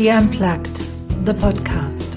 She 0.00 0.10
Unplugged, 0.10 0.78
the 1.26 1.34
podcast. 1.34 2.16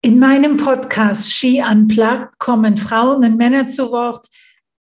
In 0.00 0.20
meinem 0.20 0.58
Podcast 0.58 1.32
She 1.32 1.60
Unplugged 1.60 2.38
kommen 2.38 2.76
Frauen 2.76 3.24
und 3.24 3.36
Männer 3.36 3.68
zu 3.68 3.90
Wort, 3.90 4.28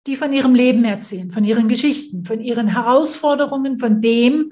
die 0.05 0.17
von 0.17 0.33
ihrem 0.33 0.53
Leben 0.53 0.83
erzählen, 0.83 1.31
von 1.31 1.45
ihren 1.45 1.69
Geschichten, 1.69 2.25
von 2.25 2.41
ihren 2.41 2.67
Herausforderungen, 2.67 3.77
von 3.77 4.01
dem, 4.01 4.51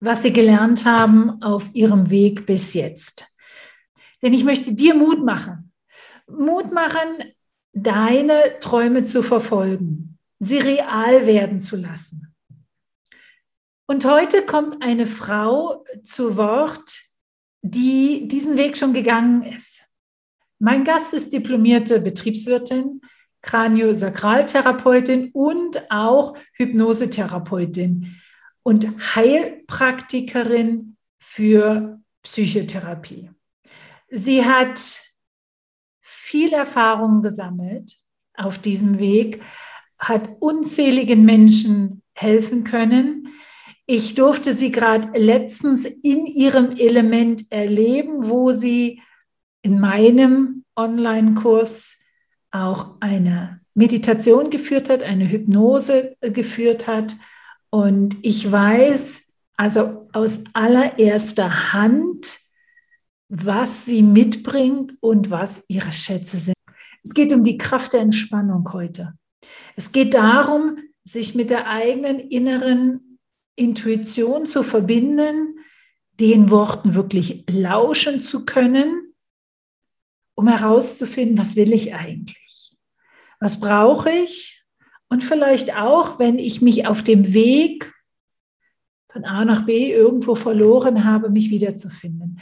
was 0.00 0.22
sie 0.22 0.32
gelernt 0.32 0.84
haben 0.84 1.40
auf 1.44 1.70
ihrem 1.74 2.10
Weg 2.10 2.44
bis 2.44 2.74
jetzt. 2.74 3.37
Denn 4.22 4.32
ich 4.32 4.44
möchte 4.44 4.72
dir 4.72 4.94
Mut 4.94 5.24
machen. 5.24 5.72
Mut 6.26 6.72
machen, 6.72 7.32
deine 7.72 8.58
Träume 8.60 9.04
zu 9.04 9.22
verfolgen, 9.22 10.18
sie 10.38 10.58
real 10.58 11.26
werden 11.26 11.60
zu 11.60 11.76
lassen. 11.76 12.34
Und 13.86 14.04
heute 14.04 14.44
kommt 14.44 14.82
eine 14.82 15.06
Frau 15.06 15.84
zu 16.04 16.36
Wort, 16.36 17.00
die 17.62 18.28
diesen 18.28 18.56
Weg 18.56 18.76
schon 18.76 18.92
gegangen 18.92 19.42
ist. 19.42 19.84
Mein 20.58 20.84
Gast 20.84 21.14
ist 21.14 21.32
diplomierte 21.32 22.00
Betriebswirtin, 22.00 23.00
Kraniosakraltherapeutin 23.42 25.30
und 25.32 25.90
auch 25.90 26.36
Hypnosetherapeutin 26.54 28.20
und 28.62 29.14
Heilpraktikerin 29.14 30.96
für 31.18 32.00
Psychotherapie. 32.22 33.30
Sie 34.10 34.44
hat 34.44 35.00
viel 36.00 36.52
Erfahrung 36.52 37.22
gesammelt 37.22 37.96
auf 38.34 38.58
diesem 38.58 38.98
Weg, 38.98 39.42
hat 39.98 40.30
unzähligen 40.40 41.24
Menschen 41.24 42.02
helfen 42.14 42.64
können. 42.64 43.28
Ich 43.86 44.14
durfte 44.14 44.54
sie 44.54 44.70
gerade 44.70 45.18
letztens 45.18 45.84
in 45.84 46.26
ihrem 46.26 46.76
Element 46.76 47.50
erleben, 47.50 48.28
wo 48.28 48.52
sie 48.52 49.02
in 49.62 49.80
meinem 49.80 50.64
Online-Kurs 50.76 51.98
auch 52.50 52.96
eine 53.00 53.60
Meditation 53.74 54.50
geführt 54.50 54.88
hat, 54.88 55.02
eine 55.02 55.30
Hypnose 55.30 56.16
geführt 56.20 56.86
hat. 56.86 57.16
Und 57.70 58.16
ich 58.22 58.50
weiß 58.50 59.22
also 59.56 60.08
aus 60.12 60.44
allererster 60.52 61.72
Hand, 61.72 62.38
was 63.28 63.84
sie 63.84 64.02
mitbringt 64.02 64.94
und 65.00 65.30
was 65.30 65.64
ihre 65.68 65.92
Schätze 65.92 66.38
sind. 66.38 66.54
Es 67.04 67.14
geht 67.14 67.32
um 67.32 67.44
die 67.44 67.58
Kraft 67.58 67.92
der 67.92 68.00
Entspannung 68.00 68.72
heute. 68.72 69.14
Es 69.76 69.92
geht 69.92 70.14
darum, 70.14 70.78
sich 71.04 71.34
mit 71.34 71.50
der 71.50 71.68
eigenen 71.68 72.18
inneren 72.18 73.18
Intuition 73.54 74.46
zu 74.46 74.62
verbinden, 74.62 75.58
den 76.20 76.50
Worten 76.50 76.94
wirklich 76.94 77.44
lauschen 77.48 78.20
zu 78.20 78.44
können, 78.44 79.14
um 80.34 80.48
herauszufinden, 80.48 81.38
was 81.38 81.56
will 81.56 81.72
ich 81.72 81.94
eigentlich? 81.94 82.72
Was 83.40 83.60
brauche 83.60 84.10
ich? 84.10 84.64
Und 85.08 85.24
vielleicht 85.24 85.76
auch, 85.76 86.18
wenn 86.18 86.38
ich 86.38 86.60
mich 86.60 86.86
auf 86.86 87.02
dem 87.02 87.32
Weg 87.32 87.92
von 89.10 89.24
A 89.24 89.44
nach 89.44 89.64
B 89.64 89.90
irgendwo 89.90 90.34
verloren 90.34 91.04
habe, 91.04 91.30
mich 91.30 91.50
wiederzufinden. 91.50 92.40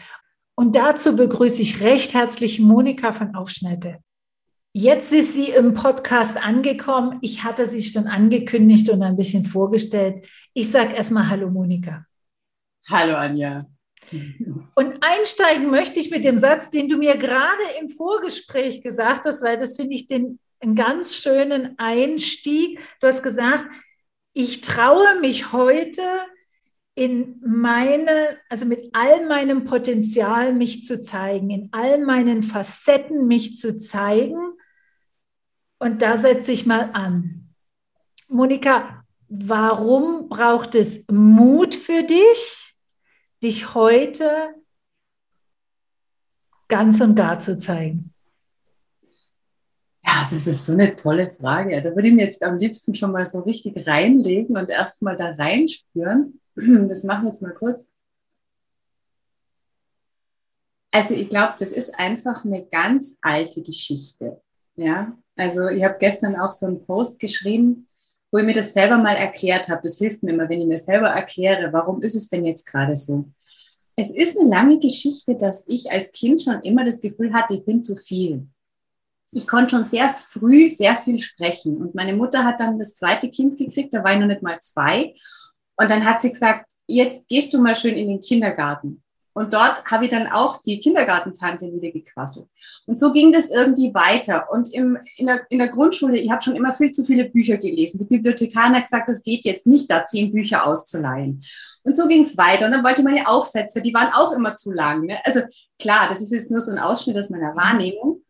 Und 0.58 0.74
dazu 0.74 1.14
begrüße 1.14 1.60
ich 1.60 1.82
recht 1.84 2.14
herzlich 2.14 2.60
Monika 2.60 3.12
von 3.12 3.34
Aufschnitte. 3.34 3.98
Jetzt 4.72 5.12
ist 5.12 5.34
sie 5.34 5.50
im 5.50 5.74
Podcast 5.74 6.38
angekommen. 6.38 7.18
Ich 7.20 7.44
hatte 7.44 7.66
sie 7.66 7.82
schon 7.82 8.06
angekündigt 8.06 8.88
und 8.88 9.02
ein 9.02 9.16
bisschen 9.16 9.44
vorgestellt. 9.44 10.26
Ich 10.54 10.70
sage 10.70 10.94
erstmal 10.94 11.28
Hallo 11.28 11.50
Monika. 11.50 12.06
Hallo 12.88 13.16
Anja. 13.16 13.66
Und 14.74 14.98
einsteigen 15.02 15.70
möchte 15.70 16.00
ich 16.00 16.10
mit 16.10 16.24
dem 16.24 16.38
Satz, 16.38 16.70
den 16.70 16.88
du 16.88 16.96
mir 16.96 17.18
gerade 17.18 17.62
im 17.80 17.90
Vorgespräch 17.90 18.80
gesagt 18.82 19.26
hast, 19.26 19.42
weil 19.42 19.58
das 19.58 19.76
finde 19.76 19.94
ich 19.94 20.06
den, 20.06 20.38
einen 20.60 20.74
ganz 20.74 21.16
schönen 21.16 21.78
Einstieg. 21.78 22.80
Du 23.00 23.08
hast 23.08 23.22
gesagt, 23.22 23.66
ich 24.32 24.62
traue 24.62 25.20
mich 25.20 25.52
heute 25.52 26.02
in 26.96 27.40
meine, 27.46 28.38
also 28.48 28.64
mit 28.64 28.88
all 28.94 29.26
meinem 29.26 29.64
Potenzial 29.64 30.54
mich 30.54 30.86
zu 30.86 31.00
zeigen, 31.02 31.50
in 31.50 31.68
all 31.70 31.98
meinen 32.04 32.42
Facetten 32.42 33.28
mich 33.28 33.58
zu 33.58 33.76
zeigen. 33.76 34.54
Und 35.78 36.00
da 36.00 36.16
setze 36.16 36.52
ich 36.52 36.64
mal 36.64 36.90
an. 36.94 37.54
Monika, 38.28 39.04
warum 39.28 40.30
braucht 40.30 40.74
es 40.74 41.06
Mut 41.08 41.74
für 41.74 42.02
dich, 42.02 42.74
dich 43.42 43.74
heute 43.74 44.54
ganz 46.66 47.02
und 47.02 47.14
gar 47.14 47.38
zu 47.40 47.58
zeigen? 47.58 48.14
Ja, 50.02 50.26
das 50.30 50.46
ist 50.46 50.64
so 50.64 50.72
eine 50.72 50.96
tolle 50.96 51.30
Frage. 51.30 51.82
Da 51.82 51.94
würde 51.94 52.08
ich 52.08 52.14
mir 52.14 52.22
jetzt 52.22 52.42
am 52.42 52.56
liebsten 52.56 52.94
schon 52.94 53.12
mal 53.12 53.26
so 53.26 53.40
richtig 53.40 53.86
reinlegen 53.86 54.56
und 54.56 54.70
erst 54.70 55.02
mal 55.02 55.14
da 55.14 55.32
reinspüren. 55.32 56.40
Das 56.88 57.04
mache 57.04 57.22
ich 57.22 57.28
jetzt 57.28 57.42
mal 57.42 57.54
kurz. 57.54 57.90
Also 60.90 61.14
ich 61.14 61.28
glaube, 61.28 61.54
das 61.58 61.72
ist 61.72 61.98
einfach 61.98 62.44
eine 62.44 62.66
ganz 62.66 63.18
alte 63.20 63.62
Geschichte. 63.62 64.40
Ja, 64.76 65.16
also 65.36 65.68
ich 65.68 65.84
habe 65.84 65.96
gestern 65.98 66.36
auch 66.36 66.52
so 66.52 66.66
einen 66.66 66.84
Post 66.84 67.18
geschrieben, 67.18 67.86
wo 68.30 68.38
ich 68.38 68.44
mir 68.44 68.54
das 68.54 68.72
selber 68.72 68.98
mal 68.98 69.16
erklärt 69.16 69.68
habe. 69.68 69.82
Das 69.82 69.98
hilft 69.98 70.22
mir 70.22 70.32
immer, 70.32 70.48
wenn 70.48 70.60
ich 70.60 70.66
mir 70.66 70.78
selber 70.78 71.08
erkläre, 71.08 71.72
warum 71.72 72.02
ist 72.02 72.14
es 72.14 72.28
denn 72.28 72.44
jetzt 72.44 72.66
gerade 72.66 72.96
so? 72.96 73.26
Es 73.94 74.10
ist 74.10 74.38
eine 74.38 74.48
lange 74.48 74.78
Geschichte, 74.78 75.36
dass 75.36 75.64
ich 75.68 75.90
als 75.90 76.12
Kind 76.12 76.42
schon 76.42 76.60
immer 76.62 76.84
das 76.84 77.00
Gefühl 77.00 77.32
hatte, 77.32 77.54
ich 77.54 77.64
bin 77.64 77.82
zu 77.82 77.96
viel. 77.96 78.46
Ich 79.32 79.46
konnte 79.46 79.76
schon 79.76 79.84
sehr 79.84 80.10
früh 80.10 80.68
sehr 80.68 80.96
viel 80.96 81.18
sprechen. 81.18 81.78
Und 81.78 81.94
meine 81.94 82.14
Mutter 82.14 82.44
hat 82.44 82.60
dann 82.60 82.78
das 82.78 82.94
zweite 82.94 83.28
Kind 83.28 83.58
gekriegt, 83.58 83.92
da 83.94 84.04
war 84.04 84.12
ich 84.12 84.20
noch 84.20 84.26
nicht 84.26 84.42
mal 84.42 84.58
zwei. 84.60 85.14
Und 85.76 85.90
dann 85.90 86.04
hat 86.04 86.20
sie 86.20 86.30
gesagt, 86.30 86.70
jetzt 86.86 87.28
gehst 87.28 87.52
du 87.52 87.60
mal 87.60 87.74
schön 87.74 87.94
in 87.94 88.08
den 88.08 88.20
Kindergarten. 88.20 89.02
Und 89.36 89.52
dort 89.52 89.84
habe 89.84 90.06
ich 90.06 90.10
dann 90.10 90.28
auch 90.28 90.62
die 90.62 90.80
Kindergartentante 90.80 91.70
wieder 91.70 91.90
gequasselt. 91.90 92.46
Und 92.86 92.98
so 92.98 93.12
ging 93.12 93.32
das 93.32 93.50
irgendwie 93.50 93.92
weiter. 93.92 94.50
Und 94.50 94.72
im, 94.72 94.96
in, 95.18 95.26
der, 95.26 95.42
in 95.50 95.58
der 95.58 95.68
Grundschule, 95.68 96.16
ich 96.16 96.30
habe 96.30 96.40
schon 96.40 96.56
immer 96.56 96.72
viel 96.72 96.90
zu 96.90 97.04
viele 97.04 97.26
Bücher 97.26 97.58
gelesen. 97.58 97.98
Die 97.98 98.06
Bibliothekarin 98.06 98.74
hat 98.74 98.84
gesagt, 98.84 99.10
es 99.10 99.22
geht 99.22 99.44
jetzt 99.44 99.66
nicht, 99.66 99.90
da 99.90 100.06
zehn 100.06 100.32
Bücher 100.32 100.66
auszuleihen. 100.66 101.42
Und 101.82 101.94
so 101.94 102.08
ging 102.08 102.22
es 102.22 102.38
weiter. 102.38 102.64
Und 102.64 102.72
dann 102.72 102.82
wollte 102.82 103.02
meine 103.02 103.28
Aufsätze, 103.28 103.82
die 103.82 103.92
waren 103.92 104.10
auch 104.14 104.32
immer 104.32 104.54
zu 104.54 104.72
lang. 104.72 105.04
Ne? 105.04 105.18
Also 105.24 105.40
klar, 105.78 106.08
das 106.08 106.22
ist 106.22 106.32
jetzt 106.32 106.50
nur 106.50 106.62
so 106.62 106.70
ein 106.70 106.78
Ausschnitt 106.78 107.18
aus 107.18 107.28
meiner 107.28 107.54
Wahrnehmung. 107.54 108.22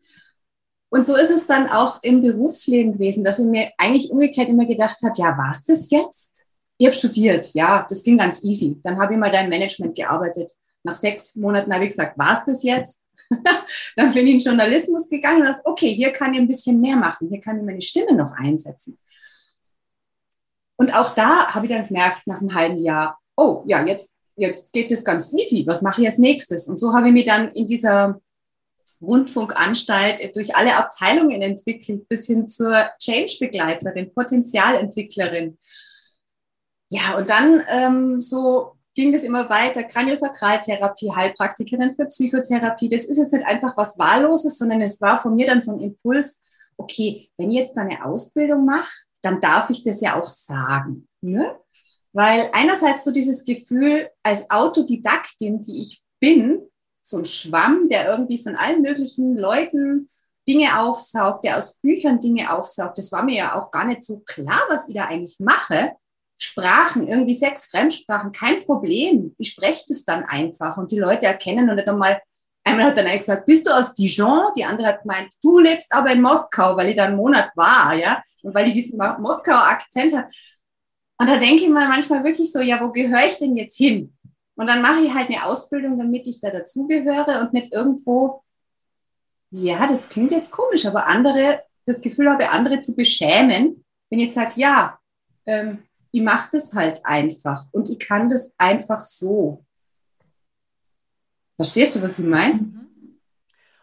Und 0.89 1.05
so 1.05 1.15
ist 1.15 1.31
es 1.31 1.47
dann 1.47 1.69
auch 1.69 2.03
im 2.03 2.21
Berufsleben 2.21 2.91
gewesen, 2.91 3.23
dass 3.23 3.39
ich 3.39 3.45
mir 3.45 3.71
eigentlich 3.77 4.11
umgekehrt 4.11 4.49
immer 4.49 4.65
gedacht 4.65 4.97
habe, 5.01 5.13
ja, 5.15 5.37
war 5.37 5.51
es 5.53 5.63
das 5.63 5.89
jetzt? 5.89 6.43
Ich 6.77 6.85
habe 6.85 6.95
studiert, 6.95 7.53
ja, 7.53 7.85
das 7.89 8.03
ging 8.03 8.17
ganz 8.17 8.43
easy. 8.43 8.79
Dann 8.83 8.99
habe 8.99 9.13
ich 9.13 9.19
mal 9.19 9.31
da 9.31 9.41
im 9.41 9.49
Management 9.49 9.95
gearbeitet. 9.95 10.51
Nach 10.83 10.95
sechs 10.95 11.35
Monaten 11.35 11.73
habe 11.73 11.83
ich 11.83 11.89
gesagt, 11.89 12.17
war 12.17 12.33
es 12.33 12.45
das 12.45 12.63
jetzt? 12.63 13.07
dann 13.95 14.13
bin 14.13 14.27
ich 14.27 14.33
in 14.33 14.39
Journalismus 14.39 15.09
gegangen 15.09 15.41
und 15.41 15.47
dachte, 15.47 15.65
okay, 15.65 15.93
hier 15.93 16.11
kann 16.11 16.33
ich 16.33 16.39
ein 16.39 16.47
bisschen 16.47 16.79
mehr 16.79 16.95
machen, 16.95 17.29
hier 17.29 17.41
kann 17.41 17.57
ich 17.57 17.65
meine 17.65 17.81
Stimme 17.81 18.13
noch 18.13 18.31
einsetzen. 18.31 18.97
Und 20.77 20.95
auch 20.95 21.13
da 21.15 21.47
habe 21.53 21.65
ich 21.65 21.71
dann 21.71 21.87
gemerkt, 21.87 22.27
nach 22.27 22.39
einem 22.39 22.53
halben 22.53 22.77
Jahr, 22.77 23.19
oh 23.35 23.63
ja, 23.65 23.83
jetzt, 23.85 24.15
jetzt 24.35 24.71
geht 24.71 24.91
das 24.91 25.03
ganz 25.03 25.33
easy, 25.33 25.65
was 25.65 25.81
mache 25.81 26.01
ich 26.01 26.07
als 26.07 26.19
nächstes? 26.19 26.67
Und 26.67 26.77
so 26.77 26.93
habe 26.93 27.07
ich 27.07 27.13
mich 27.13 27.25
dann 27.25 27.51
in 27.53 27.65
dieser 27.65 28.21
Rundfunkanstalt 29.01 30.35
durch 30.35 30.55
alle 30.55 30.75
Abteilungen 30.75 31.41
entwickelt, 31.41 32.07
bis 32.07 32.25
hin 32.27 32.47
zur 32.47 32.89
Change-Begleiterin, 32.99 34.13
Potenzialentwicklerin. 34.13 35.57
Ja, 36.89 37.17
und 37.17 37.29
dann 37.29 37.63
ähm, 37.69 38.21
so 38.21 38.77
ging 38.95 39.11
das 39.11 39.23
immer 39.23 39.49
weiter. 39.49 39.83
Kraniosakraltherapie, 39.83 41.11
Heilpraktikerin 41.11 41.93
für 41.93 42.05
Psychotherapie. 42.05 42.89
Das 42.89 43.05
ist 43.05 43.17
jetzt 43.17 43.33
nicht 43.33 43.45
einfach 43.45 43.77
was 43.77 43.97
Wahlloses, 43.99 44.57
sondern 44.57 44.81
es 44.81 44.99
war 45.01 45.21
von 45.21 45.35
mir 45.35 45.45
dann 45.45 45.61
so 45.61 45.73
ein 45.73 45.79
Impuls, 45.79 46.41
okay, 46.77 47.29
wenn 47.37 47.51
ich 47.51 47.57
jetzt 47.57 47.77
eine 47.77 48.03
Ausbildung 48.05 48.65
mache, 48.65 48.91
dann 49.21 49.39
darf 49.39 49.69
ich 49.69 49.83
das 49.83 50.01
ja 50.01 50.15
auch 50.15 50.25
sagen. 50.25 51.07
Ne? 51.21 51.55
Weil 52.13 52.49
einerseits 52.53 53.03
so 53.03 53.11
dieses 53.11 53.43
Gefühl, 53.43 54.09
als 54.23 54.49
Autodidaktin, 54.49 55.61
die 55.61 55.81
ich 55.81 56.03
bin, 56.19 56.61
so 57.01 57.17
ein 57.17 57.25
Schwamm, 57.25 57.87
der 57.89 58.09
irgendwie 58.09 58.41
von 58.41 58.55
allen 58.55 58.81
möglichen 58.81 59.35
Leuten 59.37 60.09
Dinge 60.47 60.79
aufsaugt, 60.79 61.43
der 61.43 61.57
aus 61.57 61.77
Büchern 61.79 62.19
Dinge 62.19 62.51
aufsaugt. 62.51 62.97
Das 62.97 63.11
war 63.11 63.23
mir 63.23 63.35
ja 63.35 63.55
auch 63.55 63.69
gar 63.69 63.85
nicht 63.85 64.03
so 64.03 64.19
klar, 64.19 64.61
was 64.69 64.87
ich 64.87 64.95
da 64.95 65.05
eigentlich 65.05 65.37
mache. 65.39 65.91
Sprachen, 66.37 67.07
irgendwie 67.07 67.33
sechs 67.33 67.65
Fremdsprachen, 67.65 68.31
kein 68.31 68.63
Problem. 68.63 69.33
Ich 69.37 69.49
spreche 69.49 69.83
das 69.87 70.05
dann 70.05 70.23
einfach 70.23 70.77
und 70.77 70.91
die 70.91 70.99
Leute 70.99 71.25
erkennen 71.25 71.69
und 71.69 71.75
nicht 71.77 71.87
einmal 71.87 72.21
Einmal 72.67 72.87
hat 72.87 72.97
dann 72.97 73.05
einer 73.05 73.17
gesagt, 73.17 73.45
bist 73.45 73.65
du 73.65 73.71
aus 73.71 73.93
Dijon? 73.93 74.51
Die 74.57 74.65
andere 74.65 74.87
hat 74.87 75.01
gemeint, 75.01 75.33
du 75.41 75.59
lebst 75.59 75.93
aber 75.93 76.11
in 76.11 76.21
Moskau, 76.21 76.75
weil 76.75 76.89
ich 76.89 76.97
da 76.97 77.05
einen 77.05 77.15
Monat 77.15 77.49
war, 77.55 77.95
ja, 77.95 78.21
und 78.43 78.53
weil 78.53 78.67
ich 78.67 78.73
diesen 78.73 78.97
Moskauer 78.97 79.63
Akzent 79.63 80.13
habe. 80.13 80.27
Und 81.17 81.29
da 81.29 81.37
denke 81.37 81.63
ich 81.63 81.69
mal 81.69 81.87
manchmal 81.87 82.25
wirklich 82.25 82.51
so, 82.51 82.59
ja, 82.59 82.81
wo 82.81 82.91
gehöre 82.91 83.25
ich 83.25 83.37
denn 83.37 83.55
jetzt 83.55 83.77
hin? 83.77 84.13
Und 84.55 84.67
dann 84.67 84.81
mache 84.81 84.99
ich 84.99 85.13
halt 85.13 85.29
eine 85.29 85.45
Ausbildung, 85.45 85.97
damit 85.97 86.27
ich 86.27 86.41
da 86.41 86.49
dazugehöre 86.49 87.39
und 87.39 87.53
nicht 87.53 87.73
irgendwo, 87.73 88.43
ja, 89.49 89.87
das 89.87 90.09
klingt 90.09 90.31
jetzt 90.31 90.51
komisch, 90.51 90.85
aber 90.85 91.07
andere, 91.07 91.63
das 91.85 92.01
Gefühl 92.01 92.29
habe, 92.29 92.49
andere 92.49 92.79
zu 92.79 92.97
beschämen, 92.97 93.85
wenn 94.09 94.19
ich 94.19 94.25
jetzt 94.25 94.35
sage, 94.35 94.53
ja, 94.55 94.99
ähm, 95.45 95.83
ich 96.11 96.21
mache 96.21 96.49
das 96.51 96.73
halt 96.73 97.05
einfach 97.05 97.65
und 97.71 97.89
ich 97.89 97.99
kann 97.99 98.29
das 98.29 98.53
einfach 98.57 99.03
so. 99.03 99.65
Verstehst 101.55 101.95
du, 101.95 102.01
was 102.01 102.19
ich 102.19 102.25
meine? 102.25 102.53
Mhm. 102.53 102.87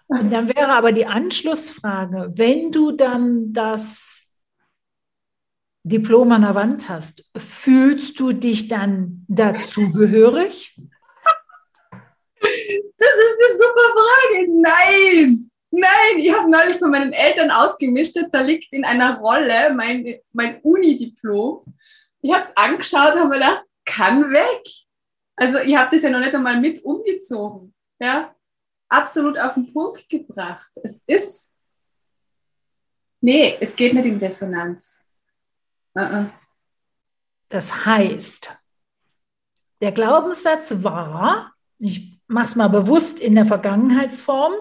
Und 0.07 0.31
dann 0.31 0.49
wäre 0.49 0.73
aber 0.73 0.93
die 0.93 1.07
Anschlussfrage, 1.07 2.33
wenn 2.37 2.71
du 2.71 2.93
dann 2.93 3.53
das 3.53 4.25
Diplom 5.83 6.33
an 6.33 6.43
der 6.43 6.55
Wand 6.55 6.89
hast, 6.89 7.25
fühlst 7.37 8.19
du 8.19 8.33
dich 8.33 8.69
dann 8.69 9.25
dazugehörig? 9.29 10.81
Das 12.41 13.13
ist 13.23 13.39
eine 13.41 13.57
super 13.57 13.95
Frage. 13.95 14.47
Nein, 14.51 15.51
nein, 15.71 16.19
ich 16.19 16.33
habe 16.33 16.51
neulich 16.51 16.79
von 16.79 16.91
meinen 16.91 17.13
Eltern 17.13 17.51
ausgemischt, 17.51 18.17
da 18.33 18.41
liegt 18.41 18.73
in 18.73 18.85
einer 18.85 19.19
Rolle 19.19 19.75
mein, 19.75 20.07
mein 20.33 20.61
Uni-Diplom. 20.63 21.65
Ich 22.25 22.33
habe 22.33 22.43
es 22.43 22.57
angeschaut 22.57 23.13
und 23.13 23.21
habe 23.21 23.29
mir 23.29 23.35
gedacht, 23.35 23.67
kann 23.85 24.31
weg. 24.33 24.63
Also 25.37 25.59
ich 25.59 25.77
habe 25.77 25.91
das 25.95 26.03
ja 26.03 26.09
noch 26.09 26.21
nicht 26.21 26.35
einmal 26.35 26.59
mit 26.59 26.83
umgezogen. 26.83 27.75
Ja, 28.01 28.35
absolut 28.89 29.39
auf 29.39 29.53
den 29.55 29.71
Punkt 29.71 30.09
gebracht. 30.09 30.71
Es 30.83 31.03
ist, 31.07 31.55
nee, 33.21 33.59
es 33.61 33.77
geht 33.77 33.93
nicht 33.93 34.07
in 34.07 34.17
Resonanz. 34.17 35.03
Uh-uh. 35.95 36.31
Das 37.51 37.85
heißt, 37.85 38.57
der 39.83 39.93
Glaubenssatz 39.93 40.83
war, 40.83 41.55
ich 41.79 42.19
mache 42.27 42.47
es 42.47 42.57
mal 42.57 42.69
bewusst 42.69 43.21
in 43.21 43.35
der 43.35 43.45
Vergangenheitsform, 43.45 44.55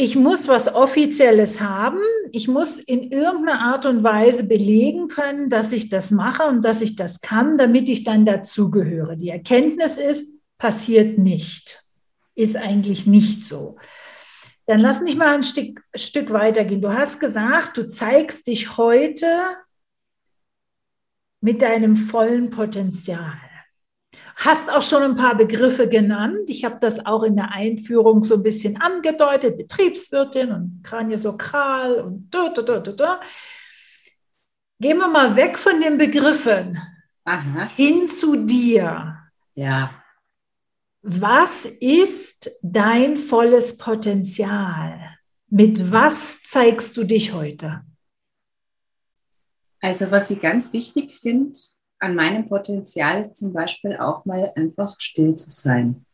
ich 0.00 0.16
muss 0.16 0.48
was 0.48 0.74
Offizielles 0.74 1.60
haben, 1.60 2.00
ich 2.32 2.48
muss 2.48 2.78
in 2.78 3.12
irgendeiner 3.12 3.60
Art 3.60 3.84
und 3.84 4.02
Weise 4.02 4.44
belegen 4.44 5.08
können, 5.08 5.50
dass 5.50 5.72
ich 5.72 5.90
das 5.90 6.10
mache 6.10 6.44
und 6.44 6.64
dass 6.64 6.80
ich 6.80 6.96
das 6.96 7.20
kann, 7.20 7.58
damit 7.58 7.86
ich 7.90 8.02
dann 8.02 8.24
dazugehöre. 8.24 9.18
Die 9.18 9.28
Erkenntnis 9.28 9.98
ist, 9.98 10.40
passiert 10.56 11.18
nicht, 11.18 11.82
ist 12.34 12.56
eigentlich 12.56 13.06
nicht 13.06 13.44
so. 13.44 13.76
Dann 14.64 14.80
lass 14.80 15.02
mich 15.02 15.16
mal 15.16 15.34
ein 15.34 15.42
Stück, 15.42 15.82
Stück 15.94 16.32
weitergehen. 16.32 16.80
Du 16.80 16.94
hast 16.94 17.20
gesagt, 17.20 17.76
du 17.76 17.86
zeigst 17.86 18.46
dich 18.46 18.78
heute 18.78 19.26
mit 21.42 21.60
deinem 21.60 21.94
vollen 21.94 22.48
Potenzial. 22.48 23.49
Hast 24.36 24.70
auch 24.70 24.82
schon 24.82 25.02
ein 25.02 25.16
paar 25.16 25.36
Begriffe 25.36 25.88
genannt. 25.88 26.48
Ich 26.48 26.64
habe 26.64 26.78
das 26.80 27.04
auch 27.04 27.22
in 27.22 27.36
der 27.36 27.52
Einführung 27.52 28.22
so 28.22 28.34
ein 28.34 28.42
bisschen 28.42 28.80
angedeutet. 28.80 29.56
Betriebswirtin 29.56 30.52
und 30.52 30.80
Kraniosakral 30.82 31.96
und 31.96 32.28
da, 32.30 32.48
da, 32.48 32.62
da, 32.62 32.80
da, 32.80 32.92
da. 32.92 33.20
Gehen 34.78 34.98
wir 34.98 35.08
mal 35.08 35.36
weg 35.36 35.58
von 35.58 35.80
den 35.80 35.98
Begriffen 35.98 36.80
Aha. 37.24 37.68
hin 37.76 38.06
zu 38.06 38.36
dir. 38.36 39.18
Ja. 39.54 39.94
Was 41.02 41.66
ist 41.66 42.50
dein 42.62 43.16
volles 43.18 43.76
Potenzial? 43.76 45.16
Mit 45.48 45.92
was 45.92 46.42
zeigst 46.42 46.96
du 46.96 47.04
dich 47.04 47.32
heute? 47.32 47.82
Also 49.80 50.10
was 50.10 50.30
ich 50.30 50.40
ganz 50.40 50.72
wichtig 50.72 51.18
finde 51.18 51.58
an 52.00 52.14
meinem 52.14 52.48
Potenzial 52.48 53.20
ist 53.20 53.36
zum 53.36 53.52
Beispiel 53.52 53.96
auch 53.96 54.24
mal 54.24 54.52
einfach 54.56 54.98
still 54.98 55.34
zu 55.34 55.50
sein. 55.50 56.04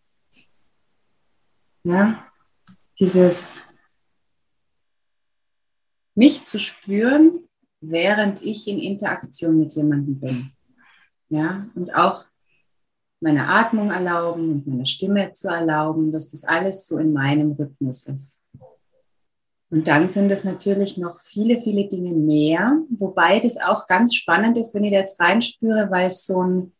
Ja, 1.84 2.26
dieses 2.98 3.64
mich 6.16 6.44
zu 6.44 6.58
spüren, 6.58 7.48
während 7.80 8.42
ich 8.42 8.66
in 8.66 8.78
Interaktion 8.78 9.58
mit 9.58 9.74
jemandem 9.74 10.18
bin. 10.18 10.52
Ja, 11.28 11.68
und 11.74 11.94
auch 11.94 12.24
meine 13.20 13.48
Atmung 13.48 13.90
erlauben 13.90 14.50
und 14.50 14.66
meine 14.66 14.86
Stimme 14.86 15.32
zu 15.32 15.48
erlauben, 15.48 16.10
dass 16.10 16.30
das 16.30 16.44
alles 16.44 16.86
so 16.86 16.98
in 16.98 17.12
meinem 17.12 17.52
Rhythmus 17.52 18.06
ist. 18.06 18.45
Und 19.70 19.88
dann 19.88 20.06
sind 20.06 20.30
es 20.30 20.44
natürlich 20.44 20.96
noch 20.96 21.18
viele, 21.20 21.58
viele 21.58 21.88
Dinge 21.88 22.12
mehr, 22.12 22.78
wobei 22.88 23.40
das 23.40 23.56
auch 23.56 23.86
ganz 23.86 24.14
spannend 24.14 24.56
ist, 24.58 24.74
wenn 24.74 24.84
ich 24.84 24.92
da 24.92 24.98
jetzt 24.98 25.20
reinspüre, 25.20 25.90
weil 25.90 26.06
es 26.06 26.24
so 26.24 26.42
ein, 26.42 26.72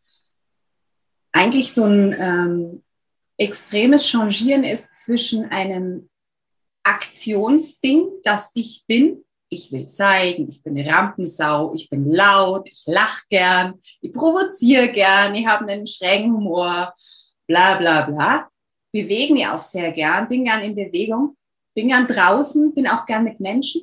eigentlich 1.33 1.73
so 1.73 1.85
ein 1.85 2.15
ähm, 2.19 2.83
extremes 3.39 4.07
Changieren 4.09 4.63
ist 4.63 4.95
zwischen 4.95 5.47
einem 5.47 6.09
Aktionsding, 6.85 8.07
das 8.23 8.53
ich 8.55 8.85
bin, 8.87 9.25
ich 9.49 9.73
will 9.73 9.87
zeigen, 9.89 10.49
ich 10.49 10.63
bin 10.63 10.77
eine 10.77 10.89
Rampensau, 10.89 11.73
ich 11.75 11.89
bin 11.89 12.11
laut, 12.11 12.69
ich 12.69 12.85
lache 12.87 13.25
gern, 13.29 13.75
ich 14.01 14.13
provoziere 14.13 14.89
gern, 14.89 15.35
ich 15.35 15.47
habe 15.47 15.67
einen 15.67 15.87
schrägen 15.87 16.33
Humor, 16.33 16.93
bla 17.47 17.75
bla 17.77 18.03
bla. 18.03 18.49
Bewege 18.93 19.35
mich 19.35 19.47
auch 19.47 19.61
sehr 19.61 19.93
gern, 19.93 20.29
bin 20.29 20.45
gern 20.45 20.63
in 20.63 20.75
Bewegung, 20.75 21.37
bin 21.77 21.89
gern 21.89 22.07
draußen, 22.07 22.75
bin 22.75 22.89
auch 22.89 23.05
gern 23.05 23.23
mit 23.23 23.39
Menschen. 23.39 23.83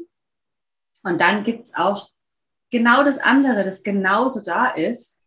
Und 1.04 1.22
dann 1.22 1.44
gibt 1.44 1.68
es 1.68 1.76
auch 1.76 2.10
genau 2.72 3.04
das 3.04 3.20
andere, 3.20 3.64
das 3.64 3.84
genauso 3.84 4.42
da 4.42 4.70
ist. 4.70 5.20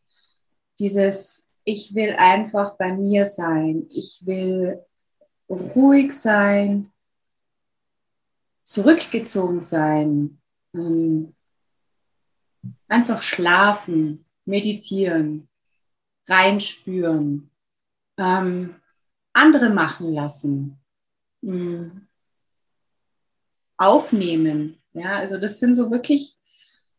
Dieses, 0.80 1.46
ich 1.64 1.94
will 1.94 2.14
einfach 2.18 2.76
bei 2.76 2.92
mir 2.92 3.24
sein, 3.24 3.86
ich 3.88 4.22
will 4.26 4.84
ruhig 5.48 6.12
sein, 6.12 6.92
zurückgezogen 8.64 9.62
sein, 9.62 10.42
ähm, 10.74 11.36
einfach 12.88 13.22
schlafen, 13.22 14.26
meditieren, 14.44 15.48
reinspüren, 16.26 17.49
ähm, 18.18 18.75
andere 19.32 19.70
machen 19.70 20.12
lassen, 20.12 20.80
ähm, 21.44 22.05
aufnehmen. 23.76 24.80
Ja, 24.92 25.16
also 25.16 25.38
das 25.38 25.59
sind 25.59 25.75
so 25.75 25.90
wirklich, 25.90 26.35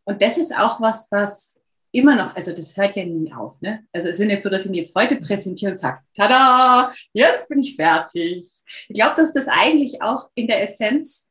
und 0.05 0.21
das 0.21 0.37
ist 0.37 0.55
auch 0.55 0.79
was, 0.79 1.07
was 1.11 1.59
immer 1.91 2.15
noch, 2.15 2.35
also 2.35 2.51
das 2.51 2.77
hört 2.77 2.95
ja 2.95 3.05
nie 3.05 3.33
auf. 3.33 3.59
Ne? 3.61 3.85
Also 3.91 4.09
es 4.09 4.19
ist 4.19 4.25
nicht 4.25 4.41
so, 4.41 4.49
dass 4.49 4.65
ich 4.65 4.71
mir 4.71 4.77
jetzt 4.77 4.95
heute 4.95 5.15
präsentiere 5.15 5.71
und 5.71 5.77
sage, 5.77 6.01
tada, 6.13 6.91
jetzt 7.13 7.49
bin 7.49 7.59
ich 7.59 7.75
fertig. 7.75 8.47
Ich 8.87 8.95
glaube, 8.95 9.15
dass 9.15 9.33
das 9.33 9.47
eigentlich 9.47 10.01
auch 10.01 10.29
in 10.35 10.47
der 10.47 10.61
Essenz 10.61 11.29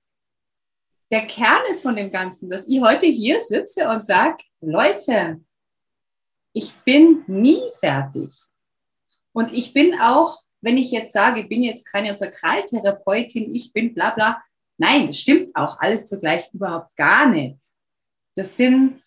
der 1.11 1.27
Kern 1.27 1.63
ist 1.71 1.83
von 1.83 1.95
dem 1.95 2.11
Ganzen, 2.11 2.51
dass 2.51 2.67
ich 2.67 2.81
heute 2.81 3.07
hier 3.07 3.41
sitze 3.41 3.89
und 3.89 4.03
sage, 4.03 4.43
Leute, 4.61 5.41
ich 6.53 6.75
bin 6.85 7.23
nie 7.27 7.63
fertig. 7.79 8.35
Und 9.33 9.53
ich 9.53 9.73
bin 9.73 10.01
auch, 10.01 10.41
wenn 10.63 10.79
ich 10.79 10.91
jetzt 10.91 11.13
sage, 11.13 11.41
ich 11.41 11.49
bin 11.49 11.63
jetzt 11.63 11.85
keine 11.85 12.15
Sakraltherapeutin, 12.15 13.55
ich 13.55 13.73
bin 13.73 13.95
bla 13.95 14.11
bla. 14.11 14.43
Nein, 14.79 15.07
das 15.07 15.19
stimmt 15.19 15.55
auch 15.57 15.79
alles 15.79 16.07
zugleich 16.07 16.53
überhaupt 16.53 16.95
gar 16.97 17.29
nicht. 17.29 17.59
Das 18.35 18.57
sind, 18.57 19.03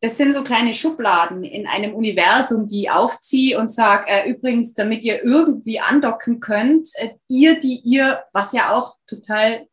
das 0.00 0.16
sind 0.16 0.32
so 0.32 0.42
kleine 0.42 0.72
Schubladen 0.72 1.44
in 1.44 1.66
einem 1.66 1.94
Universum, 1.94 2.66
die 2.66 2.82
ich 2.82 2.90
aufziehe 2.90 3.58
und 3.58 3.68
sage, 3.68 4.08
äh, 4.08 4.30
übrigens, 4.30 4.74
damit 4.74 5.04
ihr 5.04 5.22
irgendwie 5.22 5.80
andocken 5.80 6.40
könnt, 6.40 6.88
äh, 6.96 7.10
ihr, 7.28 7.60
die 7.60 7.80
ihr, 7.84 8.24
was 8.32 8.52
ja 8.52 8.74
auch 8.74 8.96
total 9.06 9.66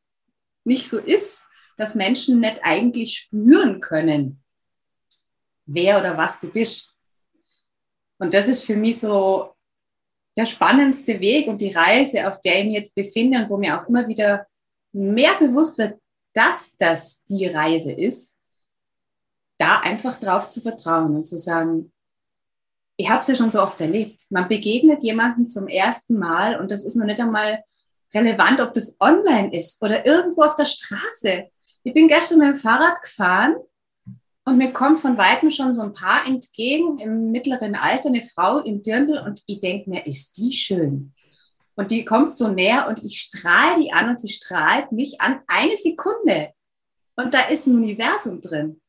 nicht 0.65 0.89
so 0.89 0.99
ist, 0.99 1.45
dass 1.77 1.95
Menschen 1.95 2.41
nicht 2.41 2.59
eigentlich 2.63 3.15
spüren 3.15 3.79
können, 3.79 4.43
wer 5.65 5.99
oder 5.99 6.17
was 6.17 6.39
du 6.39 6.51
bist. 6.51 6.93
Und 8.17 8.33
das 8.33 8.49
ist 8.49 8.65
für 8.65 8.75
mich 8.75 8.99
so 8.99 9.53
der 10.35 10.45
spannendste 10.45 11.21
Weg 11.21 11.47
und 11.47 11.61
die 11.61 11.71
Reise, 11.71 12.27
auf 12.27 12.41
der 12.41 12.59
ich 12.59 12.65
mich 12.65 12.75
jetzt 12.75 12.95
befinde 12.95 13.39
und 13.39 13.49
wo 13.49 13.57
mir 13.57 13.79
auch 13.79 13.87
immer 13.87 14.07
wieder 14.09 14.45
mehr 14.91 15.35
bewusst 15.39 15.77
wird, 15.77 15.99
dass 16.33 16.75
das 16.77 17.23
die 17.25 17.47
Reise 17.47 17.91
ist, 17.91 18.39
da 19.57 19.79
einfach 19.79 20.17
drauf 20.17 20.47
zu 20.49 20.61
vertrauen 20.61 21.15
und 21.15 21.25
zu 21.27 21.37
sagen, 21.37 21.91
ich 22.97 23.09
habe 23.09 23.21
es 23.21 23.27
ja 23.27 23.35
schon 23.35 23.51
so 23.51 23.61
oft 23.61 23.79
erlebt. 23.79 24.23
Man 24.29 24.47
begegnet 24.47 25.03
jemandem 25.03 25.47
zum 25.47 25.67
ersten 25.67 26.17
Mal 26.17 26.59
und 26.59 26.71
das 26.71 26.83
ist 26.83 26.95
noch 26.95 27.05
nicht 27.05 27.19
einmal 27.19 27.63
relevant, 28.13 28.59
ob 28.59 28.73
das 28.73 28.97
online 28.99 29.55
ist 29.57 29.81
oder 29.81 30.05
irgendwo 30.05 30.41
auf 30.43 30.55
der 30.55 30.65
Straße. 30.65 31.49
Ich 31.83 31.93
bin 31.93 32.07
gestern 32.07 32.39
mit 32.39 32.49
dem 32.49 32.57
Fahrrad 32.57 33.01
gefahren 33.01 33.55
und 34.45 34.57
mir 34.57 34.73
kommt 34.73 34.99
von 34.99 35.17
weitem 35.17 35.49
schon 35.49 35.71
so 35.71 35.81
ein 35.81 35.93
Paar 35.93 36.25
entgegen 36.27 36.97
im 36.99 37.31
mittleren 37.31 37.75
Alter, 37.75 38.09
eine 38.09 38.21
Frau 38.21 38.59
in 38.59 38.81
Dirndl 38.81 39.19
und 39.19 39.43
ich 39.45 39.61
denke 39.61 39.89
mir, 39.89 40.05
ist 40.05 40.37
die 40.37 40.51
schön. 40.51 41.13
Und 41.79 41.91
die 41.91 42.03
kommt 42.03 42.35
so 42.35 42.49
näher 42.49 42.89
und 42.89 43.05
ich 43.05 43.21
strahle 43.21 43.81
die 43.81 43.93
an 43.93 44.09
und 44.09 44.19
sie 44.19 44.27
strahlt 44.27 44.91
mich 44.91 45.21
an 45.21 45.39
eine 45.47 45.77
Sekunde. 45.77 46.51
Und 47.15 47.33
da 47.33 47.47
ist 47.47 47.67
ein 47.67 47.75
Universum 47.75 48.41
drin. 48.41 48.81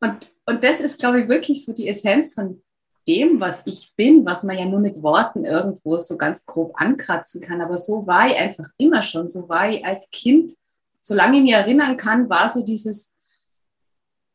Und, 0.00 0.34
und 0.44 0.64
das 0.64 0.80
ist, 0.80 0.98
glaube 0.98 1.20
ich, 1.20 1.28
wirklich 1.28 1.64
so 1.64 1.72
die 1.72 1.86
Essenz 1.86 2.34
von 2.34 2.60
dem, 3.06 3.38
was 3.38 3.62
ich 3.66 3.94
bin, 3.94 4.26
was 4.26 4.42
man 4.42 4.58
ja 4.58 4.64
nur 4.64 4.80
mit 4.80 5.00
Worten 5.00 5.44
irgendwo 5.44 5.96
so 5.96 6.16
ganz 6.16 6.44
grob 6.44 6.72
ankratzen 6.74 7.40
kann. 7.40 7.60
Aber 7.60 7.76
so 7.76 8.04
war 8.04 8.26
ich 8.26 8.34
einfach 8.34 8.68
immer 8.78 9.02
schon. 9.02 9.28
So 9.28 9.48
war 9.48 9.70
ich 9.70 9.86
als 9.86 10.10
Kind, 10.10 10.54
solange 11.02 11.36
ich 11.36 11.42
mich 11.44 11.52
erinnern 11.52 11.96
kann, 11.96 12.28
war 12.28 12.48
so 12.48 12.64
dieses, 12.64 13.12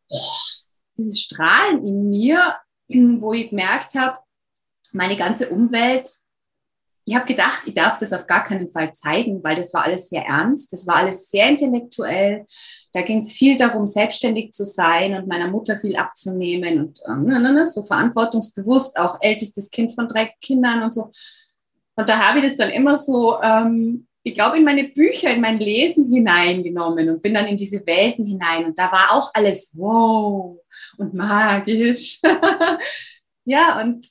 oh, 0.07 0.17
dieses 0.97 1.19
Strahlen 1.19 1.85
in 1.85 2.09
mir, 2.09 2.55
wo 3.19 3.33
ich 3.33 3.49
gemerkt 3.49 3.95
habe, 3.95 4.19
meine 4.93 5.17
ganze 5.17 5.49
Umwelt 5.49 6.09
ich 7.09 7.15
habe 7.15 7.25
gedacht, 7.25 7.63
ich 7.65 7.73
darf 7.73 7.97
das 7.97 8.13
auf 8.13 8.27
gar 8.27 8.43
keinen 8.43 8.69
Fall 8.69 8.93
zeigen, 8.93 9.43
weil 9.43 9.55
das 9.55 9.73
war 9.73 9.83
alles 9.83 10.09
sehr 10.09 10.25
ernst, 10.25 10.71
das 10.71 10.85
war 10.85 10.97
alles 10.97 11.31
sehr 11.31 11.49
intellektuell. 11.49 12.45
Da 12.93 13.01
ging 13.01 13.17
es 13.17 13.33
viel 13.33 13.57
darum, 13.57 13.87
selbstständig 13.87 14.51
zu 14.51 14.63
sein 14.63 15.15
und 15.15 15.27
meiner 15.27 15.47
Mutter 15.47 15.75
viel 15.75 15.95
abzunehmen 15.95 16.79
und 16.79 16.99
ähm, 17.07 17.23
ne, 17.23 17.39
ne, 17.39 17.51
ne, 17.51 17.65
so 17.65 17.81
verantwortungsbewusst, 17.81 18.99
auch 18.99 19.17
ältestes 19.21 19.71
Kind 19.71 19.91
von 19.95 20.07
drei 20.07 20.31
Kindern 20.39 20.83
und 20.83 20.93
so. 20.93 21.09
Und 21.95 22.07
da 22.07 22.19
habe 22.19 22.39
ich 22.39 22.43
das 22.43 22.57
dann 22.57 22.69
immer 22.69 22.95
so, 22.95 23.41
ähm, 23.41 24.05
ich 24.21 24.35
glaube, 24.35 24.57
in 24.57 24.63
meine 24.63 24.83
Bücher, 24.83 25.31
in 25.31 25.41
mein 25.41 25.59
Lesen 25.59 26.13
hineingenommen 26.13 27.09
und 27.09 27.23
bin 27.23 27.33
dann 27.33 27.47
in 27.47 27.57
diese 27.57 27.83
Welten 27.87 28.23
hinein. 28.23 28.65
Und 28.65 28.77
da 28.77 28.91
war 28.91 29.13
auch 29.13 29.31
alles 29.33 29.71
wow 29.75 30.59
und 30.97 31.13
magisch. 31.15 32.21
ja, 33.45 33.81
und 33.81 34.05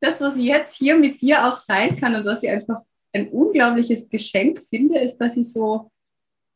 das, 0.00 0.20
was 0.20 0.36
ich 0.36 0.44
jetzt 0.44 0.76
hier 0.76 0.96
mit 0.96 1.22
dir 1.22 1.46
auch 1.46 1.56
sein 1.56 1.96
kann 1.96 2.14
und 2.14 2.24
was 2.24 2.42
ich 2.42 2.50
einfach 2.50 2.80
ein 3.12 3.28
unglaubliches 3.28 4.08
Geschenk 4.10 4.60
finde, 4.62 4.98
ist, 4.98 5.18
dass 5.18 5.36
ich 5.36 5.50
so 5.50 5.90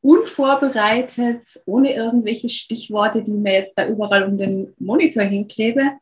unvorbereitet, 0.02 1.62
ohne 1.66 1.94
irgendwelche 1.94 2.48
Stichworte, 2.48 3.22
die 3.22 3.32
mir 3.32 3.54
jetzt 3.54 3.78
da 3.78 3.86
überall 3.86 4.24
um 4.24 4.38
den 4.38 4.74
Monitor 4.78 5.22
hinklebe, 5.22 5.92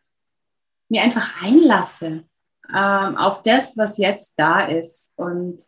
mir 0.89 1.03
einfach 1.03 1.43
einlasse 1.43 2.25
ähm, 2.69 3.17
auf 3.17 3.43
das, 3.43 3.77
was 3.77 3.99
jetzt 3.99 4.35
da 4.37 4.67
ist 4.67 5.13
und 5.17 5.63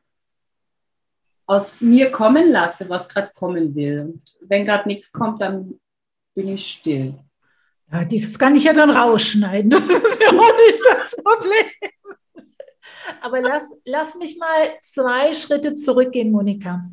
aus 1.46 1.80
mir 1.80 2.12
kommen 2.12 2.50
lasse, 2.50 2.88
was 2.88 3.08
gerade 3.08 3.32
kommen 3.34 3.74
will. 3.74 4.00
Und 4.00 4.22
wenn 4.42 4.64
gerade 4.64 4.88
nichts 4.88 5.10
kommt, 5.10 5.42
dann 5.42 5.80
bin 6.34 6.48
ich 6.48 6.70
still. 6.70 7.18
Ja, 7.92 8.04
das 8.04 8.38
kann 8.38 8.54
ich 8.54 8.64
ja 8.64 8.72
dann 8.72 8.90
rausschneiden. 8.90 9.70
Das 9.70 9.88
ist 9.88 10.22
ja 10.22 10.28
auch 10.28 10.56
nicht 10.56 10.80
das 10.84 11.16
Problem. 11.16 11.92
Aber 13.20 13.40
lass, 13.40 13.62
lass 13.84 14.14
mich 14.14 14.38
mal 14.38 14.78
zwei 14.82 15.34
Schritte 15.34 15.76
zurückgehen, 15.76 16.30
Monika. 16.30 16.88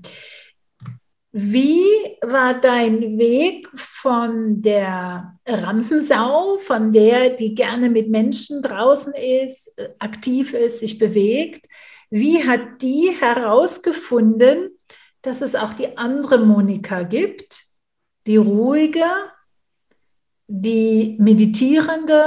Wie 1.32 1.86
war 2.22 2.60
dein 2.60 3.20
Weg 3.20 3.70
von 3.75 4.62
der 4.62 5.38
Rampensau, 5.46 6.58
von 6.58 6.92
der, 6.92 7.30
die 7.30 7.54
gerne 7.54 7.89
mit 7.89 8.10
Menschen 8.10 8.62
draußen 8.63 9.13
ist, 9.13 9.80
aktiv 10.00 10.54
ist, 10.54 10.80
sich 10.80 10.98
bewegt? 10.98 11.68
Wie 12.10 12.48
hat 12.48 12.82
die 12.82 13.12
herausgefunden, 13.20 14.72
dass 15.22 15.42
es 15.42 15.56
auch 15.56 15.74
die 15.74 15.98
andere 15.98 16.39
Monika 16.39 17.04
gibt, 17.04 17.62
die 18.25 18.38
ruhige, 18.38 19.06
die 20.48 21.18
Meditierende, 21.20 22.22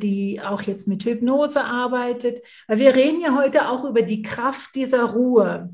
die 0.00 0.40
auch 0.40 0.62
jetzt 0.62 0.86
mit 0.86 1.04
Hypnose 1.04 1.64
arbeitet. 1.64 2.42
Wir 2.68 2.94
reden 2.94 3.20
ja 3.22 3.34
heute 3.34 3.68
auch 3.68 3.84
über 3.84 4.02
die 4.02 4.22
Kraft 4.22 4.74
dieser 4.74 5.04
Ruhe, 5.04 5.70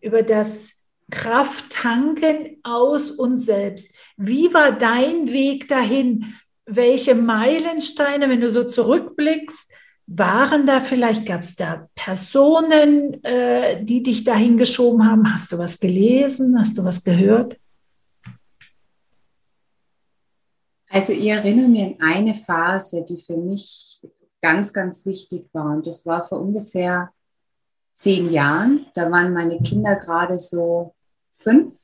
über 0.00 0.22
das 0.22 0.72
Krafttanken 1.10 2.56
aus 2.62 3.10
uns 3.10 3.44
selbst. 3.44 3.94
Wie 4.16 4.52
war 4.54 4.72
dein 4.72 5.30
Weg 5.30 5.68
dahin? 5.68 6.34
Welche 6.64 7.14
Meilensteine, 7.14 8.30
wenn 8.30 8.40
du 8.40 8.48
so 8.48 8.64
zurückblickst, 8.64 9.70
waren 10.06 10.64
da 10.66 10.80
vielleicht, 10.80 11.26
gab 11.26 11.40
es 11.40 11.54
da 11.54 11.88
Personen, 11.94 13.22
äh, 13.24 13.84
die 13.84 14.02
dich 14.02 14.24
dahin 14.24 14.56
geschoben 14.56 15.08
haben? 15.08 15.32
Hast 15.32 15.52
du 15.52 15.58
was 15.58 15.78
gelesen? 15.78 16.58
Hast 16.58 16.78
du 16.78 16.84
was 16.84 17.04
gehört? 17.04 17.58
Also 20.92 21.14
ich 21.14 21.26
erinnere 21.26 21.68
mich 21.68 21.82
an 21.82 21.96
eine 22.02 22.34
Phase, 22.34 23.02
die 23.02 23.16
für 23.16 23.38
mich 23.38 24.06
ganz, 24.42 24.74
ganz 24.74 25.06
wichtig 25.06 25.48
war. 25.54 25.74
Und 25.74 25.86
das 25.86 26.04
war 26.04 26.22
vor 26.22 26.38
ungefähr 26.42 27.10
zehn 27.94 28.30
Jahren. 28.30 28.84
Da 28.92 29.10
waren 29.10 29.32
meine 29.32 29.58
Kinder 29.62 29.96
gerade 29.96 30.38
so 30.38 30.94
fünf, 31.30 31.74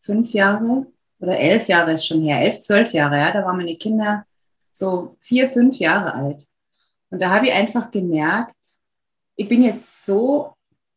fünf 0.00 0.32
Jahre 0.32 0.86
oder 1.18 1.38
elf 1.38 1.68
Jahre 1.68 1.92
ist 1.92 2.06
schon 2.06 2.22
her, 2.22 2.40
elf, 2.40 2.58
zwölf 2.58 2.94
Jahre, 2.94 3.18
ja. 3.18 3.32
Da 3.32 3.44
waren 3.44 3.58
meine 3.58 3.76
Kinder 3.76 4.24
so 4.72 5.14
vier, 5.20 5.50
fünf 5.50 5.78
Jahre 5.78 6.14
alt. 6.14 6.46
Und 7.10 7.20
da 7.20 7.28
habe 7.28 7.48
ich 7.48 7.52
einfach 7.52 7.90
gemerkt, 7.90 8.56
ich 9.36 9.46
bin 9.46 9.60
jetzt 9.60 10.06
so 10.06 10.54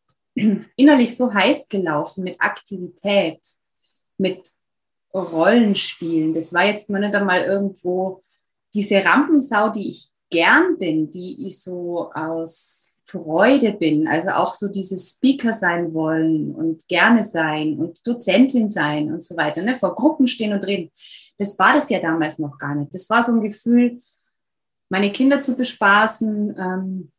innerlich 0.34 1.14
so 1.14 1.34
heiß 1.34 1.68
gelaufen 1.68 2.24
mit 2.24 2.40
Aktivität, 2.40 3.40
mit 4.16 4.52
Rollenspielen. 5.14 6.34
Das 6.34 6.52
war 6.52 6.66
jetzt 6.66 6.90
nur 6.90 6.98
nicht 6.98 7.14
einmal 7.14 7.42
irgendwo 7.42 8.22
diese 8.74 9.04
Rampensau, 9.04 9.70
die 9.70 9.88
ich 9.88 10.10
gern 10.30 10.78
bin, 10.78 11.10
die 11.10 11.46
ich 11.46 11.62
so 11.62 12.10
aus 12.12 13.02
Freude 13.06 13.72
bin, 13.72 14.06
also 14.06 14.28
auch 14.30 14.54
so 14.54 14.68
dieses 14.68 15.12
Speaker 15.12 15.54
sein 15.54 15.94
wollen 15.94 16.54
und 16.54 16.86
gerne 16.88 17.22
sein 17.22 17.78
und 17.78 18.06
Dozentin 18.06 18.68
sein 18.68 19.10
und 19.10 19.24
so 19.24 19.34
weiter, 19.36 19.62
ne? 19.62 19.76
vor 19.76 19.94
Gruppen 19.94 20.26
stehen 20.26 20.52
und 20.52 20.66
reden. 20.66 20.90
Das 21.38 21.58
war 21.58 21.72
das 21.72 21.88
ja 21.88 22.00
damals 22.00 22.38
noch 22.38 22.58
gar 22.58 22.74
nicht. 22.74 22.92
Das 22.92 23.08
war 23.08 23.22
so 23.22 23.32
ein 23.32 23.40
Gefühl, 23.40 24.00
meine 24.90 25.10
Kinder 25.10 25.40
zu 25.40 25.56
bespaßen, 25.56 26.56
ähm, 26.58 27.12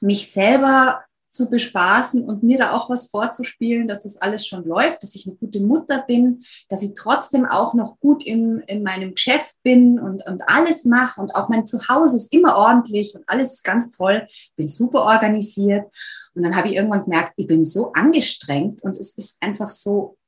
mich 0.00 0.30
selber 0.30 1.04
zu 1.30 1.48
bespaßen 1.48 2.24
und 2.24 2.42
mir 2.42 2.58
da 2.58 2.72
auch 2.72 2.90
was 2.90 3.06
vorzuspielen, 3.06 3.86
dass 3.86 4.02
das 4.02 4.16
alles 4.16 4.46
schon 4.46 4.64
läuft, 4.64 5.02
dass 5.02 5.14
ich 5.14 5.26
eine 5.26 5.36
gute 5.36 5.60
Mutter 5.60 6.02
bin, 6.06 6.40
dass 6.68 6.82
ich 6.82 6.94
trotzdem 6.94 7.46
auch 7.46 7.72
noch 7.72 8.00
gut 8.00 8.26
im, 8.26 8.60
in 8.66 8.82
meinem 8.82 9.14
Geschäft 9.14 9.56
bin 9.62 10.00
und, 10.00 10.26
und 10.26 10.48
alles 10.48 10.84
mache 10.84 11.20
und 11.20 11.34
auch 11.34 11.48
mein 11.48 11.66
Zuhause 11.66 12.16
ist 12.16 12.32
immer 12.32 12.56
ordentlich 12.56 13.14
und 13.14 13.22
alles 13.28 13.52
ist 13.52 13.62
ganz 13.62 13.90
toll, 13.90 14.26
bin 14.56 14.66
super 14.66 15.04
organisiert. 15.04 15.92
Und 16.34 16.42
dann 16.42 16.56
habe 16.56 16.68
ich 16.68 16.74
irgendwann 16.74 17.04
gemerkt, 17.04 17.34
ich 17.36 17.46
bin 17.46 17.62
so 17.62 17.92
angestrengt 17.92 18.82
und 18.82 18.98
es 18.98 19.16
ist 19.16 19.40
einfach 19.40 19.70
so 19.70 20.18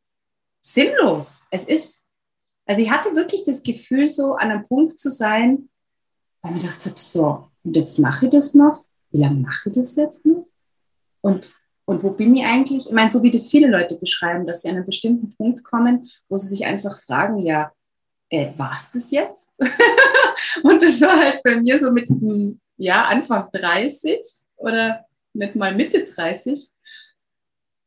sinnlos. 0.60 1.46
Es 1.50 1.64
ist, 1.64 2.06
also 2.64 2.80
ich 2.80 2.90
hatte 2.90 3.16
wirklich 3.16 3.42
das 3.42 3.64
Gefühl, 3.64 4.06
so 4.06 4.34
an 4.34 4.50
einem 4.50 4.62
Punkt 4.62 4.98
zu 4.98 5.10
sein, 5.10 5.68
weil 6.42 6.52
ich 6.52 6.62
mir 6.62 6.68
gedacht 6.68 6.86
habe, 6.86 6.98
so, 6.98 7.48
und 7.64 7.76
jetzt 7.76 7.98
mache 7.98 8.26
ich 8.26 8.30
das 8.30 8.54
noch? 8.54 8.84
Wie 9.10 9.18
lange 9.18 9.40
mache 9.40 9.68
ich 9.68 9.74
das 9.74 9.96
jetzt 9.96 10.24
noch? 10.24 10.44
Und, 11.22 11.54
und 11.86 12.02
wo 12.02 12.10
bin 12.10 12.36
ich 12.36 12.44
eigentlich? 12.44 12.86
Ich 12.86 12.92
meine, 12.92 13.10
so 13.10 13.22
wie 13.22 13.30
das 13.30 13.48
viele 13.48 13.68
Leute 13.68 13.96
beschreiben, 13.96 14.46
dass 14.46 14.62
sie 14.62 14.68
an 14.68 14.76
einen 14.76 14.86
bestimmten 14.86 15.30
Punkt 15.30 15.64
kommen, 15.64 16.06
wo 16.28 16.36
sie 16.36 16.48
sich 16.48 16.66
einfach 16.66 17.00
fragen, 17.00 17.38
ja, 17.38 17.72
äh, 18.28 18.50
war 18.56 18.72
es 18.74 18.90
das 18.90 19.10
jetzt? 19.10 19.50
und 20.62 20.82
das 20.82 21.00
war 21.00 21.18
halt 21.18 21.42
bei 21.42 21.56
mir 21.56 21.78
so 21.78 21.90
mit, 21.92 22.08
ja, 22.76 23.02
Anfang 23.02 23.48
30 23.52 24.20
oder 24.56 25.06
nicht 25.32 25.54
mal 25.54 25.74
Mitte 25.74 26.04
30. 26.04 26.70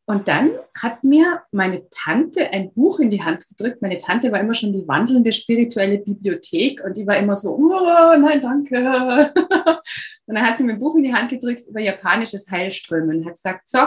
Und 0.08 0.28
dann 0.28 0.52
hat 0.80 1.04
mir 1.04 1.42
meine 1.52 1.90
Tante 1.90 2.52
ein 2.52 2.72
Buch 2.74 3.00
in 3.00 3.10
die 3.10 3.24
Hand 3.24 3.48
gedrückt. 3.48 3.82
Meine 3.82 3.98
Tante 3.98 4.32
war 4.32 4.40
immer 4.40 4.54
schon 4.54 4.72
die 4.72 4.88
wandelnde 4.88 5.32
spirituelle 5.32 5.98
Bibliothek 5.98 6.84
und 6.84 6.96
die 6.96 7.08
war 7.08 7.18
immer 7.18 7.36
so, 7.36 7.56
oh, 7.56 8.16
nein, 8.18 8.40
danke. 8.40 9.34
Und 10.28 10.34
dann 10.34 10.46
hat 10.46 10.58
sie 10.58 10.64
mir 10.64 10.74
ein 10.74 10.80
Buch 10.80 10.96
in 10.96 11.04
die 11.04 11.14
Hand 11.14 11.30
gedrückt 11.30 11.68
über 11.68 11.80
japanisches 11.80 12.50
Heilströmen 12.50 13.18
und 13.18 13.26
hat 13.26 13.36
gesagt, 13.36 13.70
so, 13.70 13.80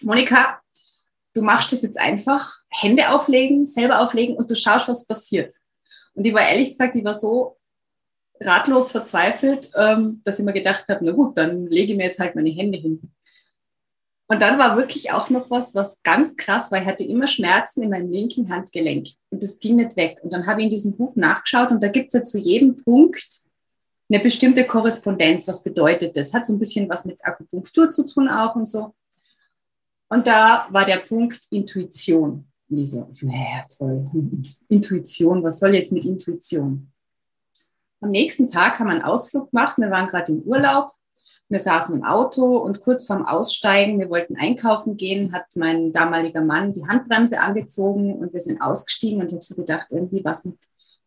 Monika, 0.00 0.60
du 1.34 1.42
machst 1.42 1.72
das 1.72 1.82
jetzt 1.82 1.98
einfach, 1.98 2.60
Hände 2.70 3.10
auflegen, 3.10 3.66
selber 3.66 4.00
auflegen 4.00 4.36
und 4.36 4.50
du 4.50 4.54
schaust, 4.54 4.88
was 4.88 5.06
passiert. 5.06 5.52
Und 6.14 6.26
ich 6.26 6.32
war 6.32 6.48
ehrlich 6.48 6.70
gesagt, 6.70 6.96
ich 6.96 7.04
war 7.04 7.12
so 7.12 7.58
ratlos 8.40 8.90
verzweifelt, 8.90 9.70
ähm, 9.76 10.22
dass 10.24 10.38
ich 10.38 10.44
mir 10.44 10.54
gedacht 10.54 10.86
habe, 10.88 11.04
na 11.04 11.12
gut, 11.12 11.36
dann 11.36 11.66
lege 11.66 11.92
ich 11.92 11.98
mir 11.98 12.04
jetzt 12.04 12.18
halt 12.18 12.34
meine 12.34 12.50
Hände 12.50 12.78
hin. 12.78 13.12
Und 14.30 14.40
dann 14.40 14.60
war 14.60 14.76
wirklich 14.76 15.10
auch 15.10 15.28
noch 15.28 15.50
was, 15.50 15.74
was 15.74 16.04
ganz 16.04 16.36
krass 16.36 16.70
war. 16.70 16.80
Ich 16.80 16.86
hatte 16.86 17.02
immer 17.02 17.26
Schmerzen 17.26 17.82
in 17.82 17.90
meinem 17.90 18.12
linken 18.12 18.48
Handgelenk 18.48 19.08
und 19.30 19.42
das 19.42 19.58
ging 19.58 19.74
nicht 19.74 19.96
weg. 19.96 20.20
Und 20.22 20.32
dann 20.32 20.46
habe 20.46 20.60
ich 20.60 20.66
in 20.66 20.70
diesem 20.70 20.96
Buch 20.96 21.16
nachgeschaut 21.16 21.72
und 21.72 21.82
da 21.82 21.88
gibt 21.88 22.06
es 22.06 22.12
ja 22.12 22.22
zu 22.22 22.38
jedem 22.38 22.76
Punkt 22.76 23.40
eine 24.08 24.22
bestimmte 24.22 24.64
Korrespondenz. 24.64 25.48
Was 25.48 25.64
bedeutet 25.64 26.16
das? 26.16 26.32
Hat 26.32 26.46
so 26.46 26.52
ein 26.52 26.60
bisschen 26.60 26.88
was 26.88 27.06
mit 27.06 27.18
Akupunktur 27.24 27.90
zu 27.90 28.06
tun 28.06 28.28
auch 28.28 28.54
und 28.54 28.68
so. 28.68 28.94
Und 30.08 30.28
da 30.28 30.68
war 30.70 30.84
der 30.84 30.98
Punkt 30.98 31.40
Intuition. 31.50 32.46
Und 32.68 32.76
ich 32.76 32.88
so, 32.88 33.12
naja, 33.22 33.66
toll, 33.76 34.08
Intuition, 34.68 35.42
was 35.42 35.58
soll 35.58 35.74
jetzt 35.74 35.90
mit 35.90 36.04
Intuition? 36.04 36.92
Am 38.00 38.10
nächsten 38.10 38.46
Tag 38.46 38.78
haben 38.78 38.86
wir 38.86 38.92
einen 38.92 39.02
Ausflug 39.02 39.50
gemacht, 39.50 39.76
wir 39.76 39.90
waren 39.90 40.06
gerade 40.06 40.30
im 40.30 40.42
Urlaub 40.42 40.92
wir 41.50 41.58
saßen 41.58 41.96
im 41.96 42.04
Auto 42.04 42.58
und 42.58 42.80
kurz 42.80 43.06
vorm 43.06 43.26
Aussteigen, 43.26 43.98
wir 43.98 44.08
wollten 44.08 44.36
einkaufen 44.36 44.96
gehen, 44.96 45.32
hat 45.32 45.46
mein 45.56 45.92
damaliger 45.92 46.42
Mann 46.42 46.72
die 46.72 46.86
Handbremse 46.86 47.40
angezogen 47.40 48.14
und 48.14 48.32
wir 48.32 48.38
sind 48.38 48.62
ausgestiegen 48.62 49.20
und 49.20 49.26
ich 49.26 49.32
habe 49.32 49.44
so 49.44 49.56
gedacht, 49.56 49.88
irgendwie 49.90 50.24
was 50.24 50.44
mit, 50.44 50.56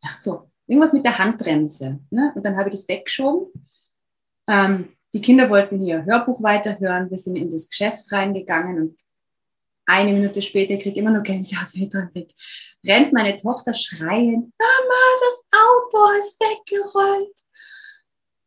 dachte 0.01 0.21
so, 0.21 0.51
irgendwas 0.67 0.91
mit 0.91 1.05
der 1.05 1.17
Handbremse. 1.17 1.99
Ne? 2.09 2.33
Und 2.35 2.45
dann 2.45 2.57
habe 2.57 2.67
ich 2.67 2.75
das 2.75 2.87
weggeschoben. 2.89 3.53
Ähm, 4.49 4.89
die 5.13 5.21
Kinder 5.21 5.49
wollten 5.49 5.79
hier 5.79 6.03
Hörbuch 6.03 6.43
weiterhören, 6.43 7.09
wir 7.09 7.17
sind 7.17 7.37
in 7.37 7.49
das 7.49 7.69
Geschäft 7.69 8.11
reingegangen 8.11 8.81
und 8.81 8.99
eine 9.85 10.11
Minute 10.11 10.41
später 10.41 10.75
kriege 10.75 10.91
ich 10.91 10.97
immer 10.97 11.11
nur 11.11 11.23
Gänsehaut 11.23 11.67
dran 11.73 12.09
weg. 12.13 12.31
Rennt 12.85 13.13
meine 13.13 13.37
Tochter 13.37 13.73
schreiend, 13.73 14.51
Mama, 14.59 15.03
das 15.21 15.45
Auto 15.57 16.17
ist 16.19 16.39
weggerollt. 16.41 17.37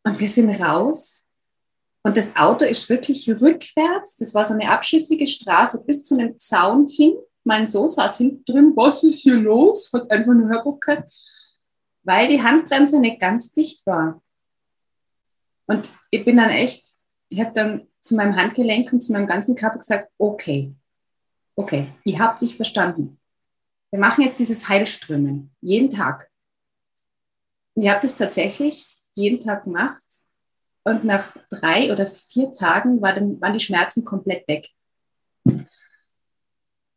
Und 0.05 0.21
wir 0.21 0.29
sind 0.29 0.61
raus 0.61 1.26
und 2.07 2.17
das 2.17 2.37
Auto 2.37 2.65
ist 2.65 2.89
wirklich 2.89 3.29
rückwärts. 3.29 4.17
Das 4.17 4.33
war 4.33 4.45
so 4.45 4.55
eine 4.55 4.71
abschüssige 4.71 5.27
Straße 5.27 5.83
bis 5.85 6.05
zu 6.05 6.15
einem 6.15 6.39
Zaun 6.39 6.87
hin. 6.89 7.17
Mein 7.43 7.67
Sohn 7.67 7.91
saß 7.91 8.19
hinten 8.19 8.45
drin, 8.45 8.73
was 8.77 9.03
ist 9.03 9.23
hier 9.23 9.35
los? 9.35 9.91
Hat 9.93 10.09
einfach 10.09 10.33
nur 10.33 10.49
Hörbuch 10.49 10.79
gehört, 10.79 11.13
weil 12.05 12.29
die 12.29 12.41
Handbremse 12.41 13.01
nicht 13.01 13.19
ganz 13.19 13.53
dicht 13.53 13.85
war. 13.87 14.23
Und 15.67 15.93
ich 16.13 16.25
bin 16.25 16.37
dann 16.37 16.51
echt, 16.51 16.91
ich 17.29 17.41
habe 17.41 17.53
dann 17.53 17.89
zu 18.01 18.15
meinem 18.15 18.37
Handgelenk 18.37 18.93
und 18.93 19.01
zu 19.01 19.13
meinem 19.13 19.27
ganzen 19.27 19.57
Körper 19.57 19.79
gesagt, 19.79 20.09
okay, 20.17 20.77
okay, 21.57 21.93
ich 22.05 22.21
habe 22.21 22.39
dich 22.39 22.55
verstanden. 22.55 23.19
Wir 23.91 23.99
machen 23.99 24.23
jetzt 24.23 24.39
dieses 24.39 24.69
Heilströmen, 24.69 25.57
jeden 25.61 25.91
Tag. 25.91 26.31
Und 27.75 27.83
ich 27.83 27.89
habe 27.89 28.03
das 28.03 28.15
tatsächlich 28.15 28.97
jeden 29.15 29.41
Tag 29.41 29.65
gemacht 29.65 30.05
und 30.87 31.03
nach 31.03 31.37
drei 31.51 31.93
oder 31.93 32.07
vier 32.07 32.53
Tagen 32.53 33.03
war 33.03 33.13
dann, 33.13 33.41
waren 33.41 33.53
die 33.53 33.61
Schmerzen 33.61 34.05
komplett 34.05 34.47
weg. 34.47 34.69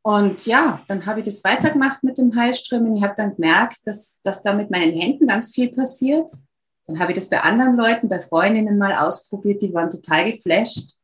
Und 0.04 0.46
ja, 0.46 0.84
dann 0.88 1.06
habe 1.08 1.20
ich 1.20 1.26
das 1.26 1.44
weitergemacht 1.44 2.04
mit 2.04 2.20
dem 2.20 2.36
Heilströmen. 2.36 2.96
Ich 2.96 3.04
habe 3.04 3.16
dann 3.18 3.36
gemerkt, 3.36 3.80
dass, 3.86 4.22
dass 4.22 4.44
da 4.44 4.54
mit 4.54 4.70
meinen 4.70 4.94
Händen 4.94 5.26
ganz 5.26 5.54
viel 5.54 5.70
passiert. 5.70 6.30
Dann 6.86 7.00
habe 7.00 7.12
ich 7.12 7.18
das 7.18 7.30
bei 7.30 7.42
anderen 7.42 7.76
Leuten, 7.76 8.08
bei 8.08 8.20
Freundinnen 8.20 8.78
mal 8.78 8.94
ausprobiert, 8.94 9.62
die 9.64 9.74
waren 9.74 9.90
total 9.90 10.32
geflasht. 10.32 10.96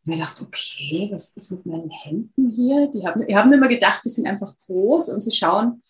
Und 0.00 0.06
mir 0.06 0.16
gedacht, 0.16 0.40
okay, 0.40 1.10
was 1.12 1.36
ist 1.36 1.50
mit 1.50 1.66
meinen 1.66 1.90
Händen 1.90 2.50
hier? 2.50 2.90
Die 2.90 3.06
haben, 3.06 3.22
ich 3.26 3.34
habe 3.34 3.54
immer 3.54 3.68
gedacht, 3.68 4.00
die 4.04 4.08
sind 4.08 4.26
einfach 4.26 4.56
groß 4.56 5.10
und 5.10 5.20
sie 5.20 5.32
schauen, 5.32 5.82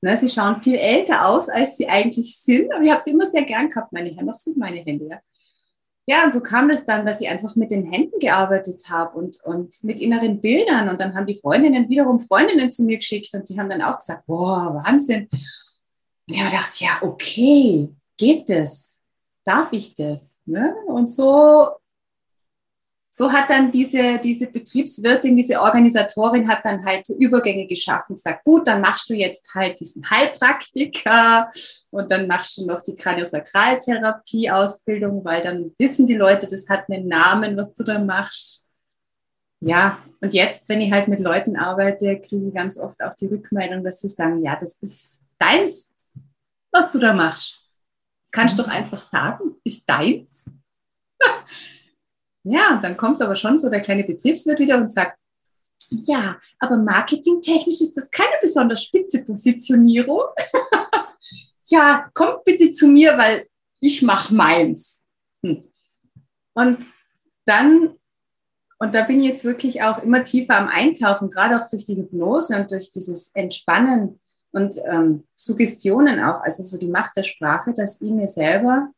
ne, 0.00 0.16
sie 0.16 0.28
schauen 0.28 0.60
viel 0.60 0.74
älter 0.74 1.26
aus, 1.28 1.48
als 1.48 1.76
sie 1.76 1.88
eigentlich 1.88 2.38
sind. 2.40 2.74
Aber 2.74 2.82
ich 2.82 2.90
habe 2.90 3.00
sie 3.00 3.12
immer 3.12 3.24
sehr 3.24 3.44
gern 3.44 3.70
gehabt, 3.70 3.92
meine 3.92 4.08
Hände. 4.08 4.24
Noch 4.24 4.34
sind 4.34 4.56
meine 4.56 4.80
Hände, 4.80 5.06
ja 5.06 5.20
ja, 6.08 6.24
und 6.24 6.32
so 6.32 6.40
kam 6.40 6.70
es 6.70 6.86
dann, 6.86 7.04
dass 7.04 7.20
ich 7.20 7.28
einfach 7.28 7.56
mit 7.56 7.72
den 7.72 7.84
Händen 7.84 8.20
gearbeitet 8.20 8.84
habe 8.88 9.18
und, 9.18 9.42
und 9.42 9.82
mit 9.82 9.98
inneren 9.98 10.40
Bildern. 10.40 10.88
Und 10.88 11.00
dann 11.00 11.16
haben 11.16 11.26
die 11.26 11.34
Freundinnen 11.34 11.88
wiederum 11.88 12.20
Freundinnen 12.20 12.70
zu 12.70 12.84
mir 12.84 12.98
geschickt 12.98 13.34
und 13.34 13.48
die 13.48 13.58
haben 13.58 13.68
dann 13.68 13.82
auch 13.82 13.98
gesagt, 13.98 14.24
boah, 14.26 14.82
Wahnsinn. 14.84 15.28
Und 15.28 16.34
ich 16.34 16.40
habe 16.40 16.50
gedacht, 16.50 16.80
ja, 16.80 16.98
okay, 17.02 17.88
geht 18.16 18.48
das? 18.48 19.02
Darf 19.44 19.72
ich 19.72 19.94
das? 19.94 20.40
Ne? 20.44 20.76
Und 20.86 21.08
so 21.08 21.70
so 23.18 23.32
hat 23.32 23.48
dann 23.48 23.70
diese, 23.70 24.18
diese 24.18 24.46
Betriebswirtin, 24.46 25.36
diese 25.36 25.58
Organisatorin 25.58 26.46
hat 26.46 26.66
dann 26.66 26.84
halt 26.84 27.06
so 27.06 27.16
Übergänge 27.16 27.66
geschaffen, 27.66 28.14
sagt, 28.14 28.44
gut, 28.44 28.66
dann 28.66 28.82
machst 28.82 29.08
du 29.08 29.14
jetzt 29.14 29.54
halt 29.54 29.80
diesen 29.80 30.10
Heilpraktiker 30.10 31.50
und 31.88 32.10
dann 32.10 32.26
machst 32.26 32.58
du 32.58 32.66
noch 32.66 32.82
die 32.82 32.94
Kraniosakraltherapie-Ausbildung, 32.94 35.24
weil 35.24 35.40
dann 35.40 35.72
wissen 35.78 36.04
die 36.04 36.16
Leute, 36.16 36.46
das 36.46 36.68
hat 36.68 36.90
einen 36.90 37.08
Namen, 37.08 37.56
was 37.56 37.72
du 37.72 37.84
da 37.84 37.98
machst. 37.98 38.66
Ja, 39.60 40.04
und 40.20 40.34
jetzt, 40.34 40.68
wenn 40.68 40.82
ich 40.82 40.92
halt 40.92 41.08
mit 41.08 41.20
Leuten 41.20 41.56
arbeite, 41.56 42.20
kriege 42.20 42.48
ich 42.48 42.54
ganz 42.54 42.76
oft 42.76 43.02
auch 43.02 43.14
die 43.14 43.28
Rückmeldung, 43.28 43.82
dass 43.82 44.00
sie 44.00 44.08
sagen, 44.08 44.44
ja, 44.44 44.58
das 44.60 44.76
ist 44.82 45.24
deins, 45.38 45.94
was 46.70 46.90
du 46.90 46.98
da 46.98 47.14
machst. 47.14 47.62
Kannst 48.30 48.58
du 48.58 48.62
doch 48.62 48.68
einfach 48.68 49.00
sagen, 49.00 49.56
ist 49.64 49.88
deins. 49.88 50.50
Ja, 52.48 52.78
dann 52.80 52.96
kommt 52.96 53.20
aber 53.20 53.34
schon 53.34 53.58
so 53.58 53.68
der 53.68 53.80
kleine 53.80 54.04
Betriebswirt 54.04 54.60
wieder 54.60 54.76
und 54.76 54.88
sagt, 54.88 55.18
ja, 55.90 56.36
aber 56.60 56.78
marketingtechnisch 56.78 57.80
ist 57.80 57.96
das 57.96 58.08
keine 58.08 58.36
besonders 58.40 58.84
spitze 58.84 59.24
Positionierung. 59.24 60.22
ja, 61.66 62.08
kommt 62.14 62.44
bitte 62.44 62.70
zu 62.70 62.86
mir, 62.86 63.18
weil 63.18 63.48
ich 63.80 64.00
mache 64.02 64.32
meins. 64.32 65.04
Hm. 65.44 65.64
Und 66.54 66.84
dann, 67.46 67.96
und 68.78 68.94
da 68.94 69.02
bin 69.02 69.18
ich 69.18 69.26
jetzt 69.26 69.42
wirklich 69.42 69.82
auch 69.82 70.04
immer 70.04 70.22
tiefer 70.22 70.56
am 70.56 70.68
Eintauchen, 70.68 71.30
gerade 71.30 71.60
auch 71.60 71.68
durch 71.68 71.84
die 71.84 71.96
Hypnose 71.96 72.56
und 72.56 72.70
durch 72.70 72.92
dieses 72.92 73.34
Entspannen 73.34 74.20
und 74.52 74.76
ähm, 74.88 75.24
Suggestionen 75.34 76.22
auch, 76.22 76.42
also 76.42 76.62
so 76.62 76.78
die 76.78 76.88
Macht 76.88 77.16
der 77.16 77.24
Sprache, 77.24 77.74
dass 77.74 78.00
ich 78.00 78.10
mir 78.10 78.28
selber 78.28 78.92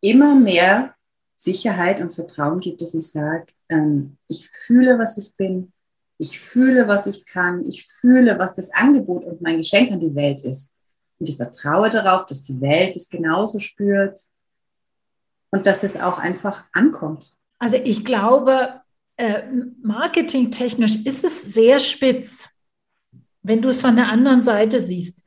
immer 0.00 0.36
mehr 0.36 0.94
Sicherheit 1.36 2.00
und 2.00 2.12
Vertrauen 2.12 2.60
gibt, 2.60 2.80
dass 2.80 2.94
ich 2.94 3.08
sage, 3.08 3.46
ähm, 3.68 4.16
ich 4.28 4.48
fühle, 4.48 4.98
was 4.98 5.18
ich 5.18 5.34
bin, 5.36 5.72
ich 6.18 6.38
fühle, 6.38 6.88
was 6.88 7.06
ich 7.06 7.26
kann, 7.26 7.64
ich 7.64 7.86
fühle, 7.86 8.38
was 8.38 8.54
das 8.54 8.72
Angebot 8.72 9.24
und 9.24 9.42
mein 9.42 9.58
Geschenk 9.58 9.90
an 9.90 10.00
die 10.00 10.14
Welt 10.14 10.42
ist. 10.42 10.72
Und 11.18 11.28
ich 11.28 11.36
vertraue 11.36 11.90
darauf, 11.90 12.26
dass 12.26 12.42
die 12.42 12.60
Welt 12.60 12.96
es 12.96 13.08
genauso 13.08 13.58
spürt 13.58 14.20
und 15.50 15.66
dass 15.66 15.82
es 15.82 15.96
auch 15.96 16.18
einfach 16.18 16.64
ankommt. 16.72 17.36
Also 17.58 17.76
ich 17.76 18.04
glaube, 18.04 18.80
äh, 19.16 19.42
marketingtechnisch 19.82 21.04
ist 21.04 21.24
es 21.24 21.42
sehr 21.42 21.78
spitz, 21.78 22.48
wenn 23.42 23.62
du 23.62 23.68
es 23.68 23.80
von 23.80 23.96
der 23.96 24.08
anderen 24.08 24.42
Seite 24.42 24.80
siehst. 24.80 25.20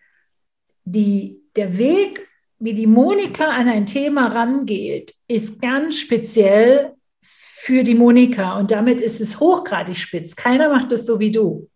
Die, 0.84 1.42
der 1.56 1.78
Weg 1.78 2.27
wie 2.60 2.74
die 2.74 2.88
Monika 2.88 3.50
an 3.50 3.68
ein 3.68 3.86
Thema 3.86 4.28
rangeht, 4.28 5.14
ist 5.28 5.62
ganz 5.62 6.00
speziell 6.00 6.96
für 7.22 7.84
die 7.84 7.96
Monika 7.96 8.58
und 8.58 8.72
damit 8.72 9.02
ist 9.02 9.20
es 9.22 9.40
hochgradig 9.40 9.98
spitz. 9.98 10.36
Keiner 10.36 10.70
macht 10.70 10.92
es 10.92 11.06
so 11.06 11.20
wie 11.20 11.32
du. 11.32 11.70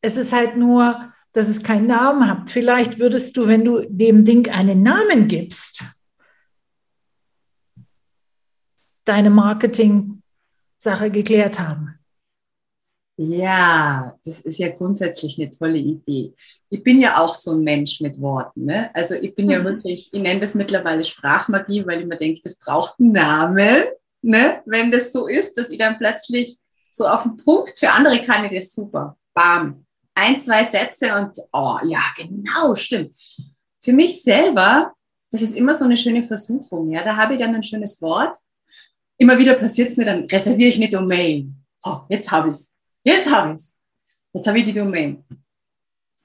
Es 0.00 0.16
ist 0.16 0.32
halt 0.32 0.56
nur, 0.56 1.12
dass 1.32 1.48
es 1.48 1.62
keinen 1.62 1.86
Namen 1.86 2.28
hat. 2.28 2.50
Vielleicht 2.50 2.98
würdest 2.98 3.36
du, 3.36 3.46
wenn 3.48 3.64
du 3.64 3.86
dem 3.88 4.24
Ding 4.24 4.48
einen 4.48 4.82
Namen 4.82 5.28
gibst, 5.28 5.84
deine 9.04 9.30
Marketing-Sache 9.30 11.10
geklärt 11.10 11.58
haben. 11.58 11.98
Ja, 13.16 14.18
das 14.24 14.40
ist 14.40 14.58
ja 14.58 14.70
grundsätzlich 14.70 15.38
eine 15.38 15.48
tolle 15.48 15.78
Idee. 15.78 16.34
Ich 16.68 16.82
bin 16.82 16.98
ja 16.98 17.22
auch 17.22 17.34
so 17.34 17.52
ein 17.52 17.62
Mensch 17.62 18.00
mit 18.00 18.20
Worten. 18.20 18.64
Ne? 18.64 18.90
Also 18.92 19.14
ich 19.14 19.36
bin 19.36 19.48
ja 19.48 19.60
mhm. 19.60 19.64
wirklich, 19.64 20.10
ich 20.12 20.20
nenne 20.20 20.40
das 20.40 20.54
mittlerweile 20.54 21.04
Sprachmagie, 21.04 21.86
weil 21.86 22.00
ich 22.00 22.06
mir 22.06 22.16
denke, 22.16 22.40
das 22.42 22.58
braucht 22.58 22.98
einen 22.98 23.12
Namen. 23.12 23.84
Ne? 24.22 24.62
Wenn 24.66 24.90
das 24.90 25.12
so 25.12 25.28
ist, 25.28 25.56
dass 25.56 25.70
ich 25.70 25.78
dann 25.78 25.96
plötzlich 25.96 26.58
so 26.90 27.06
auf 27.06 27.22
den 27.22 27.36
Punkt, 27.36 27.78
für 27.78 27.90
andere 27.90 28.20
kann 28.20 28.44
ich 28.46 28.58
das 28.58 28.74
super. 28.74 29.16
Bam. 29.32 29.86
Ein, 30.16 30.40
zwei 30.40 30.64
Sätze 30.64 31.16
und, 31.16 31.38
oh 31.52 31.78
ja, 31.84 32.02
genau, 32.16 32.74
stimmt. 32.74 33.16
Für 33.80 33.92
mich 33.92 34.22
selber, 34.22 34.92
das 35.30 35.42
ist 35.42 35.56
immer 35.56 35.74
so 35.74 35.84
eine 35.84 35.96
schöne 35.96 36.22
Versuchung. 36.24 36.90
Ja? 36.90 37.04
Da 37.04 37.16
habe 37.16 37.34
ich 37.34 37.40
dann 37.40 37.54
ein 37.54 37.62
schönes 37.62 38.02
Wort. 38.02 38.36
Immer 39.18 39.38
wieder 39.38 39.54
passiert 39.54 39.90
es 39.90 39.96
mir, 39.96 40.04
dann 40.04 40.24
reserviere 40.24 40.70
ich 40.70 40.76
eine 40.76 40.88
Domain. 40.88 41.64
Oh, 41.84 42.00
jetzt 42.08 42.30
habe 42.32 42.48
ich 42.48 42.56
es 42.56 42.73
Jetzt 43.04 43.30
habe 43.30 43.50
ich 43.50 43.56
es. 43.56 43.80
Jetzt 44.32 44.46
habe 44.48 44.58
ich 44.58 44.64
die 44.64 44.72
Domain. 44.72 45.24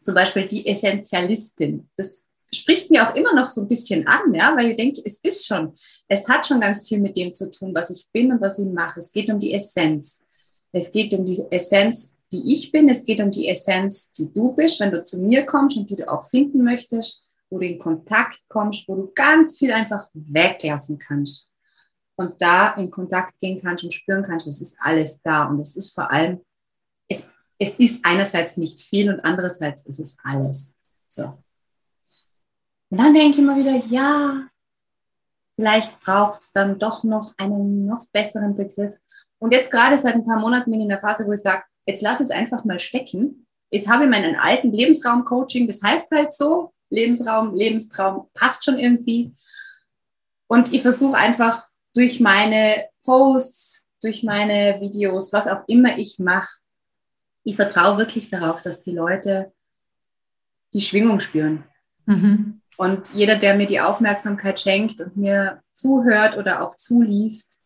Zum 0.01 0.15
Beispiel 0.15 0.47
die 0.47 0.65
Essentialistin. 0.65 1.89
Das 1.95 2.29
spricht 2.51 2.89
mir 2.89 3.07
auch 3.07 3.15
immer 3.15 3.35
noch 3.35 3.49
so 3.49 3.61
ein 3.61 3.67
bisschen 3.67 4.07
an, 4.07 4.33
ja, 4.33 4.55
weil 4.55 4.71
ich 4.71 4.77
denke, 4.77 5.01
es 5.05 5.19
ist 5.19 5.45
schon, 5.45 5.73
es 6.07 6.27
hat 6.27 6.47
schon 6.47 6.61
ganz 6.61 6.87
viel 6.87 6.99
mit 6.99 7.15
dem 7.17 7.33
zu 7.33 7.51
tun, 7.51 7.75
was 7.75 7.91
ich 7.91 8.07
bin 8.11 8.31
und 8.31 8.41
was 8.41 8.57
ich 8.57 8.65
mache. 8.65 8.99
Es 8.99 9.11
geht 9.11 9.29
um 9.29 9.37
die 9.37 9.53
Essenz. 9.53 10.25
Es 10.71 10.91
geht 10.91 11.13
um 11.13 11.25
die 11.25 11.39
Essenz, 11.51 12.15
die 12.31 12.53
ich 12.53 12.71
bin. 12.71 12.89
Es 12.89 13.03
geht 13.03 13.21
um 13.21 13.31
die 13.31 13.49
Essenz, 13.49 14.13
die 14.13 14.31
du 14.31 14.55
bist, 14.55 14.79
wenn 14.79 14.91
du 14.91 15.03
zu 15.03 15.21
mir 15.21 15.45
kommst 15.45 15.77
und 15.77 15.89
die 15.89 15.97
du 15.97 16.09
auch 16.09 16.27
finden 16.27 16.63
möchtest, 16.63 17.23
wo 17.49 17.59
du 17.59 17.65
in 17.65 17.77
Kontakt 17.77 18.39
kommst, 18.47 18.87
wo 18.87 18.95
du 18.95 19.11
ganz 19.13 19.57
viel 19.57 19.71
einfach 19.71 20.09
weglassen 20.13 20.97
kannst. 20.97 21.49
Und 22.15 22.41
da 22.41 22.73
in 22.75 22.89
Kontakt 22.89 23.37
gehen 23.39 23.59
kannst 23.61 23.83
und 23.83 23.93
spüren 23.93 24.23
kannst, 24.23 24.47
das 24.47 24.61
ist 24.61 24.77
alles 24.81 25.21
da. 25.21 25.45
Und 25.45 25.59
es 25.59 25.75
ist 25.75 25.93
vor 25.93 26.11
allem 26.11 26.41
es, 27.09 27.29
es 27.57 27.75
ist 27.75 28.05
einerseits 28.05 28.55
nicht 28.55 28.79
viel 28.79 29.11
und 29.11 29.19
andererseits 29.19 29.85
ist 29.85 29.99
es 29.99 30.17
alles. 30.23 30.79
So. 31.07 31.37
Und 32.89 32.97
dann 32.97 33.13
denke 33.13 33.31
ich 33.31 33.39
immer 33.39 33.57
wieder, 33.57 33.75
ja, 33.75 34.47
vielleicht 35.55 35.99
braucht 35.99 36.39
es 36.39 36.51
dann 36.51 36.79
doch 36.79 37.03
noch 37.03 37.33
einen 37.37 37.85
noch 37.85 38.05
besseren 38.13 38.55
Begriff. 38.55 38.97
Und 39.39 39.51
jetzt 39.51 39.71
gerade 39.71 39.97
seit 39.97 40.15
ein 40.15 40.25
paar 40.25 40.39
Monaten 40.39 40.71
bin 40.71 40.79
ich 40.79 40.85
in 40.85 40.89
der 40.89 40.99
Phase, 40.99 41.27
wo 41.27 41.33
ich 41.33 41.41
sage, 41.41 41.63
jetzt 41.85 42.01
lass 42.01 42.19
es 42.19 42.31
einfach 42.31 42.63
mal 42.65 42.79
stecken. 42.79 43.45
Ich 43.69 43.87
habe 43.87 44.07
meinen 44.07 44.35
alten 44.35 44.71
Lebensraum-Coaching, 44.71 45.67
das 45.67 45.81
heißt 45.83 46.11
halt 46.11 46.33
so, 46.33 46.73
Lebensraum, 46.89 47.55
Lebenstraum, 47.55 48.29
passt 48.33 48.65
schon 48.65 48.79
irgendwie. 48.79 49.33
Und 50.47 50.73
ich 50.73 50.81
versuche 50.81 51.17
einfach 51.17 51.67
durch 51.93 52.19
meine 52.19 52.87
Posts, 53.03 53.87
durch 54.01 54.23
meine 54.23 54.79
Videos, 54.79 55.33
was 55.33 55.47
auch 55.47 55.63
immer 55.67 55.97
ich 55.97 56.19
mache, 56.19 56.59
ich 57.43 57.55
vertraue 57.55 57.97
wirklich 57.97 58.29
darauf, 58.29 58.61
dass 58.61 58.81
die 58.81 58.91
Leute 58.91 59.51
die 60.73 60.81
Schwingung 60.81 61.19
spüren. 61.19 61.63
Mhm. 62.05 62.61
Und 62.77 63.13
jeder, 63.13 63.35
der 63.35 63.55
mir 63.55 63.65
die 63.65 63.81
Aufmerksamkeit 63.81 64.59
schenkt 64.59 65.01
und 65.01 65.17
mir 65.17 65.61
zuhört 65.73 66.37
oder 66.37 66.61
auch 66.63 66.75
zuliest 66.75 67.61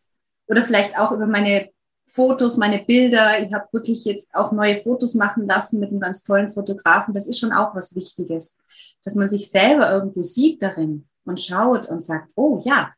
oder 0.47 0.63
vielleicht 0.63 0.97
auch 0.97 1.11
über 1.11 1.27
meine 1.27 1.69
Fotos, 2.07 2.57
meine 2.57 2.83
Bilder, 2.83 3.39
ich 3.39 3.53
habe 3.53 3.67
wirklich 3.71 4.05
jetzt 4.05 4.33
auch 4.35 4.51
neue 4.51 4.75
Fotos 4.75 5.15
machen 5.15 5.47
lassen 5.47 5.79
mit 5.79 5.89
einem 5.89 5.99
ganz 5.99 6.23
tollen 6.23 6.51
Fotografen, 6.51 7.13
das 7.13 7.27
ist 7.27 7.39
schon 7.39 7.53
auch 7.53 7.75
was 7.75 7.95
Wichtiges, 7.95 8.57
dass 9.03 9.15
man 9.15 9.27
sich 9.27 9.49
selber 9.49 9.89
irgendwo 9.91 10.21
sieht 10.21 10.61
darin 10.61 11.07
und 11.25 11.39
schaut 11.39 11.87
und 11.87 12.03
sagt, 12.03 12.33
oh 12.35 12.59
ja, 12.63 12.93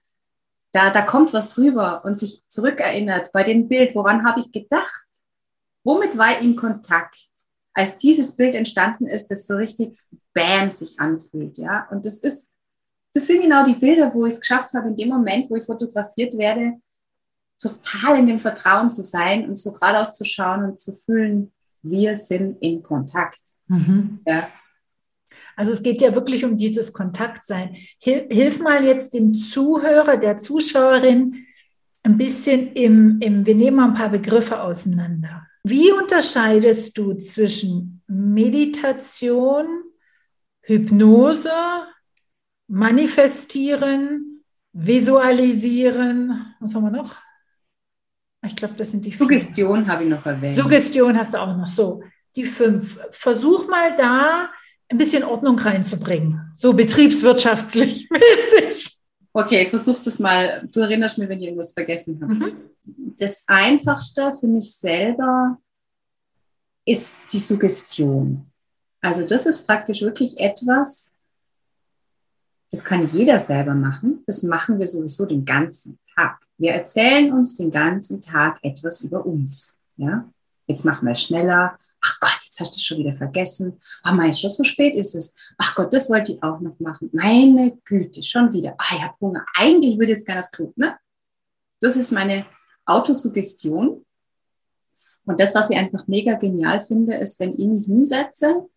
da, 0.71 0.89
da 0.89 1.01
kommt 1.01 1.33
was 1.33 1.57
rüber 1.57 2.03
und 2.03 2.17
sich 2.17 2.43
zurückerinnert 2.49 3.31
bei 3.31 3.43
dem 3.43 3.67
Bild, 3.67 3.95
woran 3.95 4.25
habe 4.25 4.41
ich 4.41 4.51
gedacht? 4.51 5.04
Womit 5.85 6.17
war 6.17 6.31
ich 6.31 6.43
in 6.43 6.55
Kontakt, 6.55 7.17
als 7.73 7.95
dieses 7.97 8.35
Bild 8.35 8.55
entstanden 8.55 9.05
ist, 9.05 9.31
das 9.31 9.47
so 9.47 9.55
richtig 9.55 9.97
bam 10.33 10.69
sich 10.69 10.99
anfühlt, 10.99 11.57
ja? 11.57 11.87
Und 11.91 12.05
das 12.05 12.17
ist, 12.17 12.53
das 13.13 13.27
sind 13.27 13.41
genau 13.41 13.63
die 13.63 13.75
Bilder, 13.75 14.13
wo 14.13 14.25
ich 14.25 14.33
es 14.33 14.41
geschafft 14.41 14.73
habe, 14.73 14.89
in 14.89 14.97
dem 14.97 15.09
Moment, 15.09 15.49
wo 15.49 15.55
ich 15.55 15.63
fotografiert 15.63 16.37
werde, 16.37 16.73
total 17.61 18.19
in 18.19 18.25
dem 18.25 18.39
Vertrauen 18.39 18.89
zu 18.89 19.03
sein 19.03 19.47
und 19.47 19.57
so 19.57 19.71
geradeaus 19.71 20.13
zu 20.13 20.25
schauen 20.25 20.65
und 20.65 20.79
zu 20.79 20.93
fühlen, 20.93 21.53
wir 21.81 22.15
sind 22.15 22.61
in 22.61 22.81
Kontakt. 22.81 23.41
Mhm. 23.67 24.19
Ja. 24.25 24.49
Also 25.55 25.71
es 25.71 25.83
geht 25.83 26.01
ja 26.01 26.13
wirklich 26.15 26.43
um 26.43 26.57
dieses 26.57 26.91
Kontaktsein. 26.91 27.75
Hilf 27.99 28.59
mal 28.59 28.83
jetzt 28.83 29.13
dem 29.13 29.33
Zuhörer, 29.33 30.17
der 30.17 30.37
Zuschauerin 30.37 31.45
ein 32.03 32.17
bisschen 32.17 32.73
im, 32.73 33.19
im, 33.21 33.45
wir 33.45 33.55
nehmen 33.55 33.77
mal 33.77 33.87
ein 33.89 33.93
paar 33.93 34.09
Begriffe 34.09 34.61
auseinander. 34.61 35.44
Wie 35.67 35.91
unterscheidest 35.91 36.95
du 36.95 37.15
zwischen 37.15 38.03
Meditation, 38.05 39.65
Hypnose, 40.61 41.49
Manifestieren, 42.67 44.43
Visualisieren, 44.73 46.53
was 46.59 46.75
haben 46.75 46.83
wir 46.83 46.91
noch? 46.91 47.15
Ich 48.45 48.55
glaube, 48.55 48.75
das 48.75 48.91
sind 48.91 49.05
die 49.05 49.11
Suggestion 49.11 49.87
habe 49.87 50.03
ich 50.03 50.09
noch 50.11 50.23
erwähnt. 50.27 50.55
Suggestion 50.55 51.17
hast 51.17 51.33
du 51.33 51.39
auch 51.39 51.57
noch. 51.57 51.65
So, 51.65 52.03
die 52.35 52.43
fünf. 52.43 52.99
Versuch 53.09 53.67
mal 53.67 53.95
da 53.95 54.51
ein 54.87 54.99
bisschen 54.99 55.23
Ordnung 55.23 55.57
reinzubringen, 55.57 56.51
so 56.53 56.73
betriebswirtschaftlich 56.73 58.07
mäßig. 58.11 58.99
Okay, 59.37 59.63
ich 59.63 59.69
versuche 59.69 60.01
das 60.01 60.17
mal. 60.17 60.65
Du 60.71 60.79
erinnerst 60.79 61.17
mich, 61.17 61.27
wenn 61.27 61.39
ich 61.39 61.47
irgendwas 61.47 61.73
vergessen 61.73 62.21
habe. 62.21 62.35
Mhm. 62.35 63.15
Das 63.17 63.43
Einfachste 63.47 64.33
für 64.39 64.47
mich 64.47 64.73
selber 64.73 65.57
ist 66.85 67.33
die 67.33 67.39
Suggestion. 67.39 68.49
Also 69.01 69.25
das 69.25 69.45
ist 69.45 69.67
praktisch 69.67 70.01
wirklich 70.03 70.39
etwas, 70.39 71.11
das 72.71 72.85
kann 72.85 73.05
jeder 73.07 73.37
selber 73.37 73.73
machen. 73.73 74.23
Das 74.25 74.41
machen 74.41 74.79
wir 74.79 74.87
sowieso 74.87 75.25
den 75.25 75.43
ganzen 75.43 75.99
Tag. 76.15 76.39
Wir 76.57 76.71
erzählen 76.71 77.33
uns 77.33 77.57
den 77.57 77.71
ganzen 77.71 78.21
Tag 78.21 78.59
etwas 78.61 79.01
über 79.01 79.25
uns. 79.25 79.77
Ja? 79.97 80.31
Jetzt 80.65 80.85
machen 80.85 81.05
wir 81.05 81.11
es 81.11 81.21
schneller. 81.21 81.77
Ach 82.01 82.19
Gott, 82.21 82.39
jetzt 82.55 82.67
hast 82.67 82.75
du 82.75 82.79
schon 82.79 82.97
wieder 82.99 83.13
vergessen. 83.13 83.79
Ach, 84.03 84.13
mein, 84.13 84.33
schon 84.33 84.49
so 84.49 84.63
spät 84.63 84.95
ist 84.95 85.15
es. 85.15 85.35
Ach 85.57 85.75
Gott, 85.75 85.93
das 85.93 86.09
wollte 86.09 86.33
ich 86.33 86.43
auch 86.43 86.59
noch 86.59 86.79
machen. 86.79 87.09
Meine 87.13 87.77
Güte, 87.85 88.23
schon 88.23 88.53
wieder. 88.53 88.75
Ah, 88.77 88.95
ich 88.95 89.03
habe 89.03 89.15
Hunger. 89.19 89.45
Eigentlich 89.55 89.97
würde 89.97 90.11
ich 90.11 90.17
jetzt 90.17 90.25
gerne 90.25 90.41
das 90.41 90.51
Klo. 90.51 90.73
Ne? 90.75 90.97
Das 91.79 91.95
ist 91.95 92.11
meine 92.11 92.45
Autosuggestion. 92.85 94.05
Und 95.25 95.39
das, 95.39 95.55
was 95.55 95.69
ich 95.69 95.77
einfach 95.77 96.07
mega 96.07 96.35
genial 96.35 96.81
finde, 96.81 97.15
ist, 97.15 97.39
wenn 97.39 97.53
ich 97.53 97.65
mich 97.65 97.85
hinsetze 97.85 98.67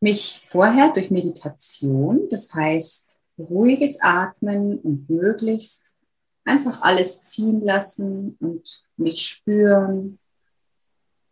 mich 0.00 0.42
vorher 0.46 0.92
durch 0.92 1.10
Meditation, 1.10 2.28
das 2.30 2.54
heißt 2.54 3.20
ruhiges 3.36 4.00
Atmen 4.00 4.78
und 4.78 5.10
möglichst 5.10 5.96
einfach 6.44 6.82
alles 6.82 7.24
ziehen 7.24 7.60
lassen 7.62 8.36
und 8.40 8.84
mich 8.96 9.26
spüren, 9.26 10.18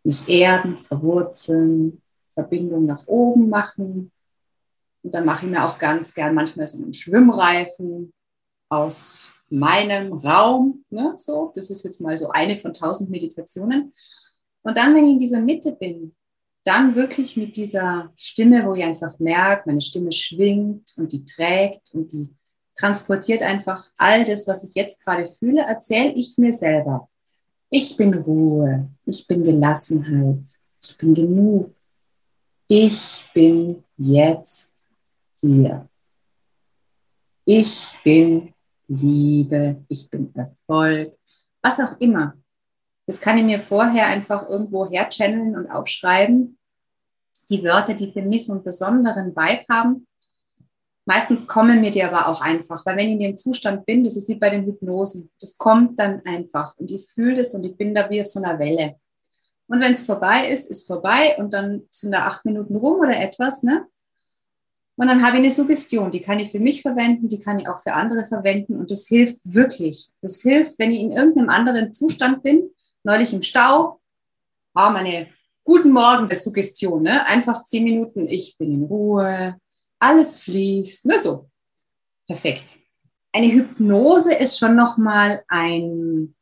mich 0.07 0.29
erden, 0.29 0.77
verwurzeln, 0.77 2.01
Verbindung 2.29 2.85
nach 2.85 3.05
oben 3.07 3.49
machen. 3.49 4.09
Und 5.03 5.13
dann 5.13 5.25
mache 5.25 5.45
ich 5.45 5.51
mir 5.51 5.65
auch 5.65 5.77
ganz 5.77 6.13
gern 6.13 6.33
manchmal 6.33 6.65
so 6.65 6.81
einen 6.81 6.93
Schwimmreifen 6.93 8.13
aus 8.69 9.33
meinem 9.49 10.13
Raum. 10.13 10.85
Ne? 10.89 11.13
So, 11.17 11.51
das 11.53 11.69
ist 11.69 11.83
jetzt 11.83 11.99
mal 11.99 12.15
so 12.15 12.29
eine 12.29 12.57
von 12.57 12.73
tausend 12.73 13.09
Meditationen. 13.09 13.91
Und 14.63 14.77
dann, 14.77 14.95
wenn 14.95 15.03
ich 15.03 15.11
in 15.11 15.19
dieser 15.19 15.41
Mitte 15.41 15.73
bin, 15.73 16.15
dann 16.63 16.95
wirklich 16.95 17.35
mit 17.35 17.57
dieser 17.57 18.11
Stimme, 18.15 18.65
wo 18.65 18.75
ich 18.75 18.83
einfach 18.83 19.19
merke, 19.19 19.63
meine 19.65 19.81
Stimme 19.81 20.13
schwingt 20.13 20.93
und 20.95 21.11
die 21.11 21.25
trägt 21.25 21.93
und 21.93 22.13
die 22.13 22.29
transportiert 22.75 23.41
einfach 23.41 23.89
all 23.97 24.23
das, 24.23 24.47
was 24.47 24.63
ich 24.63 24.73
jetzt 24.73 25.03
gerade 25.03 25.27
fühle, 25.27 25.61
erzähle 25.61 26.13
ich 26.13 26.37
mir 26.37 26.53
selber. 26.53 27.09
Ich 27.69 27.97
bin 27.97 28.13
Ruhe, 28.13 28.89
ich 29.05 29.27
bin 29.27 29.43
Gelassenheit, 29.43 30.47
ich 30.81 30.97
bin 30.97 31.13
genug. 31.13 31.75
Ich 32.67 33.25
bin 33.33 33.83
jetzt 33.97 34.87
hier. 35.39 35.89
Ich 37.43 37.97
bin 38.03 38.53
Liebe, 38.87 39.83
ich 39.87 40.09
bin 40.09 40.33
Erfolg, 40.33 41.17
was 41.61 41.79
auch 41.79 41.99
immer. 41.99 42.37
Das 43.05 43.19
kann 43.19 43.37
ich 43.37 43.43
mir 43.43 43.59
vorher 43.59 44.07
einfach 44.07 44.47
irgendwo 44.47 44.89
herchanneln 44.89 45.55
und 45.55 45.69
aufschreiben 45.69 46.57
die 47.49 47.63
Wörter, 47.63 47.93
die 47.93 48.11
für 48.11 48.21
mich 48.21 48.45
so 48.45 48.53
einen 48.53 48.63
besonderen 48.63 49.35
Vibe 49.35 49.65
haben. 49.69 50.07
Meistens 51.07 51.47
kommen 51.47 51.79
mir 51.79 51.89
die 51.89 52.03
aber 52.03 52.27
auch 52.27 52.41
einfach, 52.41 52.85
weil 52.85 52.97
wenn 52.97 53.07
ich 53.07 53.13
in 53.13 53.19
dem 53.19 53.37
Zustand 53.37 53.85
bin, 53.85 54.03
das 54.03 54.17
ist 54.17 54.27
wie 54.27 54.35
bei 54.35 54.49
den 54.49 54.65
Hypnosen, 54.65 55.31
das 55.39 55.57
kommt 55.57 55.97
dann 55.97 56.21
einfach 56.25 56.75
und 56.77 56.91
ich 56.91 57.07
fühle 57.07 57.37
das 57.37 57.53
und 57.53 57.63
ich 57.63 57.77
bin 57.77 57.95
da 57.95 58.09
wie 58.09 58.19
auf 58.19 58.27
so 58.27 58.43
einer 58.43 58.59
Welle. 58.59 58.97
Und 59.67 59.79
wenn 59.79 59.93
es 59.93 60.01
vorbei 60.01 60.49
ist, 60.49 60.69
ist 60.69 60.85
vorbei 60.85 61.37
und 61.37 61.53
dann 61.53 61.83
sind 61.91 62.11
da 62.11 62.25
acht 62.25 62.43
Minuten 62.43 62.75
rum 62.75 62.99
oder 62.99 63.17
etwas, 63.17 63.63
ne? 63.63 63.87
Und 64.97 65.07
dann 65.07 65.23
habe 65.23 65.37
ich 65.37 65.43
eine 65.43 65.51
Suggestion, 65.51 66.11
die 66.11 66.21
kann 66.21 66.39
ich 66.39 66.51
für 66.51 66.59
mich 66.59 66.81
verwenden, 66.81 67.29
die 67.29 67.39
kann 67.39 67.57
ich 67.57 67.69
auch 67.69 67.79
für 67.79 67.93
andere 67.93 68.25
verwenden 68.25 68.75
und 68.75 68.91
das 68.91 69.07
hilft 69.07 69.39
wirklich. 69.45 70.11
Das 70.19 70.41
hilft, 70.41 70.77
wenn 70.77 70.91
ich 70.91 70.99
in 70.99 71.11
irgendeinem 71.11 71.47
anderen 71.47 71.93
Zustand 71.93 72.43
bin, 72.43 72.69
neulich 73.03 73.31
im 73.31 73.43
Stau, 73.43 74.01
ah, 74.73 74.89
meine 74.89 75.29
Guten 75.63 75.91
Morgen 75.91 76.27
der 76.27 76.37
Suggestion, 76.37 77.03
ne? 77.03 77.25
Einfach 77.25 77.63
zehn 77.63 77.85
Minuten, 77.85 78.27
ich 78.27 78.57
bin 78.57 78.73
in 78.73 78.83
Ruhe, 78.83 79.55
alles 79.99 80.39
fließt, 80.39 81.05
ne? 81.05 81.19
So. 81.19 81.49
Perfekt. 82.27 82.77
Eine 83.31 83.51
Hypnose 83.51 84.33
ist 84.33 84.57
schon 84.57 84.75
nochmal 84.75 85.43
ein, 85.47 86.35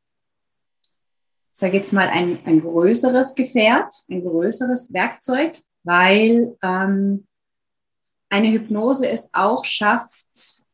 sage 1.51 1.77
jetzt 1.77 1.93
mal, 1.93 2.07
ein, 2.07 2.43
ein 2.45 2.61
größeres 2.61 3.35
Gefährt, 3.35 3.93
ein 4.09 4.23
größeres 4.23 4.93
Werkzeug, 4.93 5.61
weil 5.83 6.57
ähm, 6.63 7.27
eine 8.29 8.51
Hypnose 8.51 9.07
es 9.09 9.29
auch 9.33 9.65
schafft, 9.65 10.27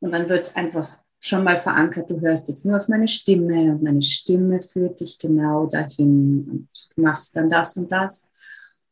und 0.00 0.10
dann 0.10 0.28
wird 0.28 0.56
einfach 0.56 0.98
schon 1.20 1.44
mal 1.44 1.56
verankert, 1.56 2.10
du 2.10 2.20
hörst 2.20 2.48
jetzt 2.48 2.66
nur 2.66 2.76
auf 2.76 2.88
meine 2.88 3.08
Stimme 3.08 3.72
und 3.72 3.82
meine 3.82 4.02
Stimme 4.02 4.60
führt 4.60 5.00
dich 5.00 5.18
genau 5.18 5.66
dahin 5.66 6.46
und 6.50 6.68
machst 6.96 7.36
dann 7.36 7.48
das 7.48 7.76
und 7.76 7.90
das 7.90 8.28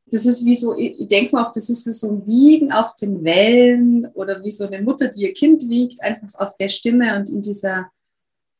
das 0.06 0.26
ist 0.26 0.44
wie 0.44 0.54
so, 0.54 0.76
ich 0.76 1.06
denke 1.08 1.34
mal, 1.34 1.50
das 1.54 1.68
ist 1.68 1.86
wie 1.86 1.92
so 1.92 2.10
ein 2.10 2.26
Wiegen 2.26 2.72
auf 2.72 2.94
den 2.96 3.24
Wellen 3.24 4.06
oder 4.14 4.42
wie 4.42 4.50
so 4.50 4.66
eine 4.66 4.82
Mutter, 4.82 5.08
die 5.08 5.22
ihr 5.22 5.32
Kind 5.32 5.68
wiegt, 5.68 6.02
einfach 6.02 6.34
auf 6.38 6.56
der 6.56 6.68
Stimme 6.68 7.16
und 7.16 7.30
in 7.30 7.40
dieser 7.40 7.90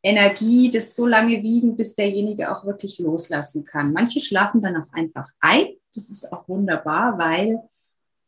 Energie, 0.03 0.71
das 0.71 0.95
so 0.95 1.07
lange 1.07 1.43
wiegen, 1.43 1.77
bis 1.77 1.95
derjenige 1.95 2.51
auch 2.51 2.65
wirklich 2.65 2.99
loslassen 2.99 3.65
kann. 3.65 3.93
Manche 3.93 4.21
schlafen 4.21 4.61
dann 4.61 4.77
auch 4.77 4.93
einfach 4.93 5.31
ein. 5.41 5.67
Das 5.95 6.11
ist 6.11 6.31
auch 6.33 6.49
wunderbar, 6.49 7.19
weil 7.19 7.63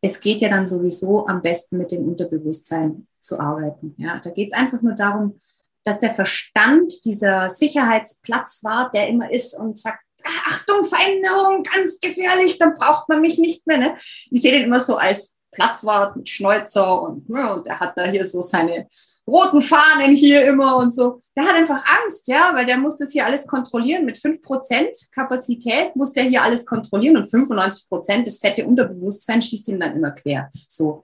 es 0.01 0.21
geht 0.21 0.41
ja 0.41 0.49
dann 0.49 0.67
sowieso 0.67 1.27
am 1.27 1.43
besten 1.43 1.79
mit 1.79 1.93
dem 1.93 2.07
Unterbewusstsein 2.07 3.07
zu 3.21 3.39
arbeiten. 3.39 3.95
Ja, 3.99 4.21
da 4.21 4.31
geht 4.31 4.53
es 4.53 4.59
einfach 4.59 4.81
nur 4.81 4.95
darum, 4.95 5.39
dass 5.85 5.99
der 5.99 6.15
Verstand 6.15 7.05
dieser 7.05 7.49
Sicherheitsplatz 7.49 8.65
war, 8.65 8.91
der 8.91 9.09
immer 9.09 9.31
ist 9.31 9.59
und 9.59 9.79
sagt, 9.79 10.06
Achtung, 10.47 10.85
Veränderung, 10.85 11.63
ganz 11.63 12.01
gefährlich, 12.01 12.59
dann 12.59 12.75
braucht 12.75 13.09
man 13.09 13.21
mich 13.21 13.39
nicht 13.39 13.67
mehr. 13.67 13.79
Ne? 13.79 13.95
Ich 14.31 14.43
sehe 14.43 14.53
den 14.53 14.65
immer 14.65 14.81
so 14.81 14.97
als 14.97 15.37
Platzwart 15.57 16.17
mit 16.17 16.29
Schnäuzer 16.29 17.03
und, 17.03 17.29
ne, 17.31 17.55
und 17.55 17.67
der 17.67 17.81
hat 17.81 17.97
da 17.97 18.05
hier 18.05 18.25
so 18.27 18.43
seine 18.43 18.87
roten 19.27 19.63
Fahnen 19.63 20.15
hier 20.15 20.45
immer 20.45 20.77
und 20.77 20.93
so. 20.93 21.21
Der 21.35 21.45
hat 21.45 21.55
einfach 21.55 21.83
Angst, 22.03 22.29
ja, 22.29 22.53
weil 22.55 22.67
der 22.67 22.77
muss 22.77 22.99
das 22.99 23.13
hier 23.13 23.25
alles 23.25 23.47
kontrollieren. 23.47 24.05
Mit 24.05 24.19
5% 24.19 25.13
Kapazität 25.13 25.97
muss 25.97 26.13
der 26.13 26.25
hier 26.25 26.43
alles 26.43 26.67
kontrollieren 26.67 27.17
und 27.17 27.27
95% 27.27 28.25
das 28.25 28.39
fette 28.39 28.67
Unterbewusstsein 28.67 29.41
schießt 29.41 29.69
ihm 29.69 29.81
dann 29.81 29.97
immer 29.97 30.11
quer. 30.11 30.49
So. 30.69 31.03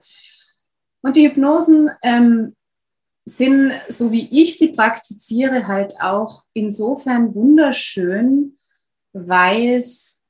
Und 1.01 1.15
die 1.15 1.27
Hypnosen 1.27 1.89
ähm, 2.03 2.55
sind, 3.25 3.73
so 3.89 4.11
wie 4.11 4.29
ich 4.41 4.57
sie 4.57 4.69
praktiziere, 4.69 5.67
halt 5.67 5.95
auch 5.99 6.43
insofern 6.53 7.33
wunderschön, 7.33 8.57
weil 9.13 9.75
es 9.75 10.21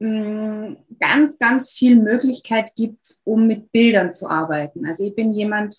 mm, 0.00 0.74
ganz, 1.00 1.38
ganz 1.38 1.72
viel 1.72 1.96
Möglichkeit 1.96 2.74
gibt, 2.74 3.16
um 3.24 3.46
mit 3.46 3.72
Bildern 3.72 4.12
zu 4.12 4.28
arbeiten. 4.28 4.86
Also 4.86 5.04
ich 5.04 5.14
bin 5.14 5.32
jemand, 5.32 5.76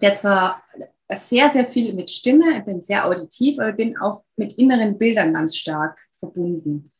der 0.00 0.14
zwar 0.14 0.62
sehr, 1.10 1.48
sehr 1.48 1.64
viel 1.64 1.94
mit 1.94 2.10
Stimme, 2.10 2.58
ich 2.58 2.64
bin 2.64 2.82
sehr 2.82 3.06
auditiv, 3.06 3.58
aber 3.58 3.70
ich 3.70 3.76
bin 3.76 3.96
auch 3.98 4.22
mit 4.36 4.54
inneren 4.54 4.98
Bildern 4.98 5.32
ganz 5.32 5.56
stark 5.56 5.98
verbunden. 6.12 6.92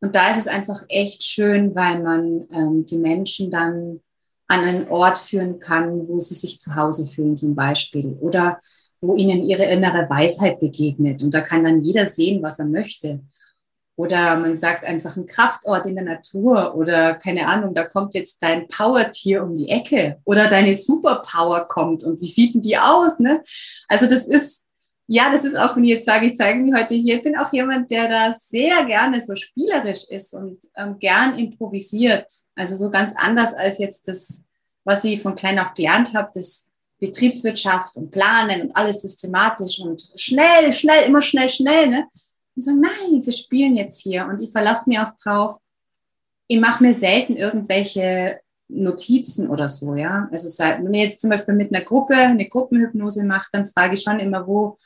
Und 0.00 0.14
da 0.14 0.30
ist 0.30 0.38
es 0.38 0.48
einfach 0.48 0.84
echt 0.88 1.22
schön, 1.22 1.74
weil 1.74 2.02
man 2.02 2.46
ähm, 2.50 2.84
die 2.84 2.98
Menschen 2.98 3.50
dann 3.50 4.00
an 4.46 4.60
einen 4.60 4.88
Ort 4.88 5.18
führen 5.18 5.58
kann, 5.58 6.06
wo 6.06 6.18
sie 6.18 6.34
sich 6.34 6.58
zu 6.58 6.74
Hause 6.74 7.06
fühlen 7.06 7.38
zum 7.38 7.54
Beispiel 7.54 8.16
oder 8.20 8.60
wo 9.00 9.16
ihnen 9.16 9.42
ihre 9.42 9.64
innere 9.64 10.08
Weisheit 10.10 10.60
begegnet. 10.60 11.22
Und 11.22 11.32
da 11.32 11.40
kann 11.40 11.64
dann 11.64 11.80
jeder 11.80 12.04
sehen, 12.04 12.42
was 12.42 12.58
er 12.58 12.66
möchte. 12.66 13.20
Oder 13.96 14.36
man 14.36 14.56
sagt 14.56 14.84
einfach 14.84 15.16
ein 15.16 15.26
Kraftort 15.26 15.86
in 15.86 15.94
der 15.94 16.04
Natur 16.04 16.74
oder 16.74 17.14
keine 17.14 17.46
Ahnung, 17.46 17.74
da 17.74 17.84
kommt 17.84 18.14
jetzt 18.14 18.42
dein 18.42 18.66
Powertier 18.66 19.42
um 19.44 19.54
die 19.54 19.68
Ecke 19.68 20.18
oder 20.24 20.48
deine 20.48 20.74
Superpower 20.74 21.68
kommt 21.68 22.02
und 22.02 22.20
wie 22.20 22.26
sieht 22.26 22.54
denn 22.54 22.60
die 22.60 22.76
aus? 22.76 23.20
Ne? 23.20 23.40
Also 23.86 24.06
das 24.06 24.26
ist, 24.26 24.66
ja, 25.06 25.30
das 25.30 25.44
ist 25.44 25.56
auch, 25.56 25.76
wenn 25.76 25.84
ich 25.84 25.90
jetzt 25.90 26.06
sage, 26.06 26.26
ich 26.26 26.34
zeige 26.34 26.58
mich 26.58 26.74
heute 26.74 26.94
hier, 26.94 27.16
ich 27.16 27.22
bin 27.22 27.36
auch 27.36 27.52
jemand, 27.52 27.90
der 27.90 28.08
da 28.08 28.32
sehr 28.32 28.84
gerne 28.86 29.20
so 29.20 29.36
spielerisch 29.36 30.04
ist 30.08 30.34
und 30.34 30.58
ähm, 30.76 30.98
gern 30.98 31.38
improvisiert. 31.38 32.30
Also 32.56 32.74
so 32.74 32.90
ganz 32.90 33.14
anders 33.16 33.54
als 33.54 33.78
jetzt 33.78 34.08
das, 34.08 34.44
was 34.82 35.04
ich 35.04 35.22
von 35.22 35.36
klein 35.36 35.60
auf 35.60 35.74
gelernt 35.74 36.14
habe, 36.14 36.30
das 36.34 36.68
Betriebswirtschaft 36.98 37.96
und 37.96 38.10
Planen 38.10 38.62
und 38.62 38.76
alles 38.76 39.02
systematisch 39.02 39.78
und 39.80 40.02
schnell, 40.16 40.72
schnell, 40.72 41.04
immer 41.04 41.22
schnell, 41.22 41.48
schnell. 41.48 41.88
Ne? 41.88 42.08
Und 42.54 42.62
sagen, 42.62 42.80
nein, 42.80 43.24
wir 43.24 43.32
spielen 43.32 43.76
jetzt 43.76 44.00
hier. 44.00 44.26
Und 44.26 44.40
ich 44.40 44.52
verlasse 44.52 44.88
mir 44.88 45.06
auch 45.06 45.12
drauf, 45.22 45.58
ich 46.46 46.60
mache 46.60 46.82
mir 46.82 46.92
selten 46.92 47.36
irgendwelche 47.36 48.40
Notizen 48.68 49.48
oder 49.48 49.68
so, 49.68 49.94
ja. 49.94 50.28
Also 50.30 50.48
wenn 50.62 50.94
ihr 50.94 51.04
jetzt 51.04 51.20
zum 51.20 51.30
Beispiel 51.30 51.54
mit 51.54 51.74
einer 51.74 51.84
Gruppe 51.84 52.14
eine 52.14 52.48
Gruppenhypnose 52.48 53.24
macht, 53.24 53.48
dann 53.52 53.66
frage 53.66 53.94
ich 53.94 54.02
schon 54.02 54.20
immer, 54.20 54.46
wo, 54.46 54.78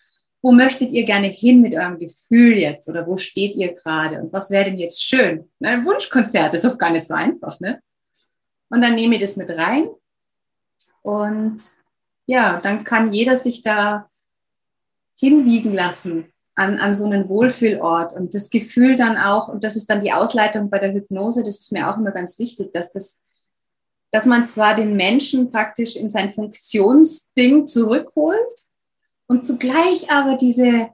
wo 0.43 0.53
möchtet 0.53 0.91
ihr 0.91 1.05
gerne 1.05 1.29
hin 1.29 1.61
mit 1.61 1.75
eurem 1.75 1.99
Gefühl 1.99 2.59
jetzt 2.59 2.89
oder 2.89 3.07
wo 3.07 3.17
steht 3.17 3.57
ihr 3.57 3.73
gerade 3.73 4.21
und 4.21 4.33
was 4.33 4.51
wäre 4.51 4.67
denn 4.67 4.79
jetzt 4.79 5.03
schön? 5.03 5.49
Ein 5.61 5.85
Wunschkonzert 5.85 6.55
ist 6.55 6.65
oft 6.65 6.79
gar 6.79 6.91
nicht 6.91 7.07
so 7.07 7.15
einfach, 7.15 7.59
ne? 7.61 7.81
Und 8.71 8.83
dann 8.83 8.95
nehme 8.95 9.15
ich 9.15 9.21
das 9.21 9.37
mit 9.37 9.51
rein 9.51 9.89
und 11.03 11.63
ja, 12.27 12.61
dann 12.61 12.85
kann 12.85 13.13
jeder 13.13 13.37
sich 13.37 13.63
da 13.63 14.11
hinwiegen 15.19 15.73
lassen 15.73 16.33
an, 16.59 16.79
an 16.79 16.93
so 16.93 17.05
einen 17.05 17.29
Wohlfühlort 17.29 18.15
und 18.15 18.35
das 18.35 18.51
Gefühl 18.51 18.97
dann 18.97 19.17
auch, 19.17 19.49
und 19.49 19.63
das 19.63 19.77
ist 19.77 19.89
dann 19.89 20.03
die 20.03 20.13
Ausleitung 20.13 20.71
bei 20.71 20.79
der 20.79 20.93
Hypnose, 20.93 21.43
das 21.43 21.61
ist 21.61 21.73
mir 21.73 21.89
auch 21.89 21.97
immer 21.97 22.11
ganz 22.11 22.39
wichtig, 22.39 22.73
dass 22.73 22.91
das, 22.91 23.21
dass 24.11 24.27
man 24.27 24.47
zwar 24.47 24.75
den 24.75 24.97
Menschen 24.97 25.51
praktisch 25.51 25.95
in 25.95 26.11
sein 26.11 26.33
Funktionsding 26.33 27.67
zurückholt 27.67 28.69
und 29.29 29.47
zugleich 29.47 30.11
aber 30.11 30.37
diese, 30.37 30.89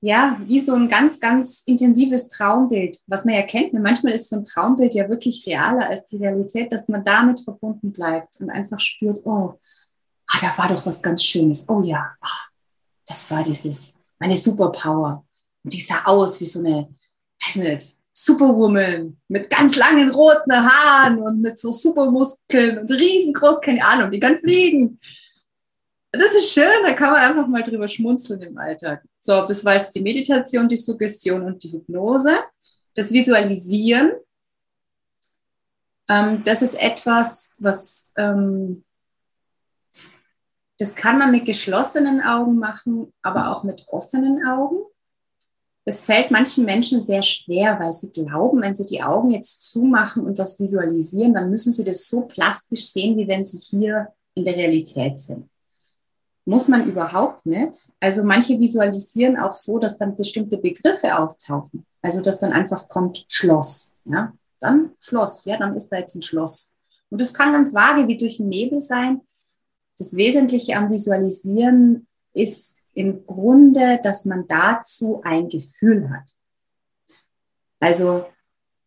ja, 0.00 0.40
wie 0.46 0.58
so 0.58 0.74
ein 0.74 0.88
ganz, 0.88 1.20
ganz 1.20 1.62
intensives 1.64 2.28
Traumbild, 2.28 3.00
was 3.06 3.24
man 3.24 3.34
ja 3.34 3.42
kennt. 3.42 3.72
Ne, 3.72 3.78
manchmal 3.78 4.14
ist 4.14 4.30
so 4.30 4.36
ein 4.36 4.44
Traumbild 4.44 4.94
ja 4.94 5.08
wirklich 5.08 5.46
realer 5.46 5.88
als 5.88 6.06
die 6.06 6.16
Realität, 6.16 6.72
dass 6.72 6.88
man 6.88 7.04
damit 7.04 7.38
verbunden 7.40 7.92
bleibt 7.92 8.40
und 8.40 8.50
einfach 8.50 8.80
spürt, 8.80 9.20
oh, 9.24 9.54
ah, 10.26 10.38
da 10.40 10.58
war 10.58 10.68
doch 10.68 10.84
was 10.84 11.00
ganz 11.00 11.22
Schönes. 11.22 11.68
Oh 11.68 11.82
ja, 11.82 12.16
ah, 12.20 12.48
das 13.06 13.30
war 13.30 13.44
dieses 13.44 13.96
meine 14.18 14.36
Superpower. 14.36 15.24
Und 15.64 15.72
die 15.72 15.80
sah 15.80 16.04
aus 16.04 16.40
wie 16.40 16.46
so 16.46 16.60
eine, 16.60 16.88
weiß 17.46 17.56
nicht, 17.56 17.96
Superwoman 18.12 19.20
mit 19.28 19.50
ganz 19.50 19.76
langen 19.76 20.10
roten 20.10 20.52
Haaren 20.52 21.18
und 21.18 21.42
mit 21.42 21.58
so 21.58 21.70
Supermuskeln 21.70 22.78
und 22.78 22.90
riesengroß, 22.90 23.60
keine 23.60 23.84
Ahnung, 23.84 24.10
die 24.10 24.20
kann 24.20 24.38
fliegen. 24.38 24.98
Das 26.12 26.34
ist 26.34 26.50
schön, 26.50 26.82
da 26.82 26.94
kann 26.94 27.12
man 27.12 27.20
einfach 27.20 27.46
mal 27.46 27.62
drüber 27.62 27.86
schmunzeln 27.86 28.40
im 28.40 28.56
Alltag. 28.56 29.04
So, 29.20 29.44
das 29.44 29.62
war 29.66 29.74
jetzt 29.74 29.94
die 29.94 30.00
Meditation, 30.00 30.66
die 30.66 30.76
Suggestion 30.76 31.42
und 31.42 31.62
die 31.62 31.72
Hypnose. 31.72 32.38
Das 32.94 33.12
Visualisieren, 33.12 34.12
ähm, 36.08 36.42
das 36.42 36.62
ist 36.62 36.80
etwas, 36.80 37.54
was 37.58 38.12
ähm, 38.16 38.85
das 40.78 40.94
kann 40.94 41.18
man 41.18 41.30
mit 41.30 41.46
geschlossenen 41.46 42.20
Augen 42.20 42.58
machen, 42.58 43.12
aber 43.22 43.50
auch 43.50 43.64
mit 43.64 43.86
offenen 43.88 44.46
Augen. 44.46 44.76
Es 45.84 46.02
fällt 46.02 46.30
manchen 46.30 46.64
Menschen 46.64 47.00
sehr 47.00 47.22
schwer, 47.22 47.78
weil 47.78 47.92
sie 47.92 48.10
glauben, 48.10 48.62
wenn 48.62 48.74
sie 48.74 48.86
die 48.86 49.02
Augen 49.02 49.30
jetzt 49.30 49.62
zumachen 49.70 50.24
und 50.24 50.36
was 50.36 50.58
visualisieren, 50.58 51.32
dann 51.32 51.48
müssen 51.48 51.72
sie 51.72 51.84
das 51.84 52.08
so 52.08 52.22
plastisch 52.22 52.86
sehen, 52.88 53.16
wie 53.16 53.28
wenn 53.28 53.44
sie 53.44 53.58
hier 53.58 54.08
in 54.34 54.44
der 54.44 54.56
Realität 54.56 55.20
sind. 55.20 55.48
Muss 56.44 56.68
man 56.68 56.88
überhaupt 56.88 57.46
nicht. 57.46 57.92
Also 58.00 58.24
manche 58.24 58.58
visualisieren 58.58 59.38
auch 59.38 59.54
so, 59.54 59.78
dass 59.78 59.96
dann 59.96 60.16
bestimmte 60.16 60.58
Begriffe 60.58 61.18
auftauchen. 61.18 61.86
Also 62.02 62.20
dass 62.20 62.38
dann 62.38 62.52
einfach 62.52 62.88
kommt 62.88 63.24
Schloss. 63.28 63.94
Ja? 64.04 64.32
Dann 64.60 64.92
Schloss. 65.00 65.44
Ja, 65.44 65.56
dann 65.56 65.76
ist 65.76 65.88
da 65.88 65.98
jetzt 65.98 66.14
ein 66.16 66.22
Schloss. 66.22 66.74
Und 67.10 67.20
das 67.20 67.32
kann 67.32 67.52
ganz 67.52 67.74
vage 67.74 68.06
wie 68.08 68.16
durch 68.16 68.38
den 68.38 68.48
Nebel 68.48 68.80
sein 68.80 69.22
das 69.98 70.16
Wesentliche 70.16 70.76
am 70.76 70.90
Visualisieren 70.90 72.06
ist 72.32 72.76
im 72.94 73.24
Grunde, 73.24 74.00
dass 74.02 74.24
man 74.24 74.46
dazu 74.48 75.20
ein 75.22 75.48
Gefühl 75.48 76.10
hat. 76.10 76.34
Also, 77.80 78.24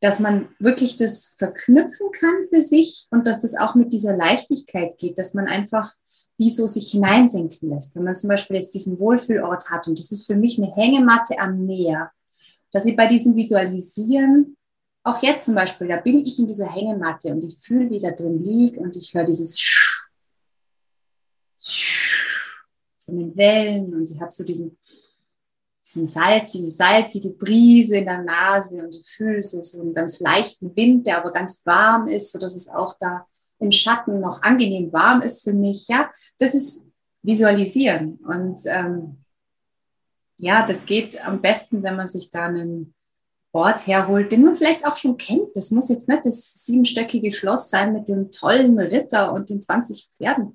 dass 0.01 0.19
man 0.19 0.49
wirklich 0.59 0.95
das 0.97 1.35
verknüpfen 1.37 2.11
kann 2.11 2.45
für 2.49 2.61
sich 2.61 3.07
und 3.11 3.27
dass 3.27 3.41
das 3.41 3.55
auch 3.55 3.75
mit 3.75 3.91
dieser 3.91 4.15
Leichtigkeit 4.15 4.97
geht, 4.97 5.17
dass 5.17 5.33
man 5.33 5.47
einfach 5.47 5.93
wie 6.37 6.49
so 6.49 6.65
sich 6.65 6.91
hineinsinken 6.91 7.69
lässt. 7.69 7.95
Wenn 7.95 8.05
man 8.05 8.15
zum 8.15 8.29
Beispiel 8.29 8.55
jetzt 8.55 8.73
diesen 8.73 8.97
Wohlfühlort 8.97 9.69
hat 9.69 9.87
und 9.87 9.99
das 9.99 10.11
ist 10.11 10.25
für 10.25 10.37
mich 10.37 10.57
eine 10.57 10.73
Hängematte 10.73 11.37
am 11.37 11.65
Meer, 11.65 12.11
dass 12.71 12.85
ich 12.85 12.95
bei 12.95 13.07
diesem 13.07 13.35
Visualisieren, 13.35 14.55
auch 15.03 15.21
jetzt 15.21 15.45
zum 15.45 15.55
Beispiel, 15.55 15.87
da 15.87 15.97
bin 15.97 16.19
ich 16.19 16.39
in 16.39 16.47
dieser 16.47 16.71
Hängematte 16.71 17.33
und 17.33 17.43
ich 17.43 17.57
fühle, 17.57 17.89
wie 17.89 17.99
da 17.99 18.11
drin 18.11 18.43
liegt 18.43 18.77
und 18.77 18.95
ich 18.95 19.13
höre 19.13 19.25
dieses 19.25 19.59
von 23.09 23.19
den 23.19 23.35
Wellen 23.35 23.93
und 23.93 24.09
ich 24.09 24.19
habe 24.19 24.31
so 24.31 24.43
diesen, 24.43 24.77
diesen 25.83 26.05
salzige, 26.05 26.67
salzige 26.67 27.29
Brise 27.31 27.97
in 27.97 28.05
der 28.05 28.23
Nase 28.23 28.75
und 28.75 28.93
ich 28.95 29.07
fühle 29.07 29.41
so, 29.41 29.61
so 29.61 29.81
einen 29.81 29.93
ganz 29.93 30.19
leichten 30.19 30.75
Wind, 30.75 31.07
der 31.07 31.17
aber 31.17 31.31
ganz 31.31 31.65
warm 31.65 32.07
ist, 32.07 32.31
sodass 32.31 32.55
es 32.55 32.69
auch 32.69 32.95
da 32.99 33.27
im 33.59 33.71
Schatten 33.71 34.21
noch 34.21 34.41
angenehm 34.41 34.93
warm 34.93 35.21
ist 35.21 35.43
für 35.43 35.53
mich. 35.53 35.87
Ja, 35.87 36.09
das 36.37 36.53
ist 36.53 36.85
Visualisieren 37.21 38.15
und 38.25 38.61
ähm, 38.65 39.25
ja, 40.39 40.65
das 40.65 40.85
geht 40.85 41.23
am 41.25 41.41
besten, 41.41 41.83
wenn 41.83 41.97
man 41.97 42.07
sich 42.07 42.29
da 42.29 42.45
einen 42.45 42.93
Ort 43.51 43.87
herholt, 43.87 44.31
den 44.31 44.43
man 44.43 44.55
vielleicht 44.55 44.85
auch 44.85 44.95
schon 44.95 45.17
kennt. 45.17 45.55
Das 45.55 45.71
muss 45.71 45.89
jetzt 45.89 46.07
nicht 46.07 46.25
das 46.25 46.65
siebenstöckige 46.65 47.31
Schloss 47.31 47.69
sein 47.69 47.93
mit 47.93 48.07
dem 48.07 48.31
tollen 48.31 48.77
Ritter 48.79 49.33
und 49.33 49.49
den 49.49 49.61
20 49.61 50.09
Pferden. 50.15 50.53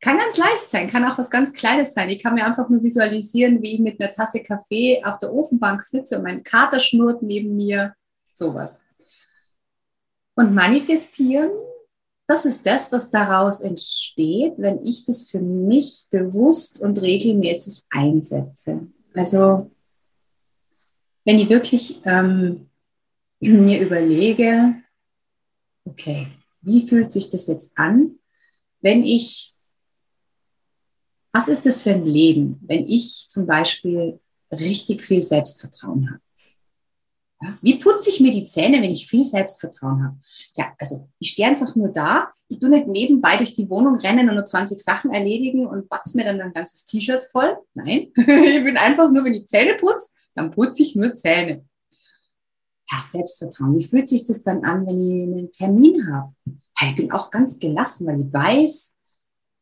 Kann 0.00 0.16
ganz 0.16 0.38
leicht 0.38 0.70
sein, 0.70 0.86
kann 0.86 1.04
auch 1.04 1.18
was 1.18 1.28
ganz 1.28 1.52
Kleines 1.52 1.92
sein. 1.92 2.08
Ich 2.08 2.22
kann 2.22 2.34
mir 2.34 2.46
einfach 2.46 2.68
nur 2.70 2.82
visualisieren, 2.82 3.60
wie 3.60 3.74
ich 3.74 3.80
mit 3.80 4.00
einer 4.00 4.10
Tasse 4.10 4.42
Kaffee 4.42 5.02
auf 5.04 5.18
der 5.18 5.32
Ofenbank 5.32 5.82
sitze 5.82 6.16
und 6.16 6.24
mein 6.24 6.42
Kater 6.42 6.78
schnurrt 6.78 7.22
neben 7.22 7.54
mir. 7.56 7.94
Sowas. 8.32 8.82
Und 10.34 10.54
manifestieren, 10.54 11.50
das 12.26 12.46
ist 12.46 12.64
das, 12.64 12.90
was 12.92 13.10
daraus 13.10 13.60
entsteht, 13.60 14.54
wenn 14.56 14.80
ich 14.86 15.04
das 15.04 15.28
für 15.28 15.40
mich 15.40 16.06
bewusst 16.10 16.80
und 16.80 17.02
regelmäßig 17.02 17.84
einsetze. 17.90 18.86
Also, 19.14 19.70
wenn 21.24 21.38
ich 21.38 21.50
wirklich 21.50 22.00
ähm, 22.04 22.70
mir 23.40 23.80
überlege, 23.80 24.76
okay, 25.84 26.28
wie 26.62 26.86
fühlt 26.86 27.12
sich 27.12 27.28
das 27.28 27.48
jetzt 27.48 27.72
an, 27.76 28.18
wenn 28.80 29.02
ich 29.02 29.49
was 31.32 31.48
ist 31.48 31.66
das 31.66 31.82
für 31.82 31.90
ein 31.90 32.04
Leben, 32.04 32.60
wenn 32.62 32.86
ich 32.86 33.26
zum 33.28 33.46
Beispiel 33.46 34.20
richtig 34.50 35.02
viel 35.02 35.22
Selbstvertrauen 35.22 36.10
habe? 36.10 36.20
Ja, 37.42 37.58
wie 37.62 37.78
putze 37.78 38.10
ich 38.10 38.20
mir 38.20 38.32
die 38.32 38.44
Zähne, 38.44 38.82
wenn 38.82 38.90
ich 38.90 39.06
viel 39.06 39.24
Selbstvertrauen 39.24 40.04
habe? 40.04 40.16
Ja, 40.56 40.74
also 40.78 41.08
ich 41.18 41.30
stehe 41.30 41.48
einfach 41.48 41.74
nur 41.74 41.88
da, 41.88 42.30
ich 42.48 42.58
tue 42.58 42.68
nicht 42.68 42.86
nebenbei 42.86 43.38
durch 43.38 43.54
die 43.54 43.70
Wohnung 43.70 43.96
rennen 43.96 44.28
und 44.28 44.34
nur 44.34 44.44
20 44.44 44.78
Sachen 44.78 45.10
erledigen 45.10 45.66
und 45.66 45.88
batz 45.88 46.12
mir 46.12 46.24
dann 46.24 46.40
ein 46.40 46.52
ganzes 46.52 46.84
T-Shirt 46.84 47.24
voll. 47.24 47.56
Nein, 47.72 48.12
ich 48.16 48.64
bin 48.64 48.76
einfach 48.76 49.10
nur, 49.10 49.24
wenn 49.24 49.34
ich 49.34 49.46
Zähne 49.46 49.74
putze, 49.74 50.10
dann 50.34 50.50
putze 50.50 50.82
ich 50.82 50.94
nur 50.94 51.14
Zähne. 51.14 51.64
Ja, 52.90 53.00
Selbstvertrauen. 53.02 53.78
Wie 53.78 53.86
fühlt 53.86 54.08
sich 54.08 54.24
das 54.24 54.42
dann 54.42 54.64
an, 54.64 54.86
wenn 54.86 55.00
ich 55.00 55.22
einen 55.22 55.52
Termin 55.52 56.12
habe? 56.12 56.34
Ja, 56.44 56.88
ich 56.88 56.96
bin 56.96 57.12
auch 57.12 57.30
ganz 57.30 57.58
gelassen, 57.58 58.06
weil 58.06 58.20
ich 58.20 58.32
weiß, 58.32 58.96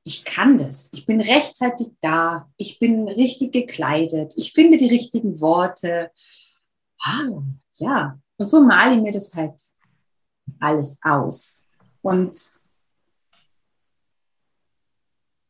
ich 0.08 0.24
kann 0.24 0.56
das. 0.56 0.88
Ich 0.94 1.04
bin 1.04 1.20
rechtzeitig 1.20 1.88
da. 2.00 2.50
Ich 2.56 2.78
bin 2.78 3.08
richtig 3.08 3.52
gekleidet. 3.52 4.32
Ich 4.36 4.54
finde 4.54 4.78
die 4.78 4.88
richtigen 4.88 5.38
Worte. 5.42 6.10
Ah, 7.02 7.42
ja. 7.74 8.18
Und 8.38 8.48
so 8.48 8.62
male 8.62 8.96
ich 8.96 9.02
mir 9.02 9.12
das 9.12 9.34
halt 9.34 9.60
alles 10.60 10.96
aus. 11.02 11.68
Und 12.00 12.34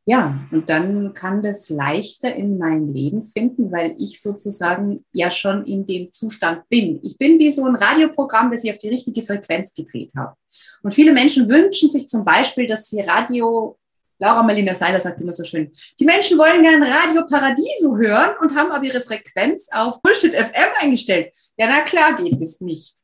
ja, 0.07 0.40
und 0.51 0.68
dann 0.68 1.14
kann 1.14 1.40
das 1.40 1.68
leichter 1.68 2.35
in 2.35 2.59
mein 2.59 2.92
Leben 2.92 3.23
finden, 3.23 3.71
weil 3.71 3.94
ich 3.99 4.21
sozusagen 4.21 5.05
ja 5.12 5.31
schon 5.31 5.64
in 5.66 5.87
dem 5.87 6.11
Zustand 6.11 6.68
bin. 6.68 6.99
Ich 7.05 7.16
bin 7.16 7.38
wie 7.38 7.53
so 7.53 7.64
ein 7.64 7.77
Radioprogramm, 7.77 8.51
das 8.51 8.64
ich 8.64 8.73
auf 8.73 8.79
die 8.79 8.88
richtige 8.88 9.23
Frequenz 9.23 9.73
gedreht 9.73 10.12
habe. 10.16 10.35
Und 10.83 10.94
viele 10.94 11.12
Menschen 11.12 11.49
wünschen 11.49 11.90
sich 11.90 12.09
zum 12.09 12.25
Beispiel, 12.25 12.66
dass 12.66 12.88
sie 12.88 13.03
Radio, 13.03 13.79
Laura 14.18 14.42
Marlina 14.42 14.74
Seiler 14.74 15.00
sagt 15.00 15.20
immer 15.20 15.33
so 15.33 15.44
schön, 15.44 15.70
die 15.98 16.04
Menschen 16.04 16.38
wollen 16.38 16.62
gerne 16.62 16.87
Radio 16.87 17.26
Paradiso 17.26 17.96
hören 17.96 18.35
und 18.40 18.54
haben 18.54 18.70
aber 18.70 18.85
ihre 18.85 19.00
Frequenz 19.00 19.68
auf 19.72 20.02
Bullshit 20.02 20.35
FM 20.35 20.70
eingestellt. 20.81 21.33
Ja, 21.57 21.66
na 21.68 21.81
klar 21.81 22.16
geht 22.16 22.40
es 22.40 22.61
nicht. 22.61 22.96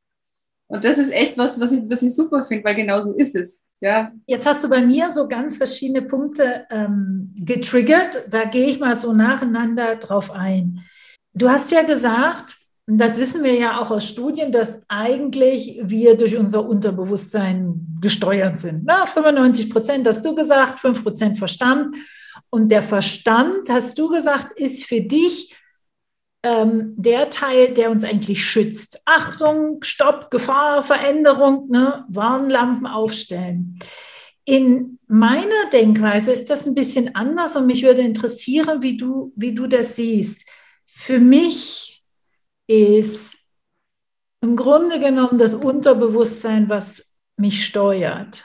Und 0.66 0.85
das 0.85 0.98
ist 0.98 1.12
echt 1.12 1.37
was, 1.37 1.61
was 1.61 1.72
ich, 1.72 1.83
was 1.88 2.03
ich 2.03 2.14
super 2.14 2.42
finde, 2.42 2.64
weil 2.64 2.74
genau 2.74 3.00
so 3.00 3.14
ist 3.14 3.37
es. 3.37 3.68
Ja. 3.81 4.12
Jetzt 4.27 4.46
hast 4.46 4.64
du 4.64 4.68
bei 4.68 4.81
mir 4.81 5.11
so 5.11 5.29
ganz 5.29 5.57
verschiedene 5.57 6.03
Punkte 6.03 6.66
ähm, 6.70 7.33
getriggert. 7.37 8.24
Da 8.31 8.44
gehe 8.44 8.66
ich 8.66 8.81
mal 8.81 8.96
so 8.96 9.12
nacheinander 9.12 9.96
drauf 9.96 10.31
ein. 10.31 10.81
Du 11.35 11.50
hast 11.50 11.70
ja 11.70 11.83
gesagt, 11.83 12.57
und 12.87 12.99
das 12.99 13.18
wissen 13.18 13.42
wir 13.42 13.55
ja 13.55 13.81
auch 13.81 13.90
aus 13.90 14.07
Studien, 14.07 14.53
dass 14.53 14.83
eigentlich 14.88 15.81
wir 15.83 16.16
durch 16.16 16.37
unser 16.37 16.66
Unterbewusstsein 16.66 17.87
gesteuert 18.01 18.59
sind. 18.59 18.83
Na, 18.85 19.07
95 19.07 19.70
Prozent 19.70 20.07
hast 20.07 20.25
du 20.25 20.35
gesagt, 20.35 20.81
5 20.81 21.03
Prozent 21.03 21.38
Verstand. 21.38 21.97
Und 22.51 22.68
der 22.68 22.83
Verstand, 22.83 23.70
hast 23.70 23.99
du 23.99 24.09
gesagt, 24.09 24.59
ist 24.59 24.85
für 24.85 25.01
dich 25.01 25.57
ähm, 26.42 26.92
der 26.97 27.31
Teil, 27.31 27.73
der 27.73 27.90
uns 27.90 28.05
eigentlich 28.05 28.44
schützt. 28.44 29.01
Achtung, 29.07 29.83
Stopp, 29.83 30.31
Gefahr, 30.31 30.83
Veränderung, 30.83 31.70
ne? 31.70 32.05
Warnlampen 32.09 32.87
aufstellen. 32.87 33.79
In 34.44 34.99
meiner 35.07 35.70
Denkweise 35.73 36.33
ist 36.33 36.51
das 36.51 36.66
ein 36.66 36.75
bisschen 36.75 37.14
anders 37.14 37.57
und 37.57 37.66
mich 37.66 37.83
würde 37.83 38.03
interessieren, 38.03 38.83
wie 38.83 38.99
du, 38.99 39.33
wie 39.37 39.55
du 39.55 39.66
das 39.66 39.97
siehst. 39.97 40.44
Für 40.85 41.18
mich 41.18 41.93
ist 42.66 43.37
im 44.40 44.57
Grunde 44.57 45.00
genommen 45.00 45.38
das 45.38 45.55
Unterbewusstsein, 45.55 46.68
was 46.68 47.11
mich 47.37 47.64
steuert. 47.64 48.44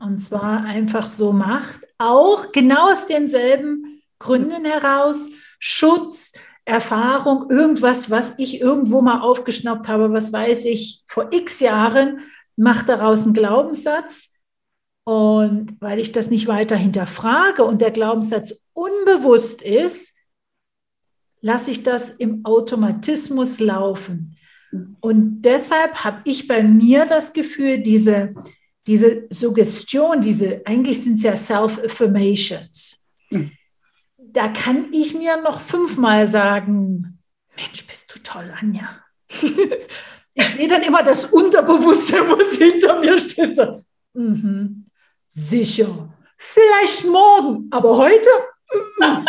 Und 0.00 0.18
zwar 0.18 0.64
einfach 0.64 1.10
so 1.10 1.32
macht, 1.32 1.80
auch 1.98 2.52
genau 2.52 2.90
aus 2.90 3.06
denselben 3.06 4.02
Gründen 4.18 4.64
heraus, 4.64 5.30
Schutz, 5.58 6.32
Erfahrung, 6.64 7.50
irgendwas, 7.50 8.10
was 8.10 8.34
ich 8.38 8.60
irgendwo 8.60 9.02
mal 9.02 9.20
aufgeschnappt 9.20 9.86
habe, 9.86 10.12
was 10.12 10.32
weiß 10.32 10.64
ich, 10.64 11.04
vor 11.06 11.28
x 11.32 11.60
Jahren, 11.60 12.20
macht 12.56 12.88
daraus 12.88 13.24
einen 13.24 13.34
Glaubenssatz. 13.34 14.30
Und 15.04 15.76
weil 15.80 16.00
ich 16.00 16.12
das 16.12 16.30
nicht 16.30 16.46
weiter 16.46 16.76
hinterfrage 16.76 17.64
und 17.64 17.82
der 17.82 17.90
Glaubenssatz 17.90 18.54
unbewusst 18.72 19.60
ist, 19.60 20.13
lasse 21.44 21.70
ich 21.70 21.82
das 21.82 22.10
im 22.10 22.44
Automatismus 22.44 23.60
laufen. 23.60 24.36
Und 25.00 25.42
deshalb 25.42 26.04
habe 26.04 26.20
ich 26.24 26.48
bei 26.48 26.62
mir 26.62 27.06
das 27.06 27.32
Gefühl, 27.32 27.78
diese, 27.78 28.34
diese 28.86 29.26
Suggestion, 29.30 30.20
diese, 30.20 30.62
eigentlich 30.64 31.02
sind 31.02 31.14
es 31.14 31.22
ja 31.22 31.36
Self-Affirmations. 31.36 33.06
Mhm 33.30 33.52
da 34.34 34.48
kann 34.48 34.92
ich 34.92 35.14
mir 35.14 35.40
noch 35.40 35.60
fünfmal 35.60 36.26
sagen, 36.26 37.18
Mensch, 37.56 37.86
bist 37.86 38.12
du 38.14 38.18
toll, 38.18 38.52
Anja. 38.60 39.00
ich 40.34 40.48
sehe 40.48 40.68
dann 40.68 40.82
immer 40.82 41.02
das 41.04 41.24
Unterbewusstsein, 41.26 42.28
was 42.28 42.56
hinter 42.56 42.98
mir 42.98 43.18
steht. 43.18 43.56
So, 43.56 43.84
mhm, 44.12 44.86
sicher, 45.28 46.12
vielleicht 46.36 47.04
morgen, 47.04 47.68
aber 47.70 47.96
heute? 47.96 48.28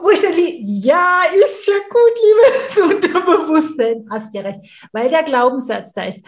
Wo 0.00 0.10
ich 0.10 0.20
dann 0.20 0.32
ja, 0.36 1.22
ist 1.32 1.66
ja 1.66 1.74
gut, 1.88 2.12
liebes 2.22 3.12
Unterbewusstsein. 3.12 4.06
Hast 4.10 4.34
ja 4.34 4.42
recht, 4.42 4.60
weil 4.92 5.08
der 5.08 5.22
Glaubenssatz 5.22 5.92
da 5.92 6.04
ist. 6.04 6.24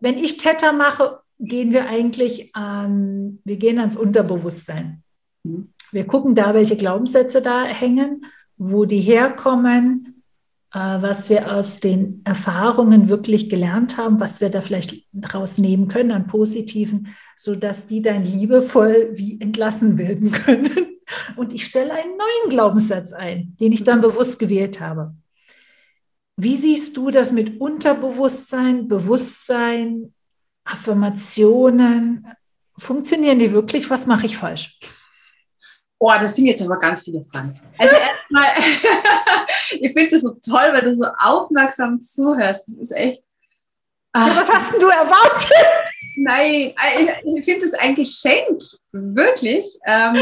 Wenn 0.00 0.18
ich 0.18 0.36
Theta 0.36 0.72
mache, 0.72 1.20
gehen 1.40 1.72
wir 1.72 1.88
eigentlich 1.88 2.54
an, 2.54 3.40
wir 3.44 3.56
gehen 3.56 3.78
ans 3.78 3.96
Unterbewusstsein. 3.96 5.02
Wir 5.92 6.06
gucken 6.06 6.34
da, 6.34 6.54
welche 6.54 6.76
Glaubenssätze 6.76 7.42
da 7.42 7.64
hängen, 7.64 8.26
wo 8.56 8.84
die 8.84 9.00
herkommen, 9.00 10.22
äh, 10.74 10.78
was 10.78 11.30
wir 11.30 11.54
aus 11.54 11.80
den 11.80 12.20
Erfahrungen 12.24 13.08
wirklich 13.08 13.48
gelernt 13.48 13.96
haben, 13.96 14.20
was 14.20 14.40
wir 14.40 14.50
da 14.50 14.60
vielleicht 14.60 15.06
rausnehmen 15.32 15.88
können 15.88 16.10
an 16.10 16.26
Positiven, 16.26 17.08
sodass 17.36 17.86
die 17.86 18.02
dann 18.02 18.24
liebevoll 18.24 19.10
wie 19.14 19.40
entlassen 19.40 19.96
werden 19.96 20.30
können. 20.44 20.97
Und 21.36 21.52
ich 21.52 21.64
stelle 21.64 21.92
einen 21.92 22.16
neuen 22.16 22.50
Glaubenssatz 22.50 23.12
ein, 23.12 23.56
den 23.60 23.72
ich 23.72 23.84
dann 23.84 24.00
bewusst 24.00 24.38
gewählt 24.38 24.80
habe. 24.80 25.14
Wie 26.36 26.56
siehst 26.56 26.96
du 26.96 27.10
das 27.10 27.32
mit 27.32 27.60
Unterbewusstsein, 27.60 28.86
Bewusstsein, 28.86 30.14
Affirmationen? 30.64 32.28
Funktionieren 32.76 33.40
die 33.40 33.52
wirklich? 33.52 33.90
Was 33.90 34.06
mache 34.06 34.26
ich 34.26 34.36
falsch? 34.36 34.78
Oh, 35.98 36.12
das 36.12 36.36
sind 36.36 36.46
jetzt 36.46 36.62
aber 36.62 36.78
ganz 36.78 37.02
viele 37.02 37.24
Fragen. 37.24 37.60
Also 37.76 37.96
erstmal, 37.96 38.54
ich 39.80 39.92
finde 39.92 40.10
das 40.10 40.22
so 40.22 40.34
toll, 40.34 40.72
weil 40.72 40.82
du 40.82 40.94
so 40.94 41.06
aufmerksam 41.18 42.00
zuhörst. 42.00 42.68
Das 42.68 42.76
ist 42.76 42.92
echt. 42.92 43.22
Ah. 44.18 44.28
Ja, 44.28 44.36
was 44.36 44.48
hast 44.48 44.72
denn 44.72 44.80
du 44.80 44.88
erwartet? 44.88 45.52
Nein, 46.16 46.74
ich 47.36 47.44
finde 47.44 47.66
das 47.66 47.74
ein 47.74 47.94
Geschenk, 47.94 48.60
wirklich. 48.90 49.78
Ähm, 49.86 50.16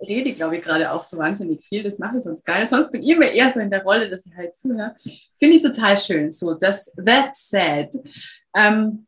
ich 0.00 0.08
rede, 0.08 0.32
glaube 0.32 0.56
ich, 0.56 0.62
gerade 0.62 0.90
auch 0.90 1.04
so 1.04 1.18
wahnsinnig 1.18 1.62
viel. 1.62 1.82
Das 1.82 1.98
mache 1.98 2.16
ich 2.16 2.22
sonst 2.22 2.44
gar 2.44 2.58
nicht. 2.58 2.68
Sonst 2.68 2.90
bin 2.90 3.02
ich 3.02 3.10
immer 3.10 3.26
eher 3.26 3.50
so 3.50 3.60
in 3.60 3.70
der 3.70 3.82
Rolle, 3.82 4.08
dass 4.08 4.24
ich 4.24 4.34
halt 4.34 4.56
zuhöre. 4.56 4.94
Finde 5.36 5.56
ich 5.56 5.62
total 5.62 5.96
schön. 5.98 6.30
So, 6.30 6.54
das, 6.54 6.94
that 7.04 7.36
said. 7.36 7.94
Ähm, 8.56 9.06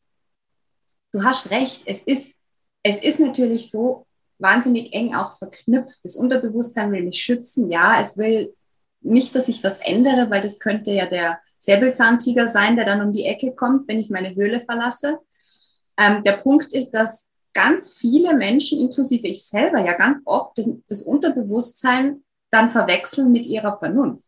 du 1.13 1.25
hast 1.25 1.51
recht. 1.51 1.83
Es 1.87 2.03
ist, 2.03 2.37
es 2.83 3.03
ist 3.03 3.19
natürlich 3.19 3.71
so, 3.71 4.07
wahnsinnig 4.39 4.93
eng 4.93 5.15
auch 5.15 5.39
verknüpft. 5.39 6.01
Das 6.05 6.17
Unterbewusstsein 6.17 6.93
will 6.93 7.05
mich 7.05 7.23
schützen. 7.23 7.71
Ja, 7.71 7.99
es 7.99 8.19
will 8.19 8.55
nicht, 9.01 9.35
dass 9.35 9.49
ich 9.49 9.65
was 9.65 9.79
ändere, 9.79 10.31
weil 10.31 10.43
das 10.43 10.59
könnte 10.59 10.91
ja 10.91 11.07
der 11.07 11.39
Säbelzahntiger 11.59 12.49
sein, 12.49 12.77
der 12.77 12.85
dann 12.85 13.03
um 13.03 13.13
die 13.13 13.25
Ecke 13.25 13.55
kommt, 13.55 13.89
wenn 13.89 13.99
ich 13.99 14.11
meine 14.11 14.35
Höhle 14.35 14.61
verlasse. 14.61 15.19
Ähm, 15.99 16.23
der 16.23 16.39
Punkt 16.39 16.73
ist, 16.73 16.91
dass 16.91 17.29
ganz 17.55 17.95
viele 17.95 18.35
Menschen, 18.35 18.79
inklusive 18.79 19.27
ich 19.27 19.47
selber, 19.47 19.81
ja 19.81 19.97
ganz 19.97 20.21
oft 20.27 20.59
das, 20.59 20.67
das 20.89 21.03
Unterbewusstsein 21.03 22.23
dann 22.51 22.71
verwechseln 22.71 23.33
mit 23.33 23.47
ihrer 23.47 23.79
Vernunft. 23.79 24.23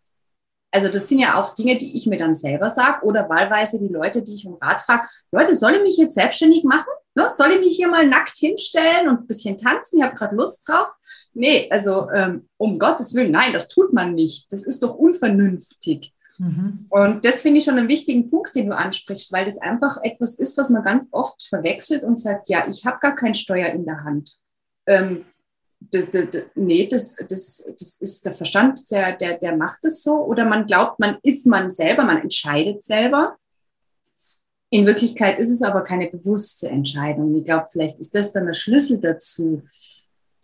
Also 0.71 0.89
das 0.89 1.09
sind 1.09 1.19
ja 1.19 1.41
auch 1.41 1.55
Dinge, 1.55 1.77
die 1.79 1.97
ich 1.97 2.07
mir 2.07 2.19
dann 2.19 2.35
selber 2.35 2.69
sage 2.69 3.05
oder 3.05 3.29
wahlweise 3.29 3.79
die 3.79 3.93
Leute, 3.93 4.23
die 4.23 4.35
ich 4.35 4.47
um 4.47 4.55
Rat 4.55 4.81
frage, 4.83 5.09
Leute, 5.33 5.55
soll 5.55 5.73
ich 5.73 5.83
mich 5.83 5.97
jetzt 5.97 6.15
selbstständig 6.15 6.65
machen? 6.65 6.93
Ne? 7.15 7.31
Soll 7.31 7.53
ich 7.53 7.61
mich 7.61 7.77
hier 7.77 7.89
mal 7.89 8.07
nackt 8.07 8.37
hinstellen 8.37 9.09
und 9.09 9.21
ein 9.21 9.27
bisschen 9.27 9.57
tanzen? 9.57 9.99
Ich 9.99 10.05
habe 10.05 10.15
gerade 10.15 10.37
Lust 10.37 10.69
drauf. 10.69 10.89
Nee, 11.33 11.69
also 11.71 12.11
ähm, 12.11 12.49
um 12.59 12.79
Gottes 12.79 13.15
Willen, 13.15 13.31
nein, 13.31 13.53
das 13.53 13.69
tut 13.69 13.93
man 13.93 14.15
nicht. 14.15 14.53
Das 14.53 14.63
ist 14.63 14.83
doch 14.83 14.95
unvernünftig. 14.95 16.13
Mhm. 16.39 16.87
Und 16.89 17.25
das 17.25 17.43
finde 17.43 17.59
ich 17.59 17.65
schon 17.65 17.79
einen 17.79 17.89
wichtigen 17.89 18.31
Punkt, 18.31 18.55
den 18.55 18.71
du 18.71 18.77
ansprichst, 18.77 19.33
weil 19.33 19.45
das 19.45 19.59
einfach 19.59 19.99
etwas 20.03 20.35
ist, 20.35 20.57
was 20.57 20.71
man 20.71 20.85
ganz 20.85 21.09
oft 21.13 21.43
verwechselt 21.43 22.03
und 22.05 22.19
sagt, 22.19 22.49
ja, 22.49 22.67
ich 22.69 22.85
habe 22.85 22.99
gar 23.01 23.15
kein 23.15 23.35
Steuer 23.35 23.69
in 23.69 23.85
der 23.85 24.05
Hand. 24.05 24.39
Ähm, 24.87 25.25
nee, 26.55 26.87
das, 26.87 27.17
das, 27.29 27.65
das 27.79 28.01
ist 28.01 28.25
der 28.25 28.33
Verstand, 28.33 28.91
der, 28.91 29.13
der, 29.17 29.39
der 29.39 29.57
macht 29.57 29.85
es 29.85 30.03
so. 30.03 30.25
Oder 30.25 30.45
man 30.45 30.67
glaubt, 30.67 30.99
man 30.99 31.19
ist 31.23 31.47
man 31.47 31.71
selber, 31.71 32.05
man 32.05 32.23
entscheidet 32.23 32.85
selber. 32.85 33.37
In 34.71 34.87
Wirklichkeit 34.87 35.39
ist 35.39 35.51
es 35.51 35.63
aber 35.63 35.83
keine 35.83 36.09
bewusste 36.09 36.69
Entscheidung. 36.69 37.35
Ich 37.37 37.45
glaube, 37.45 37.67
vielleicht 37.71 37.99
ist 37.99 38.15
das 38.15 38.33
dann 38.33 38.47
der 38.47 38.55
Schlüssel 38.55 39.01
dazu, 39.01 39.63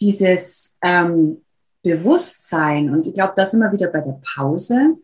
dieses 0.00 0.76
ähm, 0.82 1.42
Bewusstsein. 1.82 2.90
Und 2.90 3.06
ich 3.06 3.14
glaube, 3.14 3.34
da 3.36 3.44
sind 3.44 3.60
wir 3.60 3.72
wieder 3.72 3.88
bei 3.88 4.00
der 4.00 4.18
Pause. 4.34 4.96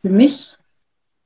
Für 0.00 0.10
mich 0.10 0.56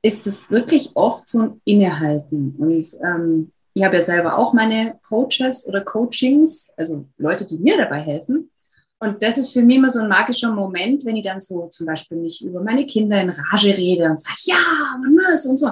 ist 0.01 0.27
es 0.27 0.51
wirklich 0.51 0.91
oft 0.95 1.27
so 1.27 1.41
ein 1.41 1.61
Innehalten. 1.65 2.55
Und 2.57 2.85
ähm, 3.03 3.51
ich 3.73 3.83
habe 3.83 3.95
ja 3.95 4.01
selber 4.01 4.37
auch 4.37 4.53
meine 4.53 4.99
Coaches 5.07 5.67
oder 5.67 5.81
Coachings, 5.81 6.71
also 6.77 7.05
Leute, 7.17 7.45
die 7.45 7.57
mir 7.57 7.77
dabei 7.77 7.99
helfen. 8.01 8.51
Und 8.99 9.21
das 9.21 9.37
ist 9.37 9.51
für 9.51 9.61
mich 9.61 9.77
immer 9.77 9.89
so 9.89 9.99
ein 9.99 10.09
magischer 10.09 10.51
Moment, 10.51 11.05
wenn 11.05 11.15
ich 11.15 11.25
dann 11.25 11.39
so 11.39 11.67
zum 11.67 11.85
Beispiel 11.85 12.17
mich 12.17 12.43
über 12.43 12.61
meine 12.61 12.85
Kinder 12.85 13.21
in 13.21 13.29
Rage 13.29 13.75
rede 13.75 14.05
und 14.05 14.19
sage, 14.19 14.37
ja, 14.45 14.97
man 15.01 15.13
muss 15.13 15.45
und 15.45 15.57
so. 15.57 15.71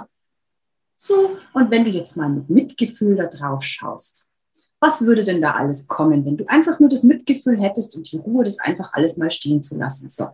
So, 0.95 1.37
und 1.53 1.71
wenn 1.71 1.83
du 1.83 1.89
jetzt 1.89 2.15
mal 2.15 2.29
mit 2.29 2.49
Mitgefühl 2.49 3.15
da 3.15 3.27
drauf 3.27 3.63
schaust, 3.63 4.29
was 4.79 5.05
würde 5.05 5.23
denn 5.23 5.41
da 5.41 5.51
alles 5.51 5.87
kommen, 5.87 6.25
wenn 6.25 6.37
du 6.37 6.45
einfach 6.47 6.79
nur 6.79 6.89
das 6.89 7.03
Mitgefühl 7.03 7.59
hättest 7.59 7.95
und 7.95 8.11
die 8.11 8.17
Ruhe, 8.17 8.43
das 8.43 8.59
einfach 8.59 8.91
alles 8.93 9.17
mal 9.17 9.31
stehen 9.31 9.63
zu 9.63 9.77
lassen? 9.77 10.09
So. 10.09 10.27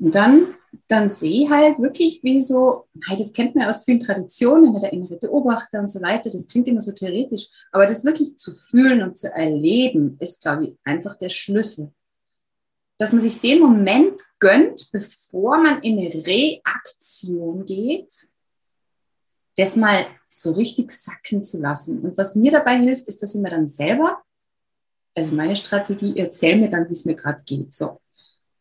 Und 0.00 0.14
dann, 0.14 0.54
dann 0.88 1.08
sehe 1.08 1.44
ich 1.44 1.50
halt 1.50 1.78
wirklich, 1.78 2.22
wie 2.22 2.40
so, 2.42 2.86
nein, 2.94 3.18
das 3.18 3.32
kennt 3.32 3.54
man 3.54 3.68
aus 3.68 3.84
vielen 3.84 4.00
Traditionen, 4.00 4.78
der 4.80 4.92
innere 4.92 5.16
Beobachter 5.16 5.80
und 5.80 5.88
so 5.88 6.00
weiter, 6.02 6.30
das 6.30 6.46
klingt 6.46 6.68
immer 6.68 6.80
so 6.80 6.92
theoretisch, 6.92 7.48
aber 7.72 7.86
das 7.86 8.04
wirklich 8.04 8.36
zu 8.36 8.52
fühlen 8.52 9.02
und 9.02 9.16
zu 9.16 9.32
erleben, 9.32 10.16
ist, 10.20 10.42
glaube 10.42 10.64
ich, 10.64 10.78
einfach 10.84 11.14
der 11.14 11.28
Schlüssel. 11.28 11.92
Dass 12.98 13.12
man 13.12 13.20
sich 13.20 13.40
den 13.40 13.60
Moment 13.60 14.22
gönnt, 14.38 14.90
bevor 14.92 15.58
man 15.58 15.82
in 15.82 15.98
eine 15.98 16.14
Reaktion 16.26 17.64
geht, 17.64 18.28
das 19.56 19.76
mal 19.76 20.06
so 20.28 20.52
richtig 20.52 20.90
sacken 20.90 21.44
zu 21.44 21.60
lassen. 21.60 22.00
Und 22.00 22.18
was 22.18 22.34
mir 22.34 22.50
dabei 22.50 22.78
hilft, 22.78 23.06
ist, 23.08 23.22
dass 23.22 23.34
ich 23.34 23.40
mir 23.40 23.50
dann 23.50 23.68
selber, 23.68 24.22
also 25.14 25.34
meine 25.34 25.56
Strategie, 25.56 26.18
erzähle 26.18 26.56
mir 26.56 26.68
dann, 26.68 26.88
wie 26.88 26.92
es 26.92 27.04
mir 27.04 27.14
gerade 27.14 27.42
geht. 27.44 27.72
So, 27.72 28.00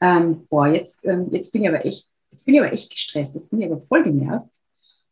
ähm, 0.03 0.45
boah, 0.49 0.67
jetzt, 0.67 1.05
ähm, 1.05 1.29
jetzt 1.31 1.53
bin 1.53 1.61
ich 1.61 1.69
aber 1.69 1.85
echt, 1.85 2.09
jetzt 2.29 2.45
bin 2.45 2.55
ich 2.55 2.61
aber 2.61 2.73
echt 2.73 2.91
gestresst, 2.91 3.35
jetzt 3.35 3.49
bin 3.49 3.61
ich 3.61 3.71
aber 3.71 3.79
voll 3.79 4.03
genervt. 4.03 4.59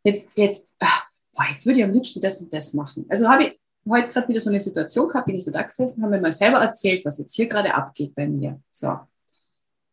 Jetzt, 0.04 0.38
jetzt, 0.38 0.76
ach, 0.80 1.06
boah, 1.34 1.46
jetzt 1.50 1.66
würde 1.66 1.80
ich 1.80 1.86
am 1.86 1.94
liebsten 1.94 2.20
das 2.20 2.42
und 2.42 2.54
das 2.54 2.74
machen. 2.74 3.06
Also 3.08 3.30
habe 3.30 3.44
ich 3.46 3.60
heute 3.88 4.10
gerade 4.10 4.28
wieder 4.28 4.42
so 4.42 4.50
eine 4.50 4.60
Situation 4.60 5.08
gehabt, 5.08 5.28
bin 5.28 5.36
ich 5.36 5.46
so 5.46 5.52
da 5.52 5.62
gesessen, 5.62 6.04
habe 6.04 6.16
mir 6.16 6.22
mal 6.22 6.34
selber 6.34 6.58
erzählt, 6.58 7.06
was 7.06 7.20
jetzt 7.20 7.34
hier 7.34 7.48
gerade 7.48 7.74
abgeht 7.74 8.14
bei 8.16 8.28
mir. 8.28 8.60
So. 8.70 9.00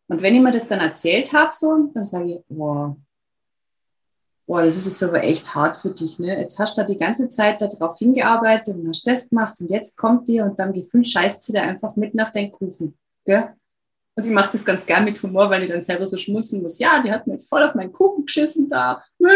Und 0.08 0.20
wenn 0.20 0.34
ich 0.34 0.40
mir 0.40 0.50
das 0.50 0.66
dann 0.66 0.80
erzählt 0.80 1.32
habe, 1.32 1.50
so, 1.52 1.90
dann 1.94 2.02
sage 2.02 2.32
ich, 2.32 2.40
boah, 2.48 2.96
boah, 4.46 4.62
das 4.64 4.76
ist 4.76 4.88
jetzt 4.88 5.02
aber 5.04 5.22
echt 5.22 5.54
hart 5.54 5.76
für 5.76 5.90
dich. 5.90 6.18
Ne? 6.18 6.40
Jetzt 6.40 6.58
hast 6.58 6.76
du 6.76 6.80
da 6.80 6.86
die 6.86 6.96
ganze 6.96 7.28
Zeit 7.28 7.62
darauf 7.62 7.98
hingearbeitet 7.98 8.74
und 8.74 8.88
hast 8.88 9.06
das 9.06 9.28
gemacht 9.28 9.60
und 9.60 9.70
jetzt 9.70 9.96
kommt 9.96 10.26
dir 10.26 10.44
und 10.44 10.58
dann 10.58 10.72
gefühlt 10.72 11.06
scheißt 11.06 11.44
sie 11.44 11.52
da 11.52 11.62
einfach 11.62 11.94
mit 11.94 12.14
nach 12.14 12.30
deinem 12.30 12.50
Kuchen. 12.50 12.98
Gell? 13.24 13.54
Und 14.18 14.26
ich 14.26 14.32
mache 14.32 14.50
das 14.50 14.64
ganz 14.64 14.84
gern 14.84 15.04
mit 15.04 15.22
Humor, 15.22 15.48
weil 15.48 15.62
ich 15.62 15.70
dann 15.70 15.80
selber 15.80 16.04
so 16.04 16.16
schmunzeln 16.16 16.60
muss. 16.60 16.80
Ja, 16.80 17.00
die 17.00 17.12
hat 17.12 17.28
mir 17.28 17.34
jetzt 17.34 17.48
voll 17.48 17.62
auf 17.62 17.76
meinen 17.76 17.92
Kuchen 17.92 18.26
geschissen 18.26 18.68
da. 18.68 19.00
und 19.20 19.28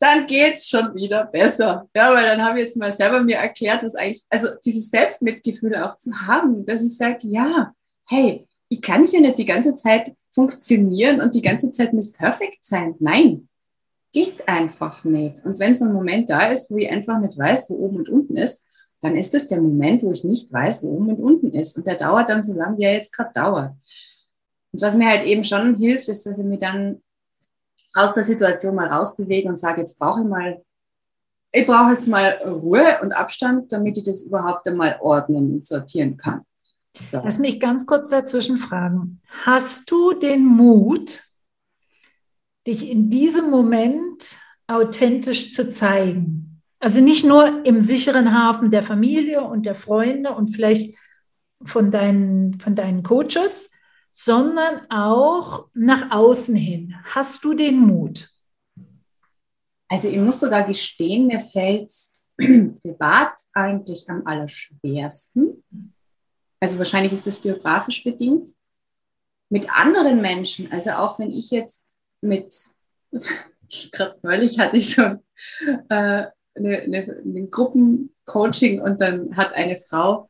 dann 0.00 0.26
geht 0.26 0.56
es 0.56 0.68
schon 0.68 0.92
wieder 0.96 1.24
besser. 1.26 1.88
Ja, 1.94 2.12
weil 2.12 2.24
dann 2.24 2.44
habe 2.44 2.58
ich 2.58 2.64
jetzt 2.64 2.76
mal 2.76 2.90
selber 2.90 3.20
mir 3.20 3.36
erklärt, 3.36 3.84
was 3.84 3.94
eigentlich, 3.94 4.24
also 4.28 4.48
dieses 4.64 4.90
Selbstmitgefühl 4.90 5.76
auch 5.76 5.96
zu 5.96 6.10
haben, 6.26 6.66
dass 6.66 6.82
ich 6.82 6.96
sage, 6.96 7.18
ja, 7.22 7.72
hey, 8.08 8.48
ich 8.68 8.82
kann 8.82 9.06
hier 9.06 9.20
nicht 9.20 9.38
die 9.38 9.46
ganze 9.46 9.76
Zeit 9.76 10.12
funktionieren 10.32 11.20
und 11.20 11.32
die 11.36 11.42
ganze 11.42 11.70
Zeit 11.70 11.92
muss 11.92 12.10
perfekt 12.10 12.66
sein. 12.66 12.96
Nein, 12.98 13.48
geht 14.10 14.48
einfach 14.48 15.04
nicht. 15.04 15.44
Und 15.44 15.60
wenn 15.60 15.76
so 15.76 15.84
ein 15.84 15.92
Moment 15.92 16.28
da 16.28 16.50
ist, 16.50 16.72
wo 16.72 16.76
ich 16.76 16.90
einfach 16.90 17.20
nicht 17.20 17.38
weiß, 17.38 17.70
wo 17.70 17.74
oben 17.76 17.98
und 17.98 18.08
unten 18.08 18.36
ist, 18.36 18.64
dann 19.00 19.16
ist 19.16 19.34
es 19.34 19.46
der 19.46 19.60
Moment, 19.60 20.02
wo 20.02 20.10
ich 20.10 20.24
nicht 20.24 20.52
weiß, 20.52 20.82
wo 20.82 20.88
oben 20.88 21.10
und 21.10 21.20
unten 21.20 21.50
ist. 21.52 21.76
Und 21.76 21.86
der 21.86 21.96
dauert 21.96 22.28
dann 22.28 22.42
so 22.42 22.52
lange, 22.52 22.78
wie 22.78 22.84
er 22.84 22.94
jetzt 22.94 23.12
gerade 23.12 23.30
dauert. 23.32 23.72
Und 24.72 24.82
was 24.82 24.96
mir 24.96 25.08
halt 25.08 25.24
eben 25.24 25.44
schon 25.44 25.76
hilft, 25.76 26.08
ist, 26.08 26.26
dass 26.26 26.38
ich 26.38 26.44
mir 26.44 26.58
dann 26.58 27.00
aus 27.94 28.12
der 28.12 28.24
Situation 28.24 28.74
mal 28.74 28.88
rausbewege 28.88 29.48
und 29.48 29.56
sage, 29.56 29.80
jetzt 29.80 29.98
brauche 29.98 30.20
ich 30.20 30.26
mal, 30.26 30.62
ich 31.52 31.64
brauche 31.64 31.92
jetzt 31.92 32.08
mal 32.08 32.40
Ruhe 32.44 32.98
und 33.02 33.12
Abstand, 33.12 33.72
damit 33.72 33.96
ich 33.96 34.04
das 34.04 34.22
überhaupt 34.22 34.66
einmal 34.68 34.98
ordnen 35.00 35.52
und 35.54 35.66
sortieren 35.66 36.16
kann. 36.16 36.42
So. 37.02 37.20
Lass 37.24 37.38
mich 37.38 37.60
ganz 37.60 37.86
kurz 37.86 38.10
dazwischen 38.10 38.58
fragen. 38.58 39.20
Hast 39.44 39.90
du 39.90 40.12
den 40.14 40.44
Mut, 40.44 41.22
dich 42.66 42.90
in 42.90 43.08
diesem 43.08 43.50
Moment 43.50 44.36
authentisch 44.66 45.54
zu 45.54 45.68
zeigen? 45.68 46.47
Also 46.80 47.00
nicht 47.00 47.24
nur 47.24 47.64
im 47.64 47.80
sicheren 47.80 48.32
Hafen 48.32 48.70
der 48.70 48.82
Familie 48.82 49.42
und 49.42 49.66
der 49.66 49.74
Freunde 49.74 50.32
und 50.32 50.48
vielleicht 50.48 50.96
von 51.64 51.90
deinen, 51.90 52.58
von 52.60 52.76
deinen 52.76 53.02
Coaches, 53.02 53.70
sondern 54.12 54.88
auch 54.90 55.68
nach 55.74 56.10
außen 56.10 56.54
hin. 56.54 56.94
Hast 57.04 57.44
du 57.44 57.54
den 57.54 57.78
Mut? 57.78 58.28
Also 59.88 60.08
ich 60.08 60.18
muss 60.18 60.40
sogar 60.40 60.64
gestehen, 60.64 61.26
mir 61.26 61.40
fällt 61.40 61.88
es 61.88 62.16
privat 62.36 63.32
eigentlich 63.54 64.08
am 64.08 64.26
allerschwersten, 64.26 65.64
also 66.60 66.78
wahrscheinlich 66.78 67.12
ist 67.12 67.26
das 67.26 67.38
biografisch 67.38 68.04
bedingt, 68.04 68.50
mit 69.48 69.70
anderen 69.70 70.20
Menschen, 70.20 70.70
also 70.70 70.90
auch 70.90 71.18
wenn 71.18 71.30
ich 71.30 71.50
jetzt 71.50 71.96
mit, 72.20 72.54
gerade 73.92 74.18
neulich 74.22 74.58
hatte 74.58 74.76
ich 74.76 74.94
so 74.94 75.16
äh, 75.88 76.26
eine, 76.58 76.78
eine, 76.78 77.22
ein 77.24 77.50
Gruppencoaching 77.50 78.80
und 78.80 79.00
dann 79.00 79.36
hat 79.36 79.54
eine 79.54 79.76
Frau, 79.78 80.28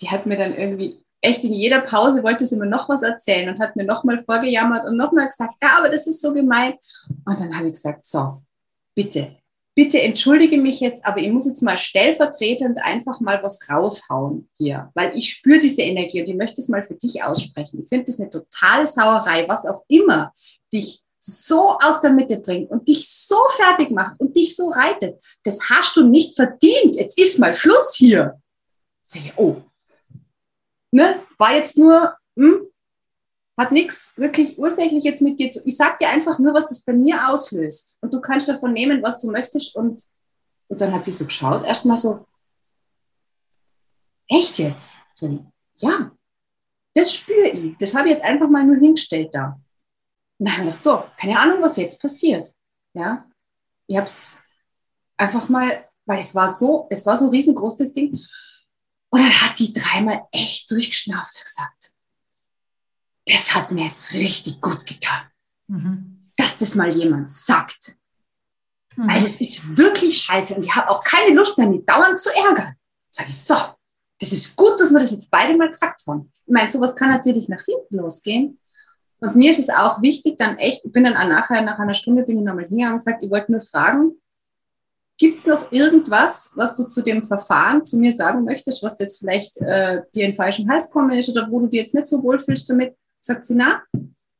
die 0.00 0.10
hat 0.10 0.26
mir 0.26 0.36
dann 0.36 0.54
irgendwie 0.54 1.02
echt 1.22 1.44
in 1.44 1.52
jeder 1.52 1.80
Pause 1.80 2.22
wollte 2.22 2.44
sie 2.44 2.56
mir 2.56 2.66
noch 2.66 2.88
was 2.88 3.02
erzählen 3.02 3.48
und 3.48 3.60
hat 3.60 3.76
mir 3.76 3.84
nochmal 3.84 4.18
vorgejammert 4.18 4.84
und 4.84 4.96
nochmal 4.96 5.28
gesagt, 5.28 5.54
ja, 5.62 5.78
aber 5.78 5.88
das 5.88 6.06
ist 6.06 6.20
so 6.20 6.32
gemein. 6.32 6.74
Und 7.24 7.40
dann 7.40 7.56
habe 7.56 7.68
ich 7.68 7.74
gesagt, 7.74 8.04
so, 8.04 8.42
bitte, 8.94 9.36
bitte 9.74 10.02
entschuldige 10.02 10.58
mich 10.58 10.80
jetzt, 10.80 11.06
aber 11.06 11.18
ich 11.18 11.30
muss 11.30 11.46
jetzt 11.46 11.62
mal 11.62 11.78
stellvertretend 11.78 12.78
einfach 12.82 13.20
mal 13.20 13.40
was 13.42 13.60
raushauen 13.70 14.48
hier, 14.58 14.90
weil 14.94 15.16
ich 15.16 15.30
spüre 15.30 15.60
diese 15.60 15.82
Energie 15.82 16.20
und 16.20 16.28
ich 16.28 16.36
möchte 16.36 16.60
es 16.60 16.68
mal 16.68 16.82
für 16.82 16.94
dich 16.94 17.22
aussprechen. 17.22 17.80
Ich 17.80 17.88
finde 17.88 18.06
das 18.06 18.20
eine 18.20 18.28
totale 18.28 18.86
Sauerei, 18.86 19.48
was 19.48 19.64
auch 19.64 19.84
immer 19.86 20.32
dich 20.72 21.02
so 21.24 21.78
aus 21.78 22.00
der 22.00 22.12
Mitte 22.12 22.38
bringt 22.38 22.70
und 22.70 22.88
dich 22.88 23.08
so 23.08 23.38
fertig 23.56 23.90
macht 23.90 24.18
und 24.18 24.34
dich 24.36 24.56
so 24.56 24.70
reitet. 24.70 25.22
Das 25.44 25.58
hast 25.70 25.96
du 25.96 26.08
nicht 26.08 26.34
verdient. 26.34 26.96
Jetzt 26.96 27.18
ist 27.18 27.38
mal 27.38 27.54
Schluss 27.54 27.94
hier. 27.94 28.40
Sag 29.06 29.24
ich, 29.24 29.32
oh, 29.36 29.62
ne, 30.90 31.22
war 31.38 31.54
jetzt 31.54 31.78
nur, 31.78 32.16
hm, 32.36 32.66
hat 33.56 33.70
nichts 33.70 34.12
wirklich 34.16 34.58
ursächlich 34.58 35.04
jetzt 35.04 35.22
mit 35.22 35.38
dir 35.38 35.50
zu. 35.50 35.62
Ich 35.64 35.76
sag 35.76 35.98
dir 35.98 36.08
einfach 36.08 36.40
nur, 36.40 36.54
was 36.54 36.66
das 36.66 36.80
bei 36.80 36.92
mir 36.92 37.28
auslöst. 37.28 37.98
Und 38.00 38.12
du 38.12 38.20
kannst 38.20 38.48
davon 38.48 38.72
nehmen, 38.72 39.02
was 39.02 39.20
du 39.20 39.30
möchtest. 39.30 39.76
Und, 39.76 40.02
und 40.68 40.80
dann 40.80 40.92
hat 40.92 41.04
sie 41.04 41.12
so 41.12 41.24
geschaut, 41.24 41.64
erstmal 41.64 41.96
so, 41.96 42.26
echt 44.26 44.58
jetzt? 44.58 44.96
Ja, 45.76 46.10
das 46.94 47.14
spüre 47.14 47.48
ich. 47.48 47.76
Das 47.78 47.94
habe 47.94 48.08
ich 48.08 48.14
jetzt 48.14 48.24
einfach 48.24 48.48
mal 48.48 48.64
nur 48.64 48.76
hingestellt 48.76 49.32
da. 49.32 49.61
Und 50.42 50.48
dann 50.48 50.56
habe 50.56 50.68
ich 50.70 50.74
gedacht, 50.74 50.82
so, 50.82 51.04
keine 51.16 51.38
Ahnung, 51.38 51.62
was 51.62 51.76
jetzt 51.76 52.00
passiert. 52.00 52.52
Ja, 52.94 53.24
ich 53.86 53.96
habe 53.96 54.06
es 54.06 54.32
einfach 55.16 55.48
mal, 55.48 55.88
weil 56.04 56.18
es 56.18 56.34
war 56.34 56.52
so, 56.52 56.88
es 56.90 57.06
war 57.06 57.16
so 57.16 57.28
riesengroß, 57.28 57.76
das 57.76 57.92
Ding. 57.92 58.10
Und 59.10 59.20
dann 59.20 59.40
hat 59.40 59.56
die 59.60 59.72
dreimal 59.72 60.22
echt 60.32 60.68
durchgeschnauft 60.68 61.36
und 61.36 61.44
gesagt, 61.44 61.92
das 63.24 63.54
hat 63.54 63.70
mir 63.70 63.84
jetzt 63.84 64.14
richtig 64.14 64.60
gut 64.60 64.84
getan, 64.84 65.30
mhm. 65.68 66.18
dass 66.34 66.56
das 66.56 66.74
mal 66.74 66.92
jemand 66.92 67.30
sagt. 67.30 67.96
Mhm. 68.96 69.06
Weil 69.06 69.22
das 69.22 69.40
ist 69.40 69.78
wirklich 69.78 70.22
scheiße 70.22 70.56
und 70.56 70.64
ich 70.64 70.74
habe 70.74 70.90
auch 70.90 71.04
keine 71.04 71.36
Lust 71.36 71.56
mehr, 71.56 71.68
mich 71.68 71.86
dauernd 71.86 72.18
zu 72.18 72.30
ärgern. 72.34 72.74
Sag 73.10 73.28
ich, 73.28 73.40
so, 73.40 73.54
das 74.18 74.32
ist 74.32 74.56
gut, 74.56 74.80
dass 74.80 74.90
wir 74.90 74.98
das 74.98 75.12
jetzt 75.12 75.30
beide 75.30 75.56
mal 75.56 75.70
gesagt 75.70 76.02
haben. 76.08 76.32
Ich 76.34 76.52
meine, 76.52 76.68
sowas 76.68 76.96
kann 76.96 77.10
natürlich 77.10 77.48
nach 77.48 77.62
hinten 77.64 77.98
losgehen. 77.98 78.58
Und 79.22 79.36
mir 79.36 79.50
ist 79.50 79.60
es 79.60 79.70
auch 79.70 80.02
wichtig, 80.02 80.36
dann 80.36 80.58
echt, 80.58 80.84
ich 80.84 80.90
bin 80.90 81.04
dann 81.04 81.16
auch 81.16 81.28
nachher, 81.28 81.62
nach 81.62 81.78
einer 81.78 81.94
Stunde 81.94 82.24
bin 82.24 82.38
ich 82.38 82.44
nochmal 82.44 82.66
hingegangen 82.66 82.94
und 82.94 83.04
gesagt, 83.04 83.22
ich 83.22 83.30
wollte 83.30 83.52
nur 83.52 83.60
fragen, 83.60 84.20
gibt 85.16 85.38
es 85.38 85.46
noch 85.46 85.70
irgendwas, 85.70 86.50
was 86.56 86.74
du 86.74 86.84
zu 86.84 87.02
dem 87.02 87.22
Verfahren 87.22 87.84
zu 87.84 87.98
mir 87.98 88.10
sagen 88.10 88.42
möchtest, 88.42 88.82
was 88.82 88.98
jetzt 88.98 89.20
vielleicht 89.20 89.56
äh, 89.58 90.02
dir 90.12 90.24
in 90.26 90.34
falschen 90.34 90.68
Hals 90.68 90.90
kommen 90.90 91.12
ist 91.12 91.28
oder 91.28 91.48
wo 91.48 91.60
du 91.60 91.68
dir 91.68 91.82
jetzt 91.82 91.94
nicht 91.94 92.08
so 92.08 92.20
wohl 92.20 92.40
fühlst 92.40 92.68
damit? 92.68 92.96
Sagt 93.20 93.44
sie, 93.44 93.54
na, 93.54 93.84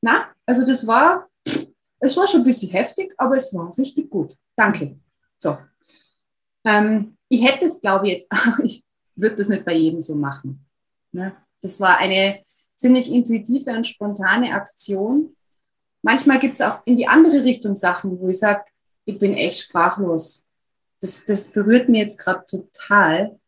na, 0.01 0.27
also 0.47 0.67
das 0.67 0.85
war, 0.85 1.29
es 2.01 2.17
war 2.17 2.27
schon 2.27 2.41
ein 2.41 2.47
bisschen 2.47 2.73
heftig, 2.73 3.15
aber 3.19 3.37
es 3.37 3.55
war 3.55 3.79
richtig 3.79 4.11
gut. 4.11 4.35
Danke. 4.57 4.99
So. 5.39 5.59
Ähm, 6.65 7.17
ich 7.29 7.47
hätte 7.47 7.67
es, 7.67 7.81
glaube 7.81 8.09
ich, 8.09 8.15
jetzt 8.15 8.29
ich 8.65 8.85
würde 9.15 9.37
das 9.37 9.47
nicht 9.47 9.65
bei 9.65 9.75
jedem 9.75 10.01
so 10.01 10.17
machen. 10.17 10.67
Ne? 11.13 11.37
Das 11.61 11.79
war 11.79 11.99
eine 11.99 12.43
ziemlich 12.83 13.11
intuitive 13.11 13.71
und 13.71 13.87
spontane 13.87 14.53
Aktion. 14.53 15.35
Manchmal 16.03 16.39
gibt 16.39 16.57
es 16.57 16.61
auch 16.61 16.81
in 16.85 16.97
die 16.97 17.07
andere 17.07 17.45
Richtung 17.45 17.77
Sachen, 17.77 18.21
wo 18.21 18.29
ich 18.29 18.39
sage, 18.39 18.65
ich 19.05 19.19
bin 19.19 19.33
echt 19.33 19.61
sprachlos. 19.61 20.45
Das, 21.01 21.25
das 21.25 21.49
berührt 21.49 21.89
mir 21.89 22.03
jetzt 22.03 22.19
gerade 22.19 22.45
total. 22.45 23.39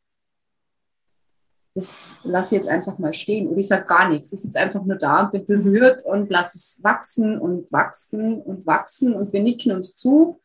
das 1.74 2.14
lasse 2.22 2.54
ich 2.54 2.62
jetzt 2.62 2.68
einfach 2.68 2.98
mal 2.98 3.12
stehen. 3.12 3.48
Und 3.48 3.58
ich 3.58 3.66
sage 3.66 3.84
gar 3.84 4.08
nichts. 4.08 4.32
Ich 4.32 4.40
sitze 4.40 4.60
einfach 4.60 4.84
nur 4.84 4.96
da 4.96 5.22
und 5.22 5.32
bin 5.32 5.44
berührt 5.44 6.04
und 6.04 6.30
lasse 6.30 6.56
es 6.56 6.80
wachsen 6.82 7.38
und 7.38 7.70
wachsen 7.72 8.40
und 8.40 8.64
wachsen 8.64 9.14
und 9.14 9.32
wir 9.32 9.42
nicken 9.42 9.72
uns 9.72 9.96
zu. 9.96 10.40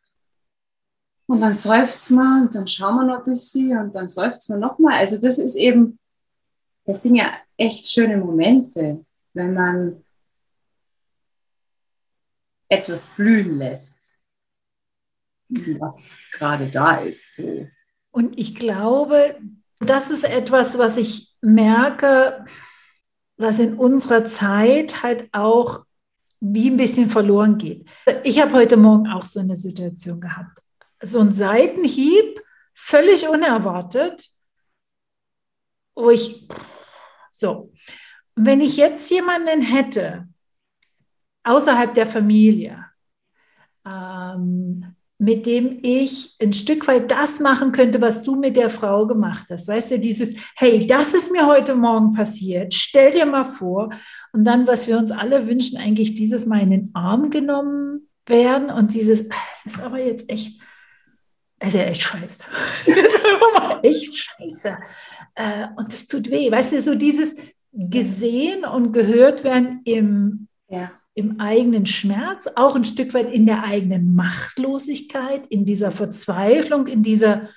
Und 1.28 1.42
dann 1.42 1.54
seufzt 1.54 2.10
man 2.10 2.48
und 2.48 2.56
dann 2.56 2.66
schauen 2.66 2.96
wir 2.96 3.04
noch 3.06 3.20
ein 3.20 3.32
bisschen 3.32 3.78
und 3.78 3.94
dann 3.94 4.08
seufzt 4.08 4.50
man 4.50 4.60
nochmal. 4.60 4.96
Also 4.96 5.22
das 5.22 5.38
ist 5.38 5.56
eben, 5.56 6.00
das 6.86 7.04
sind 7.04 7.14
ja 7.14 7.32
echt 7.60 7.88
schöne 7.88 8.18
Momente, 8.18 9.06
wenn 9.34 9.54
man 9.54 10.04
etwas 12.70 13.08
blühen 13.08 13.58
lässt, 13.58 14.18
was 15.50 16.18
gerade 16.32 16.70
da 16.70 16.98
ist. 16.98 17.36
So. 17.36 17.68
Und 18.12 18.38
ich 18.38 18.56
glaube, 18.56 19.40
das 19.80 20.10
ist 20.10 20.24
etwas, 20.24 20.78
was 20.78 20.98
ich 20.98 21.36
merke, 21.42 22.46
was 23.38 23.60
in 23.60 23.76
unserer 23.76 24.26
Zeit 24.26 25.04
halt 25.04 25.30
auch 25.34 25.86
wie 26.42 26.70
ein 26.70 26.78
bisschen 26.78 27.10
verloren 27.10 27.58
geht. 27.58 27.86
Ich 28.24 28.40
habe 28.40 28.54
heute 28.54 28.78
Morgen 28.78 29.08
auch 29.08 29.24
so 29.24 29.40
eine 29.40 29.56
Situation 29.56 30.22
gehabt. 30.22 30.60
So 31.02 31.20
ein 31.20 31.34
Seitenhieb, 31.34 32.42
völlig 32.74 33.28
unerwartet, 33.28 34.30
wo 35.96 36.10
ich 36.10 36.48
so, 37.40 37.72
wenn 38.36 38.62
ich 38.62 38.78
jetzt 38.78 39.10
jemanden 39.10 39.62
hätte 39.62 40.28
außerhalb 41.44 41.94
der 41.94 42.06
Familie, 42.06 42.86
ähm, 43.86 44.96
mit 45.22 45.46
dem 45.46 45.80
ich 45.82 46.36
ein 46.42 46.54
Stück 46.54 46.88
weit 46.88 47.12
das 47.12 47.42
machen 47.42 47.74
könnte, 47.74 48.00
was 48.00 48.24
du 48.24 48.36
mit 48.36 48.56
der 48.56 48.70
Frau 48.70 49.06
gemacht 49.06 49.48
hast. 49.50 49.68
Weißt 49.68 49.92
du, 49.92 50.00
dieses, 50.00 50.34
hey, 50.56 50.88
das 50.88 51.14
ist 51.14 51.32
mir 51.32 51.46
heute 51.46 51.76
Morgen 51.76 52.14
passiert, 52.14 52.74
stell 52.74 53.12
dir 53.12 53.26
mal 53.26 53.44
vor. 53.44 53.90
Und 54.32 54.46
dann, 54.46 54.66
was 54.66 54.88
wir 54.88 54.98
uns 54.98 55.12
alle 55.12 55.46
wünschen, 55.46 55.78
eigentlich 55.78 56.16
dieses 56.16 56.46
Mal 56.46 56.62
in 56.62 56.72
den 56.72 56.92
Arm 56.94 57.30
genommen 57.30 58.08
werden 58.26 58.70
und 58.70 58.94
dieses, 58.94 59.30
ah, 59.30 59.36
das 59.64 59.74
ist 59.74 59.82
aber 59.82 60.00
jetzt 60.00 60.30
echt, 60.30 60.62
ist 61.62 61.76
ja 61.76 61.82
echt 61.82 62.02
scheiße. 62.02 62.46
Das 62.86 62.98
ist 62.98 63.84
echt 63.84 64.18
scheiße. 64.18 64.78
Äh, 65.40 65.68
und 65.78 65.94
das 65.94 66.08
tut 66.08 66.30
weh. 66.30 66.52
Weißt 66.52 66.74
du, 66.74 66.82
so 66.82 66.96
dieses 66.96 67.36
gesehen 67.72 68.66
und 68.66 68.92
gehört 68.92 69.44
werden 69.44 69.82
im, 69.86 70.48
ja 70.68 70.92
im 71.20 71.40
eigenen 71.42 71.86
Schmerz, 71.86 72.48
auch 72.56 72.78
ein 72.78 72.86
Stück 72.86 73.14
weit 73.14 73.30
in 73.30 73.46
der 73.46 73.64
eigenen 73.64 74.16
Machtlosigkeit, 74.16 75.46
in 75.48 75.66
dieser 75.66 75.92
Verzweiflung, 75.92 76.88
in 76.88 77.04
dieser, 77.04 77.50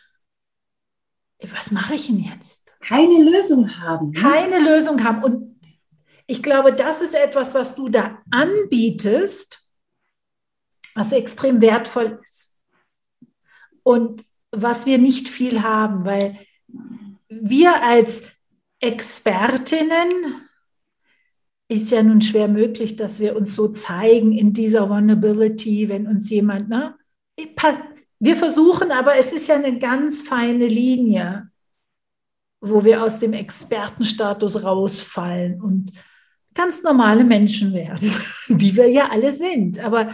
was 1.41 1.71
mache 1.71 1.95
ich 1.95 2.09
denn 2.09 2.19
jetzt? 2.19 2.73
Keine 2.81 3.23
Lösung 3.23 3.79
haben. 3.79 4.11
Ne? 4.11 4.21
Keine 4.21 4.59
Lösung 4.59 5.05
haben. 5.05 5.23
Und 5.23 5.61
ich 6.27 6.43
glaube, 6.43 6.73
das 6.73 7.03
ist 7.03 7.15
etwas, 7.15 7.55
was 7.55 7.77
du 7.77 7.89
da 7.89 8.19
anbietest, 8.33 9.61
was 10.97 11.13
extrem 11.13 11.61
wertvoll 11.61 12.19
ist. 12.21 12.57
Und 13.85 14.25
was 14.51 14.87
wir 14.87 14.99
nicht 14.99 15.29
viel 15.29 15.63
haben, 15.63 16.05
weil 16.05 16.37
wir 17.41 17.83
als 17.83 18.25
Expertinnen 18.81 20.49
ist 21.69 21.91
ja 21.91 22.03
nun 22.03 22.21
schwer 22.21 22.49
möglich, 22.49 22.97
dass 22.97 23.21
wir 23.21 23.37
uns 23.37 23.55
so 23.55 23.69
zeigen 23.69 24.33
in 24.33 24.53
dieser 24.53 24.91
Vulnerability, 24.91 25.89
wenn 25.89 26.07
uns 26.07 26.29
jemand, 26.31 26.69
ne? 26.69 26.97
Wir 28.19 28.37
versuchen, 28.37 28.93
aber 28.93 29.17
es 29.17 29.33
ist 29.33 29.49
ja 29.49 29.57
eine 29.57 29.79
ganz 29.79 30.21
feine 30.21 30.67
Linie, 30.67 31.51
wo 32.61 32.85
wir 32.85 33.03
aus 33.03 33.19
dem 33.19 33.33
Expertenstatus 33.33 34.63
rausfallen 34.63 35.61
und 35.61 35.93
ganz 36.55 36.83
normale 36.83 37.25
Menschen 37.25 37.73
werden, 37.73 38.15
die 38.49 38.77
wir 38.77 38.89
ja 38.89 39.11
alle 39.11 39.33
sind. 39.33 39.79
Aber 39.81 40.13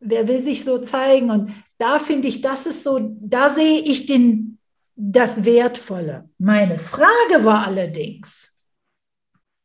wer 0.00 0.26
will 0.26 0.40
sich 0.40 0.64
so 0.64 0.78
zeigen? 0.78 1.30
Und 1.30 1.52
da 1.78 1.98
finde 1.98 2.28
ich, 2.28 2.40
das 2.40 2.66
ist 2.66 2.82
so, 2.82 2.98
da 3.20 3.50
sehe 3.50 3.80
ich 3.80 4.06
den, 4.06 4.58
das 4.96 5.44
Wertvolle. 5.44 6.28
Meine 6.38 6.78
Frage 6.78 7.44
war 7.44 7.66
allerdings, 7.66 8.60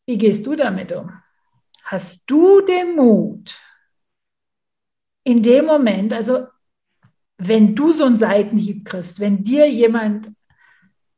wie 0.05 0.17
gehst 0.17 0.45
du 0.45 0.55
damit 0.55 0.91
um? 0.91 1.11
hast 1.89 2.29
du 2.29 2.61
den 2.61 2.95
Mut, 2.95 3.59
in 5.23 5.41
dem 5.41 5.65
Moment, 5.65 6.13
also 6.13 6.45
wenn 7.37 7.75
du 7.75 7.91
so 7.91 8.05
einen 8.05 8.17
Seitenhieb 8.17 8.85
kriegst, 8.85 9.19
wenn 9.19 9.43
dir 9.43 9.67
jemand 9.67 10.31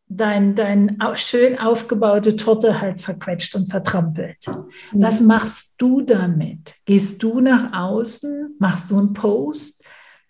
dein, 0.08 0.56
dein 0.56 0.98
schön 1.16 1.60
aufgebaute 1.60 2.38
Torte 2.38 2.80
halt 2.80 3.00
zerquetscht 3.00 3.56
und 3.56 3.66
zertrampelt. 3.66 4.48
Mhm. 4.48 5.02
Was 5.02 5.20
machst 5.20 5.82
du 5.82 6.02
damit? 6.02 6.76
Gehst 6.86 7.22
du 7.22 7.42
nach 7.42 7.74
außen? 7.74 8.56
Machst 8.60 8.92
du 8.92 9.00
einen 9.00 9.14
Post? 9.14 9.84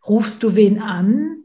Rufst 0.08 0.42
du 0.42 0.56
wen 0.56 0.82
an? 0.82 1.41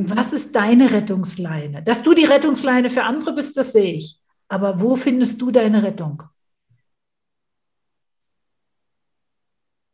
Was 0.00 0.32
ist 0.32 0.54
deine 0.54 0.92
Rettungsleine? 0.92 1.82
Dass 1.82 2.04
du 2.04 2.14
die 2.14 2.24
Rettungsleine 2.24 2.88
für 2.88 3.02
andere 3.02 3.32
bist, 3.32 3.56
das 3.56 3.72
sehe 3.72 3.94
ich. 3.94 4.20
Aber 4.46 4.80
wo 4.80 4.94
findest 4.94 5.42
du 5.42 5.50
deine 5.50 5.82
Rettung? 5.82 6.22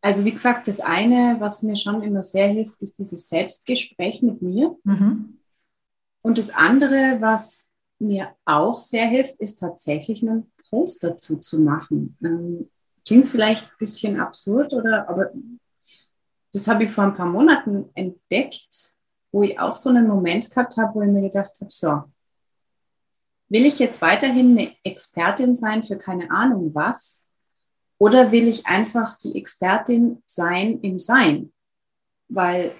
Also 0.02 0.26
wie 0.26 0.32
gesagt, 0.32 0.68
das 0.68 0.80
eine, 0.80 1.36
was 1.38 1.62
mir 1.62 1.76
schon 1.76 2.02
immer 2.02 2.22
sehr 2.22 2.48
hilft, 2.48 2.82
ist 2.82 2.98
dieses 2.98 3.26
Selbstgespräch 3.30 4.20
mit 4.20 4.42
mir. 4.42 4.76
Mhm. 4.84 5.38
Und 6.20 6.36
das 6.36 6.50
andere, 6.50 7.16
was 7.20 7.72
mir 7.98 8.34
auch 8.44 8.78
sehr 8.78 9.06
hilft, 9.06 9.40
ist 9.40 9.60
tatsächlich 9.60 10.20
einen 10.20 10.52
Post 10.68 11.02
dazu 11.02 11.38
zu 11.38 11.58
machen. 11.58 12.18
Ähm, 12.22 12.68
klingt 13.06 13.26
vielleicht 13.26 13.64
ein 13.64 13.78
bisschen 13.78 14.20
absurd, 14.20 14.74
oder, 14.74 15.08
aber 15.08 15.30
das 16.52 16.68
habe 16.68 16.84
ich 16.84 16.90
vor 16.90 17.04
ein 17.04 17.14
paar 17.14 17.26
Monaten 17.26 17.88
entdeckt, 17.94 18.93
wo 19.34 19.42
ich 19.42 19.58
auch 19.58 19.74
so 19.74 19.90
einen 19.90 20.06
Moment 20.06 20.48
gehabt 20.48 20.76
habe, 20.76 20.94
wo 20.94 21.02
ich 21.02 21.08
mir 21.08 21.22
gedacht 21.22 21.54
habe, 21.60 21.68
so, 21.68 22.04
will 23.48 23.66
ich 23.66 23.80
jetzt 23.80 24.00
weiterhin 24.00 24.56
eine 24.56 24.76
Expertin 24.84 25.56
sein 25.56 25.82
für 25.82 25.98
keine 25.98 26.30
Ahnung 26.30 26.72
was? 26.72 27.34
Oder 27.98 28.30
will 28.30 28.46
ich 28.46 28.64
einfach 28.66 29.18
die 29.18 29.36
Expertin 29.36 30.22
sein 30.24 30.78
im 30.82 31.00
Sein? 31.00 31.52
Weil 32.28 32.76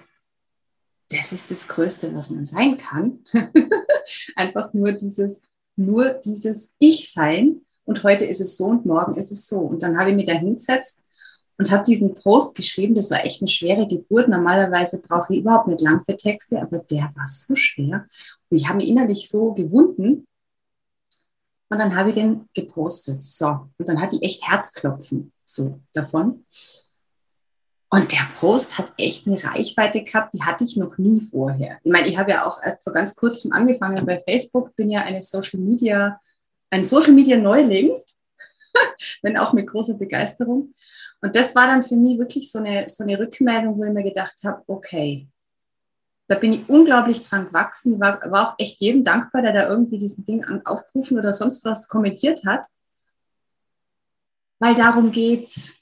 das 1.09 1.33
ist 1.33 1.51
das 1.51 1.67
Größte, 1.67 2.15
was 2.15 2.29
man 2.29 2.45
sein 2.45 2.77
kann. 2.77 3.25
einfach 4.37 4.73
nur 4.73 4.93
dieses, 4.93 5.41
nur 5.75 6.13
dieses 6.13 6.75
Ich-Sein. 6.79 7.65
Und 7.83 8.03
heute 8.03 8.23
ist 8.23 8.39
es 8.39 8.55
so 8.55 8.67
und 8.67 8.85
morgen 8.85 9.15
ist 9.15 9.33
es 9.33 9.45
so. 9.45 9.59
Und 9.59 9.83
dann 9.83 9.99
habe 9.99 10.11
ich 10.11 10.15
mich 10.15 10.25
da 10.25 10.33
hingesetzt 10.33 11.03
und 11.57 11.71
habe 11.71 11.83
diesen 11.83 12.13
Post 12.13 12.55
geschrieben. 12.55 12.95
Das 12.95 13.11
war 13.11 13.23
echt 13.23 13.41
eine 13.41 13.47
schwere 13.47 13.87
Geburt. 13.87 14.27
Normalerweise 14.27 15.01
brauche 15.01 15.33
ich 15.33 15.39
überhaupt 15.39 15.67
nicht 15.67 15.81
lang 15.81 16.01
für 16.03 16.15
Texte, 16.15 16.61
aber 16.61 16.79
der 16.79 17.11
war 17.15 17.27
so 17.27 17.55
schwer. 17.55 18.07
Und 18.49 18.57
ich 18.57 18.67
habe 18.67 18.77
mich 18.77 18.87
innerlich 18.87 19.29
so 19.29 19.53
gewunden, 19.53 20.27
und 21.69 21.79
dann 21.79 21.95
habe 21.95 22.09
ich 22.09 22.15
den 22.15 22.47
gepostet. 22.53 23.21
So. 23.21 23.69
Und 23.77 23.89
dann 23.89 23.99
hatte 23.99 24.15
ich 24.15 24.23
echt 24.23 24.47
Herzklopfen 24.47 25.31
so 25.45 25.79
davon. 25.93 26.45
Und 27.89 28.11
der 28.11 28.27
Post 28.35 28.77
hat 28.77 28.91
echt 28.97 29.27
eine 29.27 29.41
Reichweite 29.41 30.03
gehabt, 30.03 30.33
die 30.33 30.43
hatte 30.43 30.63
ich 30.63 30.75
noch 30.75 30.97
nie 30.97 31.21
vorher. 31.21 31.79
Ich 31.83 31.91
meine, 31.91 32.07
ich 32.07 32.17
habe 32.17 32.31
ja 32.31 32.45
auch 32.45 32.61
erst 32.61 32.83
vor 32.83 32.93
ganz 32.93 33.15
kurzem 33.15 33.53
angefangen 33.53 34.05
bei 34.05 34.19
Facebook, 34.19 34.75
bin 34.75 34.89
ja 34.89 35.01
eine 35.01 35.21
Social 35.21 35.59
Media, 35.59 36.19
ein 36.71 36.83
Social 36.83 37.13
Media 37.13 37.37
Neuling, 37.37 37.91
wenn 39.21 39.37
auch 39.37 39.53
mit 39.53 39.67
großer 39.67 39.93
Begeisterung. 39.93 40.73
Und 41.25 41.35
das 41.35 41.55
war 41.55 41.65
dann 41.65 41.81
für 41.81 41.95
mich 41.95 42.19
wirklich 42.19 42.51
so 42.51 42.59
eine, 42.59 42.87
so 42.87 43.03
eine 43.03 43.17
Rückmeldung, 43.17 43.79
wo 43.79 43.83
ich 43.83 43.91
mir 43.91 44.03
gedacht 44.03 44.35
habe, 44.43 44.61
okay, 44.67 45.27
da 46.27 46.35
bin 46.35 46.53
ich 46.53 46.69
unglaublich 46.69 47.23
dran 47.23 47.47
gewachsen. 47.47 47.99
War, 47.99 48.21
war 48.29 48.49
auch 48.49 48.55
echt 48.59 48.79
jedem 48.79 49.03
dankbar, 49.03 49.41
der 49.41 49.51
da 49.51 49.67
irgendwie 49.67 49.97
diesen 49.97 50.23
Ding 50.23 50.45
aufgerufen 50.65 51.17
oder 51.17 51.33
sonst 51.33 51.65
was 51.65 51.87
kommentiert 51.87 52.45
hat. 52.45 52.67
Weil 54.59 54.75
darum 54.75 55.09
geht's. 55.09 55.73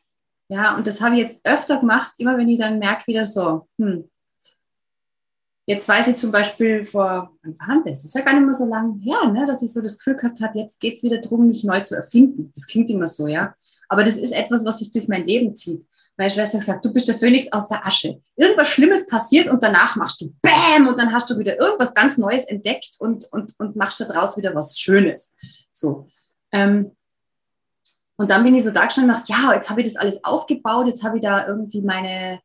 Ja, 0.48 0.78
und 0.78 0.88
das 0.88 1.02
habe 1.02 1.16
ich 1.16 1.22
jetzt 1.22 1.46
öfter 1.46 1.82
gemacht, 1.82 2.14
immer 2.16 2.38
wenn 2.38 2.48
ich 2.48 2.60
dann 2.60 2.80
merke, 2.80 3.08
wieder 3.08 3.26
so, 3.26 3.68
hm, 3.78 4.10
Jetzt 5.66 5.88
weiß 5.88 6.08
ich 6.08 6.18
zum 6.18 6.32
Beispiel 6.32 6.84
vor, 6.84 7.32
wann 7.42 7.56
war 7.60 7.84
das? 7.86 8.04
Ist 8.04 8.16
ja 8.16 8.22
gar 8.22 8.34
nicht 8.34 8.44
mehr 8.44 8.54
so 8.54 8.66
lange 8.66 9.00
her, 9.00 9.30
ne? 9.32 9.46
dass 9.46 9.62
ich 9.62 9.72
so 9.72 9.82
das 9.82 9.98
Gefühl 9.98 10.18
gehabt 10.18 10.42
habe, 10.42 10.60
jetzt 10.60 10.82
geht 10.82 10.98
es 10.98 11.04
wieder 11.04 11.20
darum, 11.20 11.48
mich 11.48 11.64
neu 11.64 11.80
zu 11.82 11.96
erfinden. 11.96 12.52
Das 12.54 12.68
klingt 12.68 12.90
immer 12.90 13.08
so, 13.08 13.28
ja. 13.28 13.56
Aber 13.88 14.04
das 14.04 14.18
ist 14.18 14.34
etwas, 14.34 14.66
was 14.66 14.80
sich 14.80 14.92
durch 14.92 15.08
mein 15.08 15.24
Leben 15.24 15.56
zieht. 15.56 15.88
Meine 16.18 16.30
Schwester 16.30 16.60
sagt, 16.60 16.84
du 16.84 16.92
bist 16.92 17.08
der 17.08 17.16
Phönix 17.16 17.52
aus 17.54 17.70
der 17.70 17.88
Asche. 17.88 18.20
Irgendwas 18.36 18.68
Schlimmes 18.68 19.08
passiert 19.08 19.48
und 19.48 19.64
danach 19.64 19.96
machst 19.96 20.20
du 20.20 20.34
Bäm 20.42 20.88
und 20.88 21.00
dann 21.00 21.14
hast 21.14 21.30
du 21.30 21.40
wieder 21.40 21.58
irgendwas 21.58 21.94
ganz 21.94 22.18
Neues 22.18 22.44
entdeckt 22.44 22.98
und, 23.00 23.26
und, 23.32 23.56
und 23.58 23.78
machst 23.78 24.02
daraus 24.02 24.36
wieder 24.36 24.54
was 24.54 24.78
Schönes. 24.78 25.34
So. 25.72 26.08
Ähm, 26.52 26.92
und 28.18 28.30
dann 28.30 28.44
bin 28.44 28.54
ich 28.54 28.64
so 28.64 28.72
da 28.72 28.86
gestanden 28.86 29.12
und 29.12 29.20
dachte, 29.20 29.34
ja, 29.34 29.54
jetzt 29.54 29.70
habe 29.70 29.82
ich 29.82 29.88
das 29.88 29.96
alles 29.96 30.24
aufgebaut, 30.24 30.88
jetzt 30.88 31.04
habe 31.04 31.18
ich 31.18 31.24
da 31.24 31.48
irgendwie 31.48 31.82
meine 31.82 32.42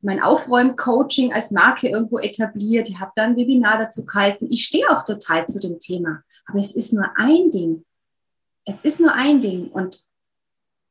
mein 0.00 0.22
Aufräum-Coaching 0.22 1.32
als 1.32 1.50
Marke 1.50 1.88
irgendwo 1.88 2.18
etabliert. 2.18 2.88
Ich 2.88 3.00
habe 3.00 3.12
dann 3.16 3.30
ein 3.30 3.36
Webinar 3.36 3.78
dazu 3.78 4.06
gehalten. 4.06 4.48
Ich 4.50 4.64
stehe 4.64 4.88
auch 4.90 5.04
total 5.04 5.46
zu 5.46 5.58
dem 5.58 5.78
Thema. 5.78 6.22
Aber 6.46 6.58
es 6.58 6.72
ist 6.72 6.92
nur 6.92 7.10
ein 7.16 7.50
Ding. 7.50 7.84
Es 8.64 8.82
ist 8.82 9.00
nur 9.00 9.12
ein 9.12 9.40
Ding. 9.40 9.68
Und 9.68 10.04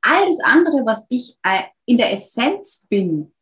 all 0.02 0.26
das 0.26 0.40
andere, 0.44 0.86
was 0.86 1.06
ich 1.10 1.38
äh, 1.44 1.64
in 1.86 1.98
der 1.98 2.12
Essenz 2.12 2.86
bin, 2.90 3.34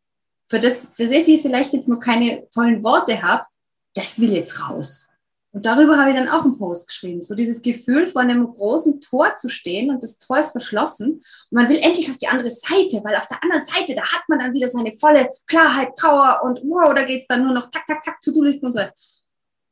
für 0.48 0.60
das, 0.60 0.88
für 0.94 1.04
das 1.04 1.26
ich 1.26 1.42
vielleicht 1.42 1.72
jetzt 1.72 1.88
noch 1.88 1.98
keine 1.98 2.48
tollen 2.50 2.84
Worte 2.84 3.22
habe, 3.22 3.46
das 3.94 4.20
will 4.20 4.32
jetzt 4.32 4.60
raus. 4.60 5.08
Und 5.56 5.64
darüber 5.64 5.96
habe 5.96 6.10
ich 6.10 6.16
dann 6.16 6.28
auch 6.28 6.44
einen 6.44 6.58
Post 6.58 6.86
geschrieben. 6.86 7.22
So 7.22 7.34
dieses 7.34 7.62
Gefühl, 7.62 8.06
vor 8.06 8.20
einem 8.20 8.46
großen 8.46 9.00
Tor 9.00 9.36
zu 9.36 9.48
stehen 9.48 9.88
und 9.88 10.02
das 10.02 10.18
Tor 10.18 10.38
ist 10.38 10.50
verschlossen 10.50 11.14
und 11.14 11.50
man 11.50 11.70
will 11.70 11.78
endlich 11.78 12.10
auf 12.10 12.18
die 12.18 12.28
andere 12.28 12.50
Seite, 12.50 13.00
weil 13.02 13.16
auf 13.16 13.26
der 13.26 13.42
anderen 13.42 13.64
Seite, 13.64 13.94
da 13.94 14.02
hat 14.02 14.20
man 14.28 14.38
dann 14.38 14.52
wieder 14.52 14.68
seine 14.68 14.92
volle 14.92 15.26
Klarheit, 15.46 15.96
Power 15.96 16.42
und 16.44 16.60
wow, 16.64 16.92
da 16.94 17.04
geht 17.04 17.22
es 17.22 17.26
dann 17.26 17.42
nur 17.42 17.54
noch 17.54 17.70
tak, 17.70 17.86
tak, 17.86 18.02
tak, 18.02 18.20
To-Do-Listen 18.20 18.66
und 18.66 18.72
so. 18.72 18.80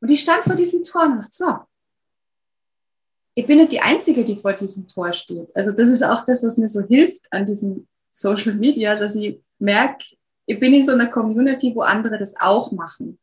Und 0.01 0.11
ich 0.11 0.21
stand 0.21 0.43
vor 0.45 0.55
diesem 0.55 0.83
Tor 0.85 1.03
und 1.03 1.19
dachte, 1.19 1.29
so, 1.33 1.55
ich 3.35 3.45
bin 3.45 3.59
nicht 3.59 3.73
die 3.73 3.81
Einzige, 3.81 4.25
die 4.25 4.37
vor 4.37 4.55
diesem 4.55 4.89
Tor 4.89 5.13
steht. 5.13 5.55
Also 5.55 5.71
das 5.71 5.91
ist 5.91 6.03
auch 6.03 6.25
das, 6.25 6.43
was 6.43 6.57
mir 6.57 6.69
so 6.69 6.81
hilft 6.81 7.31
an 7.31 7.45
diesem 7.45 7.87
Social 8.11 8.55
Media, 8.55 8.97
dass 8.97 9.17
ich 9.17 9.39
merke, 9.59 10.03
ich 10.47 10.59
bin 10.59 10.73
in 10.73 10.83
so 10.83 10.93
einer 10.93 11.09
Community, 11.09 11.75
wo 11.75 11.83
andere 11.83 12.17
das 12.17 12.41
auch 12.41 12.73
machen. 12.73 13.19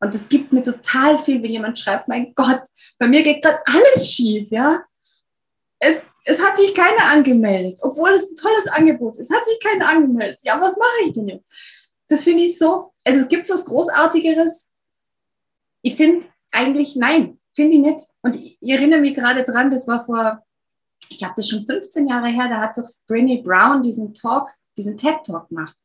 Und 0.00 0.14
es 0.14 0.28
gibt 0.28 0.52
mir 0.52 0.62
total 0.62 1.18
viel, 1.18 1.42
wenn 1.42 1.50
jemand 1.50 1.78
schreibt, 1.78 2.08
mein 2.08 2.34
Gott, 2.34 2.62
bei 2.98 3.06
mir 3.06 3.22
geht 3.22 3.42
gerade 3.42 3.60
alles 3.66 4.10
schief, 4.10 4.50
ja. 4.50 4.82
Es, 5.78 6.02
es 6.24 6.42
hat 6.42 6.56
sich 6.56 6.74
keiner 6.74 7.04
angemeldet, 7.10 7.78
obwohl 7.82 8.10
es 8.10 8.30
ein 8.30 8.36
tolles 8.36 8.66
Angebot 8.68 9.16
ist. 9.16 9.30
Es 9.30 9.36
hat 9.36 9.44
sich 9.44 9.58
keiner 9.60 9.88
angemeldet. 9.88 10.40
Ja, 10.42 10.60
was 10.60 10.76
mache 10.76 11.06
ich 11.06 11.12
denn 11.12 11.28
jetzt? 11.28 11.50
Das 12.08 12.24
finde 12.24 12.42
ich 12.42 12.58
so, 12.58 12.92
also 13.04 13.20
es 13.20 13.28
gibt 13.28 13.48
was 13.48 13.64
Großartigeres. 13.64 14.68
Ich 15.82 15.96
finde 15.96 16.26
eigentlich, 16.50 16.96
nein, 16.96 17.38
finde 17.54 17.76
ich 17.76 17.80
nicht. 17.80 18.06
Und 18.22 18.36
ich, 18.36 18.56
ich 18.60 18.70
erinnere 18.70 19.00
mich 19.00 19.14
gerade 19.14 19.44
dran, 19.44 19.70
das 19.70 19.86
war 19.86 20.04
vor, 20.04 20.42
ich 21.08 21.18
glaube, 21.18 21.34
das 21.36 21.44
ist 21.44 21.50
schon 21.50 21.66
15 21.66 22.08
Jahre 22.08 22.28
her, 22.28 22.48
da 22.48 22.60
hat 22.60 22.76
doch 22.76 22.88
Brené 23.08 23.42
Brown 23.42 23.82
diesen 23.82 24.14
Talk 24.14 24.48
diesen 24.76 24.96
TED-Talk 24.96 25.48
gemacht. 25.48 25.76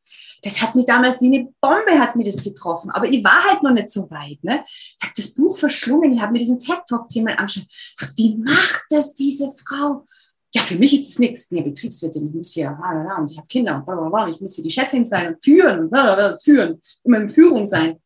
Das 0.43 0.61
hat 0.61 0.75
mich 0.75 0.85
damals 0.85 1.21
wie 1.21 1.27
eine 1.27 1.53
Bombe 1.59 1.99
hat 1.99 2.15
mir 2.15 2.23
das 2.23 2.43
getroffen. 2.43 2.91
Aber 2.91 3.07
ich 3.07 3.23
war 3.23 3.43
halt 3.43 3.63
noch 3.63 3.71
nicht 3.71 3.89
so 3.89 4.09
weit. 4.11 4.43
Ne? 4.43 4.63
Ich 4.65 4.97
habe 5.01 5.13
das 5.15 5.33
Buch 5.33 5.57
verschlungen, 5.57 6.13
ich 6.13 6.21
habe 6.21 6.31
mir 6.31 6.39
diesen 6.39 6.59
TED-Talk 6.59 7.11
zehnmal 7.11 7.35
angeschaut. 7.37 7.67
Ach, 8.01 8.11
wie 8.15 8.35
macht 8.37 8.85
das 8.89 9.13
diese 9.13 9.51
Frau? 9.65 10.05
Ja, 10.53 10.61
für 10.61 10.75
mich 10.75 10.93
ist 10.93 11.09
das 11.09 11.19
nichts. 11.19 11.43
Ich 11.43 11.49
bin 11.49 11.57
ja 11.57 11.63
Betriebswirtin, 11.65 12.27
ich 12.27 12.33
muss 12.33 12.51
hier, 12.51 12.77
und 13.17 13.29
ich 13.29 13.37
habe 13.37 13.47
Kinder, 13.47 13.83
und 13.85 14.29
ich 14.29 14.39
muss 14.39 14.55
für 14.55 14.61
die 14.61 14.69
Chefin 14.69 15.03
sein 15.03 15.33
und 15.33 15.43
führen, 15.43 15.89
und 15.89 16.41
führen, 16.41 16.79
immer 17.03 17.17
in 17.17 17.29
Führung 17.29 17.65
sein. 17.65 17.99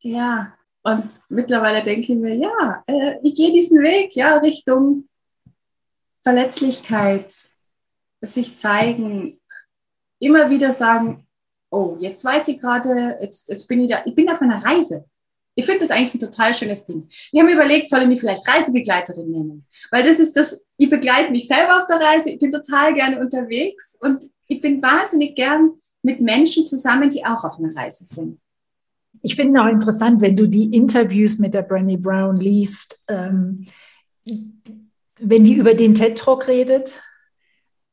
Ja, 0.00 0.52
und 0.82 1.04
mittlerweile 1.28 1.84
denke 1.84 2.12
ich 2.12 2.18
mir, 2.18 2.34
ja, 2.34 2.82
äh, 2.86 3.16
ich 3.22 3.34
gehe 3.34 3.50
diesen 3.52 3.82
Weg, 3.82 4.14
ja, 4.16 4.36
Richtung 4.38 5.08
Verletzlichkeit, 6.22 7.32
sich 8.20 8.56
zeigen, 8.56 9.40
immer 10.18 10.50
wieder 10.50 10.72
sagen, 10.72 11.26
oh, 11.70 11.96
jetzt 11.98 12.24
weiß 12.24 12.48
ich 12.48 12.58
gerade, 12.58 13.18
jetzt, 13.20 13.48
jetzt 13.48 13.66
bin 13.66 13.80
ich 13.80 13.90
da, 13.90 14.02
ich 14.04 14.14
bin 14.14 14.30
auf 14.30 14.40
einer 14.40 14.64
Reise. 14.64 15.04
Ich 15.58 15.64
finde 15.64 15.80
das 15.80 15.90
eigentlich 15.90 16.14
ein 16.14 16.20
total 16.20 16.52
schönes 16.52 16.84
Ding. 16.84 17.06
Ich 17.08 17.32
habe 17.34 17.46
mir 17.46 17.54
überlegt, 17.54 17.88
soll 17.88 18.02
ich 18.02 18.08
mich 18.08 18.20
vielleicht 18.20 18.46
Reisebegleiterin 18.46 19.30
nennen? 19.30 19.66
Weil 19.90 20.02
das 20.02 20.18
ist 20.18 20.36
das, 20.36 20.66
ich 20.76 20.90
begleite 20.90 21.30
mich 21.30 21.48
selber 21.48 21.78
auf 21.78 21.86
der 21.86 21.96
Reise, 21.96 22.30
ich 22.30 22.38
bin 22.38 22.50
total 22.50 22.92
gerne 22.92 23.18
unterwegs 23.18 23.96
und 24.00 24.24
ich 24.48 24.60
bin 24.60 24.82
wahnsinnig 24.82 25.34
gern 25.34 25.72
mit 26.02 26.20
Menschen 26.20 26.66
zusammen, 26.66 27.08
die 27.08 27.24
auch 27.24 27.42
auf 27.44 27.58
einer 27.58 27.74
Reise 27.74 28.04
sind. 28.04 28.38
Ich 29.22 29.34
finde 29.34 29.62
auch 29.62 29.68
interessant, 29.68 30.20
wenn 30.20 30.36
du 30.36 30.46
die 30.46 30.74
Interviews 30.74 31.38
mit 31.38 31.54
der 31.54 31.66
Brené 31.66 32.00
Brown 32.00 32.36
liest, 32.36 33.02
ähm, 33.08 33.66
wenn 34.24 35.44
die 35.44 35.54
über 35.54 35.74
den 35.74 35.94
TED 35.94 36.18
Talk 36.18 36.48
redet, 36.48 36.92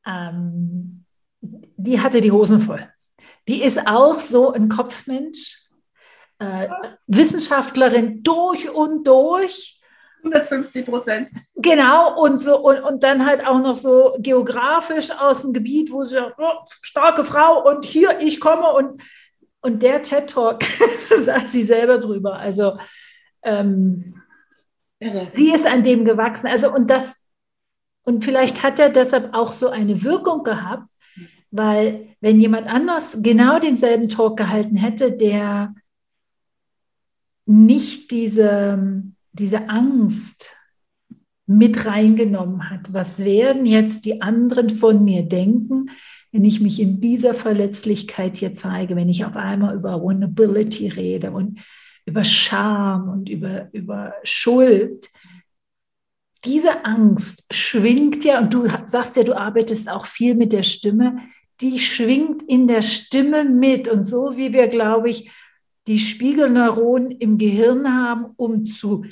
ähm, 0.06 0.93
die 1.84 2.00
hatte 2.00 2.20
die 2.20 2.32
Hosen 2.32 2.62
voll. 2.62 2.88
Die 3.46 3.62
ist 3.62 3.86
auch 3.86 4.18
so 4.18 4.52
ein 4.52 4.68
Kopfmensch, 4.68 5.60
äh, 6.38 6.68
Wissenschaftlerin 7.06 8.22
durch 8.22 8.70
und 8.70 9.06
durch. 9.06 9.80
150 10.24 10.86
Prozent. 10.86 11.28
Genau, 11.54 12.18
und, 12.18 12.38
so, 12.38 12.58
und, 12.58 12.80
und 12.80 13.02
dann 13.02 13.26
halt 13.26 13.46
auch 13.46 13.58
noch 13.58 13.76
so 13.76 14.16
geografisch 14.18 15.10
aus 15.10 15.42
dem 15.42 15.52
Gebiet, 15.52 15.92
wo 15.92 16.04
sie 16.04 16.14
sagt, 16.14 16.36
oh, 16.38 16.64
starke 16.80 17.24
Frau 17.24 17.68
und 17.68 17.84
hier, 17.84 18.18
ich 18.20 18.40
komme 18.40 18.72
und, 18.72 19.02
und 19.60 19.82
der 19.82 20.02
TED 20.02 20.30
Talk, 20.30 20.64
sagt 21.18 21.50
sie 21.50 21.62
selber 21.62 21.98
drüber. 21.98 22.36
Also 22.36 22.78
ähm, 23.42 24.22
sie 25.34 25.52
ist 25.52 25.66
an 25.66 25.82
dem 25.82 26.06
gewachsen. 26.06 26.46
Also 26.46 26.72
und 26.72 26.88
das, 26.88 27.28
und 28.04 28.24
vielleicht 28.24 28.62
hat 28.62 28.78
er 28.78 28.88
deshalb 28.88 29.34
auch 29.34 29.52
so 29.52 29.68
eine 29.68 30.02
Wirkung 30.02 30.42
gehabt, 30.42 30.88
weil 31.56 32.08
wenn 32.20 32.40
jemand 32.40 32.66
anders 32.66 33.18
genau 33.22 33.60
denselben 33.60 34.08
Talk 34.08 34.36
gehalten 34.36 34.76
hätte, 34.76 35.12
der 35.12 35.74
nicht 37.46 38.10
diese, 38.10 39.04
diese 39.32 39.68
Angst 39.68 40.50
mit 41.46 41.86
reingenommen 41.86 42.70
hat, 42.70 42.92
was 42.92 43.24
werden 43.24 43.66
jetzt 43.66 44.04
die 44.04 44.20
anderen 44.20 44.68
von 44.68 45.04
mir 45.04 45.22
denken, 45.22 45.90
wenn 46.32 46.44
ich 46.44 46.60
mich 46.60 46.80
in 46.80 47.00
dieser 47.00 47.34
Verletzlichkeit 47.34 48.38
hier 48.38 48.52
zeige, 48.52 48.96
wenn 48.96 49.08
ich 49.08 49.24
auf 49.24 49.36
einmal 49.36 49.76
über 49.76 50.02
Vulnerability 50.02 50.88
rede 50.88 51.30
und 51.30 51.60
über 52.04 52.24
Scham 52.24 53.08
und 53.08 53.28
über, 53.28 53.68
über 53.72 54.14
Schuld. 54.24 55.08
Diese 56.44 56.84
Angst 56.84 57.46
schwingt 57.52 58.24
ja, 58.24 58.40
und 58.40 58.52
du 58.52 58.66
sagst 58.86 59.16
ja, 59.16 59.22
du 59.22 59.34
arbeitest 59.34 59.88
auch 59.88 60.06
viel 60.06 60.34
mit 60.34 60.52
der 60.52 60.64
Stimme, 60.64 61.18
die 61.60 61.78
schwingt 61.78 62.42
in 62.42 62.66
der 62.68 62.82
Stimme 62.82 63.44
mit. 63.44 63.88
Und 63.88 64.06
so 64.06 64.36
wie 64.36 64.52
wir, 64.52 64.68
glaube 64.68 65.10
ich, 65.10 65.30
die 65.86 65.98
Spiegelneuronen 65.98 67.10
im 67.12 67.38
Gehirn 67.38 67.92
haben, 67.92 68.32
um 68.36 68.64
zu 68.64 69.04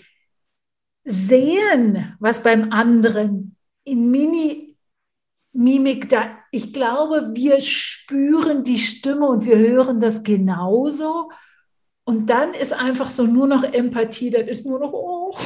sehen, 1.05 2.17
was 2.21 2.43
beim 2.43 2.73
anderen 2.73 3.57
in 3.85 4.11
Mini-Mimik 4.11 6.09
da, 6.09 6.39
ich 6.51 6.73
glaube, 6.73 7.31
wir 7.35 7.61
spüren 7.61 8.63
die 8.65 8.79
Stimme 8.79 9.27
und 9.27 9.45
wir 9.45 9.59
hören 9.59 10.01
das 10.01 10.23
genauso. 10.23 11.31
Und 12.05 12.31
dann 12.31 12.55
ist 12.55 12.73
einfach 12.73 13.11
so 13.11 13.27
nur 13.27 13.47
noch 13.47 13.65
Empathie, 13.65 14.31
dann 14.31 14.47
ist 14.47 14.67
nur 14.67 14.79
noch, 14.79 14.93
oh, 14.93 15.37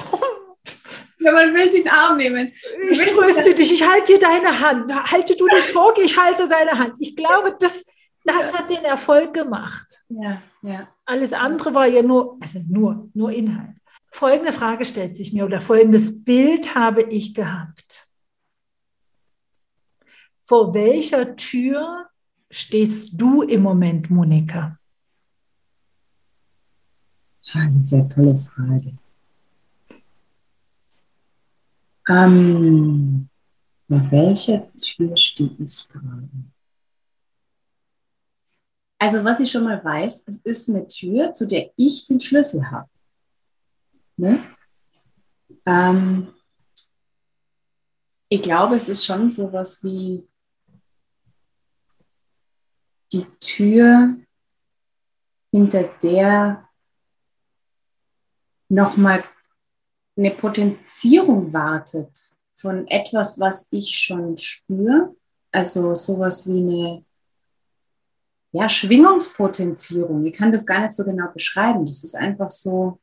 wenn 1.27 1.35
man 1.35 1.55
will 1.55 1.69
sie 1.69 1.79
in 1.79 1.85
den 1.85 1.93
Arm 1.93 2.17
nehmen. 2.17 2.53
Ich 2.91 2.99
tröste 2.99 3.55
dich, 3.55 3.73
ich 3.73 3.87
halte 3.87 4.13
dir 4.13 4.19
deine 4.19 4.61
Hand. 4.61 4.93
Halte 5.13 5.37
du 5.37 5.47
den 5.47 5.73
Talk, 5.73 5.99
ich 5.99 6.17
halte 6.17 6.49
deine 6.49 6.79
Hand. 6.79 6.95
Ich 7.01 7.17
glaube, 7.17 7.57
das, 7.59 7.85
das 8.25 8.53
hat 8.53 8.71
den 8.71 8.85
Erfolg 8.85 9.35
gemacht. 9.35 10.05
Ja, 10.09 10.43
ja. 10.63 10.89
Alles 11.05 11.33
andere 11.33 11.75
war 11.75 11.87
ja 11.87 12.03
nur, 12.03 12.39
also 12.41 12.61
nur, 12.69 13.11
nur 13.15 13.33
Inhalt. 13.33 13.77
Folgende 14.11 14.53
Frage 14.53 14.85
stellt 14.85 15.17
sich 15.17 15.33
mir 15.33 15.45
oder 15.45 15.61
folgendes 15.61 16.25
Bild 16.25 16.75
habe 16.75 17.03
ich 17.03 17.35
gehabt. 17.35 18.07
Vor 20.37 20.75
welcher 20.75 21.37
Tür 21.37 22.07
stehst 22.51 23.11
du 23.13 23.43
im 23.43 23.63
Moment, 23.63 24.11
Monika? 24.11 24.79
Eine 27.53 27.81
sehr 27.81 28.09
tolle 28.09 28.37
Frage. 28.39 28.97
Ähm, 32.09 33.29
bei 33.89 34.11
welcher 34.11 34.73
Tür 34.75 35.17
stehe 35.17 35.51
ich 35.59 35.89
gerade? 35.89 36.29
Also 38.99 39.25
was 39.25 39.41
ich 39.41 39.51
schon 39.51 39.65
mal 39.65 39.85
weiß, 39.85 40.25
es 40.27 40.39
ist 40.39 40.69
eine 40.69 40.89
Tür, 40.89 41.33
zu 41.33 41.47
der 41.47 41.71
ich 41.77 42.05
den 42.05 42.19
Schlüssel 42.19 42.71
habe. 42.71 42.89
Ne? 44.17 44.43
Ähm, 45.67 46.33
ich 48.29 48.43
glaube, 48.43 48.77
es 48.77 48.89
ist 48.89 49.05
schon 49.05 49.29
so 49.29 49.53
was 49.53 49.85
wie 49.85 50.27
die 53.13 53.25
Tür, 53.39 54.17
hinter 55.53 55.85
der 56.03 56.69
nochmal 58.69 59.25
eine 60.17 60.31
Potenzierung 60.31 61.53
wartet 61.53 62.37
von 62.55 62.87
etwas, 62.89 63.39
was 63.39 63.69
ich 63.71 63.99
schon 63.99 64.37
spüre. 64.37 65.15
Also 65.53 65.95
sowas 65.95 66.49
wie 66.49 66.59
eine 66.59 67.05
ja, 68.53 68.69
Schwingungspotenzierung. 68.69 70.25
Ich 70.25 70.33
kann 70.33 70.53
das 70.53 70.65
gar 70.65 70.81
nicht 70.81 70.95
so 70.95 71.05
genau 71.05 71.29
beschreiben. 71.33 71.85
Das 71.85 72.03
ist 72.03 72.17
einfach 72.17 72.51
so, 72.51 72.99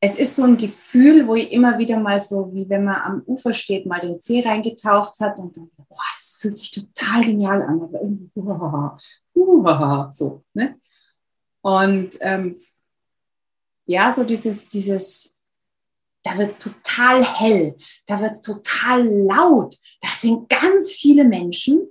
es 0.00 0.16
ist 0.16 0.36
so 0.36 0.44
ein 0.44 0.56
Gefühl, 0.56 1.26
wo 1.26 1.34
ich 1.34 1.52
immer 1.52 1.78
wieder 1.78 1.98
mal 1.98 2.18
so, 2.20 2.54
wie 2.54 2.68
wenn 2.68 2.84
man 2.84 2.96
am 2.96 3.22
Ufer 3.26 3.52
steht, 3.52 3.86
mal 3.86 4.00
den 4.00 4.20
Zeh 4.20 4.40
reingetaucht 4.40 5.20
hat 5.20 5.38
und 5.38 5.56
dann, 5.56 5.70
boah, 5.76 5.98
das 6.14 6.38
fühlt 6.40 6.56
sich 6.56 6.70
total 6.70 7.24
genial 7.24 7.62
an, 7.62 7.82
aber 7.82 8.00
irgendwie, 8.00 8.30
uh, 8.36 9.64
uh, 9.64 10.12
so, 10.12 10.44
ne? 10.54 10.80
Und 11.62 12.16
ähm, 12.20 12.56
ja, 13.84 14.10
so 14.10 14.24
dieses, 14.24 14.68
dieses, 14.68 15.34
da 16.22 16.36
wird 16.36 16.50
es 16.50 16.58
total 16.58 17.24
hell, 17.24 17.76
da 18.06 18.20
wird 18.20 18.32
es 18.32 18.40
total 18.40 19.06
laut, 19.06 19.76
da 20.00 20.08
sind 20.14 20.48
ganz 20.48 20.92
viele 20.92 21.24
Menschen. 21.24 21.88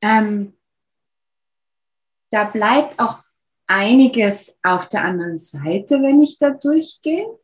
Ähm, 0.00 0.56
da 2.30 2.44
bleibt 2.44 2.98
auch 2.98 3.18
einiges 3.66 4.56
auf 4.62 4.88
der 4.88 5.04
anderen 5.04 5.38
Seite, 5.38 6.02
wenn 6.02 6.22
ich 6.22 6.38
da 6.38 6.50
durchgehe. 6.50 7.38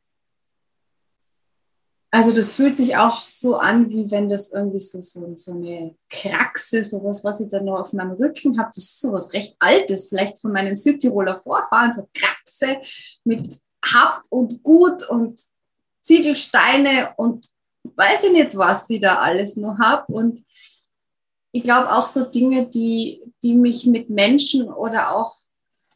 Also 2.11 2.33
das 2.33 2.55
fühlt 2.55 2.75
sich 2.75 2.97
auch 2.97 3.29
so 3.29 3.57
an, 3.57 3.91
wie 3.91 4.11
wenn 4.11 4.31
das 4.31 4.53
irgendwie 4.53 4.81
so, 4.81 5.01
so, 5.03 5.31
so 5.37 5.53
eine 5.53 5.95
Kraxe, 6.09 6.83
sowas, 6.83 7.23
was 7.23 7.41
ich 7.41 7.49
da 7.49 7.61
noch 7.61 7.81
auf 7.81 7.93
meinem 7.93 8.13
Rücken 8.13 8.59
habe. 8.59 8.71
Das 8.71 8.79
ist 8.79 9.01
sowas 9.01 9.35
recht 9.35 9.57
Altes, 9.59 10.09
vielleicht 10.09 10.41
von 10.41 10.53
meinen 10.53 10.75
Südtiroler 10.75 11.39
Vorfahren, 11.39 11.93
so 11.93 12.09
Kraxe 12.15 12.79
mit 13.25 13.61
Hab 13.85 14.23
und 14.31 14.63
Gut 14.63 15.07
und 15.11 15.39
Ziegelsteine 16.09 17.13
und 17.19 17.47
weiß 17.83 18.25
ich 18.25 18.33
nicht, 18.33 18.57
was 18.57 18.89
ich 18.89 19.01
da 19.01 19.19
alles 19.19 19.57
noch 19.57 19.79
habe. 19.79 20.11
Und 20.11 20.43
ich 21.53 21.63
glaube 21.63 21.93
auch 21.93 22.07
so 22.07 22.25
Dinge, 22.25 22.67
die, 22.67 23.23
die 23.43 23.55
mich 23.55 23.85
mit 23.85 24.09
Menschen 24.09 24.73
oder 24.73 25.15
auch 25.15 25.35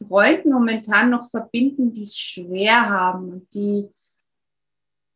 Freunden 0.07 0.51
momentan 0.51 1.09
noch 1.09 1.31
verbinden, 1.31 1.93
die 1.93 2.03
es 2.03 2.15
schwer 2.15 2.89
haben 2.89 3.31
und 3.31 3.53
die 3.55 3.89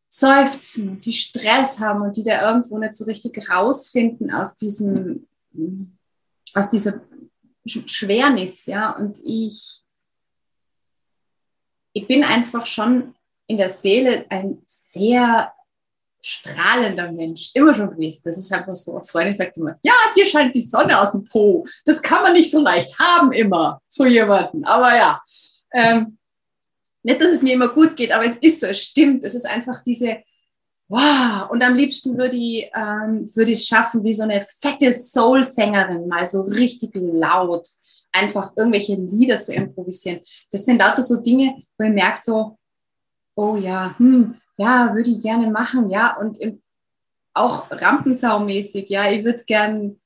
seufzen, 0.08 1.00
die 1.00 1.12
Stress 1.12 1.78
haben 1.78 2.02
und 2.02 2.16
die 2.16 2.24
da 2.24 2.50
irgendwo 2.50 2.78
nicht 2.78 2.94
so 2.94 3.04
richtig 3.04 3.48
rausfinden 3.48 4.32
aus 4.32 4.56
diesem, 4.56 5.28
aus 6.54 6.70
dieser 6.70 7.02
Schwernis, 7.66 8.66
ja. 8.66 8.96
Und 8.96 9.20
ich, 9.22 9.82
ich 11.92 12.08
bin 12.08 12.24
einfach 12.24 12.66
schon 12.66 13.14
in 13.48 13.56
der 13.56 13.70
Seele 13.70 14.26
ein 14.28 14.62
sehr 14.64 15.52
strahlender 16.20 17.10
Mensch, 17.10 17.50
immer 17.54 17.74
schon 17.74 17.90
gewesen. 17.90 18.22
Das 18.24 18.38
ist 18.38 18.52
einfach 18.52 18.76
so. 18.76 18.96
Eine 18.96 19.04
Freundin 19.04 19.34
sagt 19.34 19.56
immer, 19.56 19.78
ja, 19.82 19.94
dir 20.14 20.26
scheint 20.26 20.54
die 20.54 20.60
Sonne 20.60 21.00
aus 21.00 21.12
dem 21.12 21.24
Po. 21.24 21.66
Das 21.84 22.02
kann 22.02 22.22
man 22.22 22.34
nicht 22.34 22.50
so 22.50 22.60
leicht 22.60 22.98
haben 22.98 23.32
immer, 23.32 23.80
so 23.86 24.04
jemanden. 24.04 24.64
Aber 24.64 24.94
ja, 24.96 25.20
ähm, 25.72 26.18
nicht, 27.02 27.20
dass 27.20 27.28
es 27.28 27.42
mir 27.42 27.54
immer 27.54 27.68
gut 27.68 27.96
geht, 27.96 28.12
aber 28.12 28.26
es 28.26 28.36
ist 28.36 28.60
so, 28.60 28.66
es 28.66 28.82
stimmt. 28.82 29.24
Es 29.24 29.34
ist 29.34 29.46
einfach 29.46 29.82
diese, 29.82 30.18
wow. 30.88 31.48
Und 31.50 31.62
am 31.62 31.76
liebsten 31.76 32.18
würde 32.18 32.36
ich, 32.36 32.70
ähm, 32.74 33.30
würde 33.34 33.52
ich 33.52 33.60
es 33.60 33.66
schaffen, 33.66 34.04
wie 34.04 34.12
so 34.12 34.24
eine 34.24 34.44
fette 34.60 34.92
Soul-Sängerin, 34.92 36.08
mal 36.08 36.24
so 36.24 36.42
richtig 36.42 36.90
laut, 36.94 37.68
einfach 38.12 38.52
irgendwelche 38.56 38.96
Lieder 38.96 39.38
zu 39.38 39.54
improvisieren. 39.54 40.20
Das 40.50 40.64
sind 40.64 40.80
lauter 40.80 41.02
so 41.02 41.16
Dinge, 41.16 41.62
wo 41.78 41.86
ich 41.86 41.92
merke 41.92 42.18
so, 42.20 42.57
oh 43.38 43.56
ja, 43.56 43.94
hm, 43.98 44.34
ja, 44.56 44.92
würde 44.94 45.10
ich 45.10 45.22
gerne 45.22 45.48
machen, 45.50 45.88
ja, 45.88 46.16
und 46.16 46.38
im, 46.40 46.60
auch 47.34 47.70
Rampensau-mäßig, 47.70 48.88
ja, 48.88 49.10
ich 49.10 49.24
würde 49.24 49.44
gern 49.44 50.00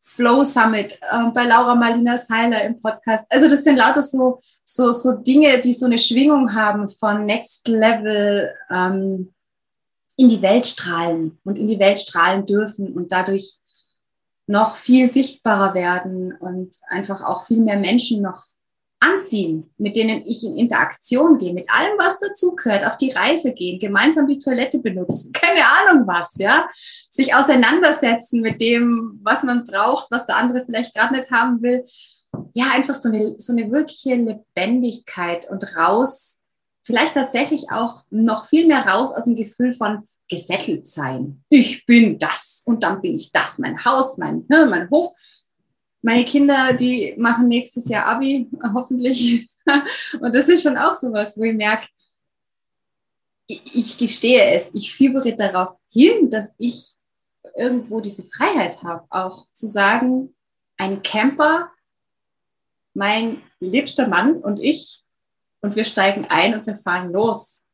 Flow 0.00 0.42
Summit 0.42 0.98
äh, 1.02 1.30
bei 1.32 1.44
Laura 1.44 1.76
Marlina 1.76 2.18
Seiler 2.18 2.64
im 2.64 2.78
Podcast. 2.78 3.26
Also 3.28 3.48
das 3.48 3.62
sind 3.62 3.76
lauter 3.76 4.02
so, 4.02 4.40
so, 4.64 4.90
so 4.90 5.12
Dinge, 5.12 5.60
die 5.60 5.72
so 5.72 5.86
eine 5.86 5.98
Schwingung 5.98 6.52
haben 6.54 6.88
von 6.88 7.26
Next 7.26 7.68
Level 7.68 8.52
ähm, 8.70 9.32
in 10.16 10.28
die 10.28 10.42
Welt 10.42 10.66
strahlen 10.66 11.38
und 11.44 11.58
in 11.58 11.68
die 11.68 11.78
Welt 11.78 12.00
strahlen 12.00 12.44
dürfen 12.44 12.92
und 12.92 13.12
dadurch 13.12 13.58
noch 14.48 14.76
viel 14.76 15.06
sichtbarer 15.06 15.74
werden 15.74 16.32
und 16.32 16.76
einfach 16.88 17.22
auch 17.22 17.46
viel 17.46 17.60
mehr 17.60 17.78
Menschen 17.78 18.22
noch 18.22 18.42
anziehen, 19.00 19.70
mit 19.78 19.96
denen 19.96 20.22
ich 20.26 20.44
in 20.44 20.56
Interaktion 20.56 21.38
gehe, 21.38 21.52
mit 21.52 21.70
allem, 21.70 21.96
was 21.98 22.18
dazugehört, 22.18 22.84
auf 22.84 22.96
die 22.96 23.10
Reise 23.10 23.52
gehen, 23.52 23.78
gemeinsam 23.78 24.26
die 24.26 24.38
Toilette 24.38 24.78
benutzen, 24.78 25.32
keine 25.34 25.62
Ahnung 25.64 26.06
was, 26.06 26.36
ja, 26.38 26.68
sich 27.10 27.34
auseinandersetzen 27.34 28.40
mit 28.40 28.60
dem, 28.60 29.20
was 29.22 29.42
man 29.42 29.64
braucht, 29.64 30.10
was 30.10 30.26
der 30.26 30.36
andere 30.36 30.64
vielleicht 30.64 30.94
gerade 30.94 31.14
nicht 31.14 31.30
haben 31.30 31.62
will. 31.62 31.84
Ja, 32.54 32.72
einfach 32.72 32.94
so 32.94 33.08
eine, 33.08 33.36
so 33.38 33.52
eine 33.52 33.70
wirkliche 33.70 34.14
Lebendigkeit 34.14 35.48
und 35.50 35.76
raus, 35.76 36.40
vielleicht 36.82 37.14
tatsächlich 37.14 37.66
auch 37.70 38.02
noch 38.10 38.46
viel 38.46 38.66
mehr 38.66 38.86
raus 38.86 39.12
aus 39.12 39.24
dem 39.24 39.36
Gefühl 39.36 39.72
von 39.72 40.04
gesettelt 40.28 40.86
sein. 40.86 41.42
Ich 41.48 41.86
bin 41.86 42.18
das 42.18 42.62
und 42.66 42.82
dann 42.82 43.00
bin 43.00 43.14
ich 43.14 43.32
das, 43.32 43.58
mein 43.58 43.84
Haus, 43.84 44.18
mein, 44.18 44.44
ne, 44.48 44.66
mein 44.68 44.90
Hof 44.90 45.12
meine 46.02 46.24
Kinder, 46.24 46.72
die 46.72 47.14
machen 47.18 47.48
nächstes 47.48 47.88
Jahr 47.88 48.06
Abi, 48.06 48.48
hoffentlich. 48.74 49.50
Und 50.20 50.34
das 50.34 50.48
ist 50.48 50.62
schon 50.62 50.78
auch 50.78 50.94
sowas, 50.94 51.36
wo 51.36 51.42
ich 51.42 51.54
merke, 51.54 51.86
ich 53.48 53.96
gestehe 53.96 54.44
es, 54.52 54.74
ich 54.74 54.92
fiebere 54.92 55.34
darauf 55.34 55.78
hin, 55.90 56.30
dass 56.30 56.54
ich 56.58 56.94
irgendwo 57.56 58.00
diese 58.00 58.24
Freiheit 58.24 58.82
habe, 58.82 59.06
auch 59.10 59.46
zu 59.52 59.66
sagen, 59.66 60.34
ein 60.76 61.02
Camper, 61.02 61.70
mein 62.94 63.42
liebster 63.60 64.06
Mann 64.06 64.36
und 64.36 64.60
ich, 64.60 65.02
und 65.60 65.76
wir 65.76 65.84
steigen 65.84 66.26
ein 66.26 66.54
und 66.54 66.66
wir 66.66 66.76
fahren 66.76 67.12
los. 67.12 67.64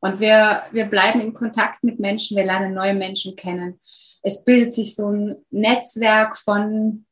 Und 0.00 0.18
wir, 0.18 0.64
wir 0.72 0.86
bleiben 0.86 1.20
in 1.20 1.32
Kontakt 1.32 1.84
mit 1.84 2.00
Menschen, 2.00 2.36
wir 2.36 2.44
lernen 2.44 2.74
neue 2.74 2.94
Menschen 2.94 3.36
kennen. 3.36 3.78
Es 4.22 4.44
bildet 4.44 4.72
sich 4.72 4.96
so 4.96 5.08
ein 5.08 5.36
Netzwerk 5.50 6.36
von 6.36 7.06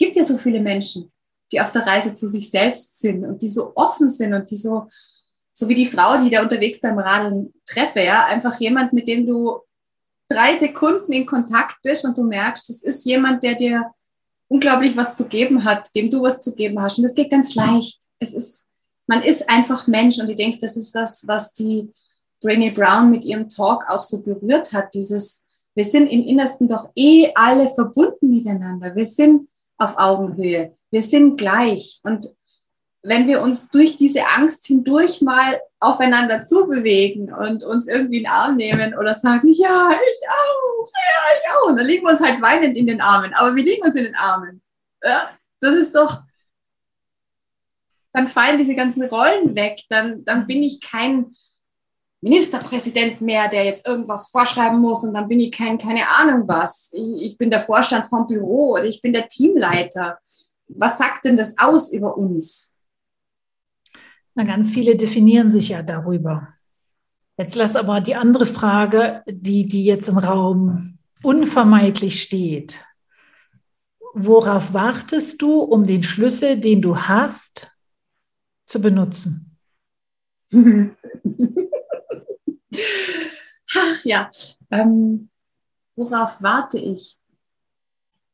gibt 0.00 0.16
ja 0.16 0.24
so 0.24 0.38
viele 0.38 0.60
Menschen, 0.60 1.12
die 1.52 1.60
auf 1.60 1.70
der 1.72 1.86
Reise 1.86 2.14
zu 2.14 2.26
sich 2.26 2.50
selbst 2.50 2.98
sind 2.98 3.24
und 3.24 3.42
die 3.42 3.50
so 3.50 3.72
offen 3.74 4.08
sind 4.08 4.32
und 4.32 4.50
die 4.50 4.56
so, 4.56 4.86
so 5.52 5.68
wie 5.68 5.74
die 5.74 5.86
Frau, 5.86 6.22
die 6.24 6.30
da 6.30 6.42
unterwegs 6.42 6.80
beim 6.80 6.98
Radeln 6.98 7.52
treffe, 7.66 8.00
ja, 8.00 8.24
einfach 8.24 8.58
jemand, 8.58 8.94
mit 8.94 9.06
dem 9.06 9.26
du 9.26 9.60
drei 10.26 10.58
Sekunden 10.58 11.12
in 11.12 11.26
Kontakt 11.26 11.82
bist 11.82 12.04
und 12.06 12.16
du 12.16 12.22
merkst, 12.22 12.68
das 12.70 12.82
ist 12.82 13.04
jemand, 13.04 13.42
der 13.42 13.56
dir 13.56 13.92
unglaublich 14.48 14.96
was 14.96 15.14
zu 15.14 15.28
geben 15.28 15.64
hat, 15.64 15.94
dem 15.94 16.08
du 16.08 16.22
was 16.22 16.40
zu 16.40 16.54
geben 16.54 16.80
hast. 16.80 16.96
Und 16.98 17.02
das 17.02 17.14
geht 17.14 17.30
ganz 17.30 17.54
leicht. 17.54 18.00
Es 18.20 18.32
ist, 18.32 18.64
man 19.06 19.22
ist 19.22 19.50
einfach 19.50 19.86
Mensch 19.86 20.18
und 20.18 20.30
ich 20.30 20.36
denke, 20.36 20.58
das 20.60 20.76
ist 20.76 20.94
das, 20.94 21.26
was 21.28 21.52
die 21.52 21.92
Brené 22.42 22.72
Brown 22.72 23.10
mit 23.10 23.24
ihrem 23.24 23.48
Talk 23.48 23.84
auch 23.88 24.02
so 24.02 24.22
berührt 24.22 24.72
hat. 24.72 24.94
Dieses, 24.94 25.44
wir 25.74 25.84
sind 25.84 26.06
im 26.06 26.22
Innersten 26.22 26.68
doch 26.68 26.90
eh 26.96 27.30
alle 27.34 27.68
verbunden 27.74 28.30
miteinander. 28.30 28.96
Wir 28.96 29.06
sind 29.06 29.48
auf 29.80 29.98
Augenhöhe. 29.98 30.76
Wir 30.90 31.02
sind 31.02 31.36
gleich. 31.36 32.00
Und 32.04 32.26
wenn 33.02 33.26
wir 33.26 33.40
uns 33.40 33.70
durch 33.70 33.96
diese 33.96 34.26
Angst 34.26 34.66
hindurch 34.66 35.22
mal 35.22 35.60
aufeinander 35.80 36.44
zubewegen 36.44 37.32
und 37.32 37.64
uns 37.64 37.88
irgendwie 37.88 38.18
in 38.18 38.24
den 38.24 38.32
Arm 38.32 38.56
nehmen 38.56 38.94
oder 38.94 39.14
sagen, 39.14 39.48
ja, 39.48 39.90
ich 39.90 40.28
auch, 40.28 40.86
ja, 40.86 41.38
ich 41.38 41.50
auch, 41.50 41.68
und 41.70 41.76
dann 41.76 41.86
liegen 41.86 42.04
wir 42.04 42.10
uns 42.10 42.20
halt 42.20 42.42
weinend 42.42 42.76
in 42.76 42.86
den 42.86 43.00
Armen, 43.00 43.32
aber 43.32 43.56
wir 43.56 43.64
liegen 43.64 43.82
uns 43.82 43.96
in 43.96 44.04
den 44.04 44.14
Armen. 44.14 44.60
Ja, 45.02 45.30
das 45.60 45.74
ist 45.74 45.94
doch, 45.94 46.22
dann 48.12 48.28
fallen 48.28 48.58
diese 48.58 48.74
ganzen 48.74 49.02
Rollen 49.04 49.56
weg, 49.56 49.80
dann, 49.88 50.22
dann 50.26 50.46
bin 50.46 50.62
ich 50.62 50.82
kein 50.82 51.34
Ministerpräsident 52.22 53.20
mehr, 53.20 53.48
der 53.48 53.64
jetzt 53.64 53.86
irgendwas 53.86 54.28
vorschreiben 54.28 54.78
muss 54.78 55.04
und 55.04 55.14
dann 55.14 55.28
bin 55.28 55.40
ich 55.40 55.52
kein, 55.52 55.78
keine 55.78 56.06
Ahnung 56.08 56.46
was. 56.46 56.90
Ich, 56.92 57.22
ich 57.22 57.38
bin 57.38 57.50
der 57.50 57.60
Vorstand 57.60 58.06
vom 58.06 58.26
Büro 58.26 58.74
oder 58.74 58.84
ich 58.84 59.00
bin 59.00 59.12
der 59.12 59.28
Teamleiter. 59.28 60.18
Was 60.68 60.98
sagt 60.98 61.24
denn 61.24 61.36
das 61.36 61.56
aus 61.58 61.92
über 61.92 62.16
uns? 62.16 62.74
Na, 64.34 64.44
ganz 64.44 64.70
viele 64.70 64.96
definieren 64.96 65.50
sich 65.50 65.70
ja 65.70 65.82
darüber. 65.82 66.48
Jetzt 67.38 67.56
lass 67.56 67.74
aber 67.74 68.02
die 68.02 68.16
andere 68.16 68.44
Frage, 68.44 69.22
die, 69.26 69.66
die 69.66 69.84
jetzt 69.84 70.08
im 70.08 70.18
Raum 70.18 70.98
unvermeidlich 71.22 72.22
steht. 72.22 72.84
Worauf 74.12 74.74
wartest 74.74 75.40
du, 75.40 75.60
um 75.60 75.86
den 75.86 76.02
Schlüssel, 76.02 76.60
den 76.60 76.82
du 76.82 76.98
hast, 76.98 77.70
zu 78.66 78.80
benutzen? 78.80 79.56
Ach 83.76 84.04
ja, 84.04 84.30
ähm, 84.70 85.30
worauf 85.96 86.42
warte 86.42 86.78
ich? 86.78 87.16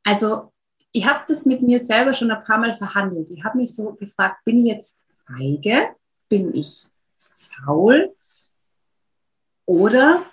Also, 0.05 0.53
ich 0.93 1.07
habe 1.07 1.25
das 1.29 1.45
mit 1.45 1.63
mir 1.63 1.79
selber 1.79 2.15
schon 2.15 2.31
ein 2.31 2.45
paar 2.45 2.59
Mal 2.59 2.75
verhandelt. 2.75 3.29
Ich 3.31 3.45
habe 3.45 3.59
mich 3.59 3.75
so 3.75 3.93
gefragt, 3.95 4.45
bin 4.45 4.59
ich 4.59 4.73
jetzt 4.73 5.05
feige? 5.27 5.95
Bin 6.29 6.55
ich 6.55 6.87
faul? 7.65 8.15
Oder, 9.67 10.25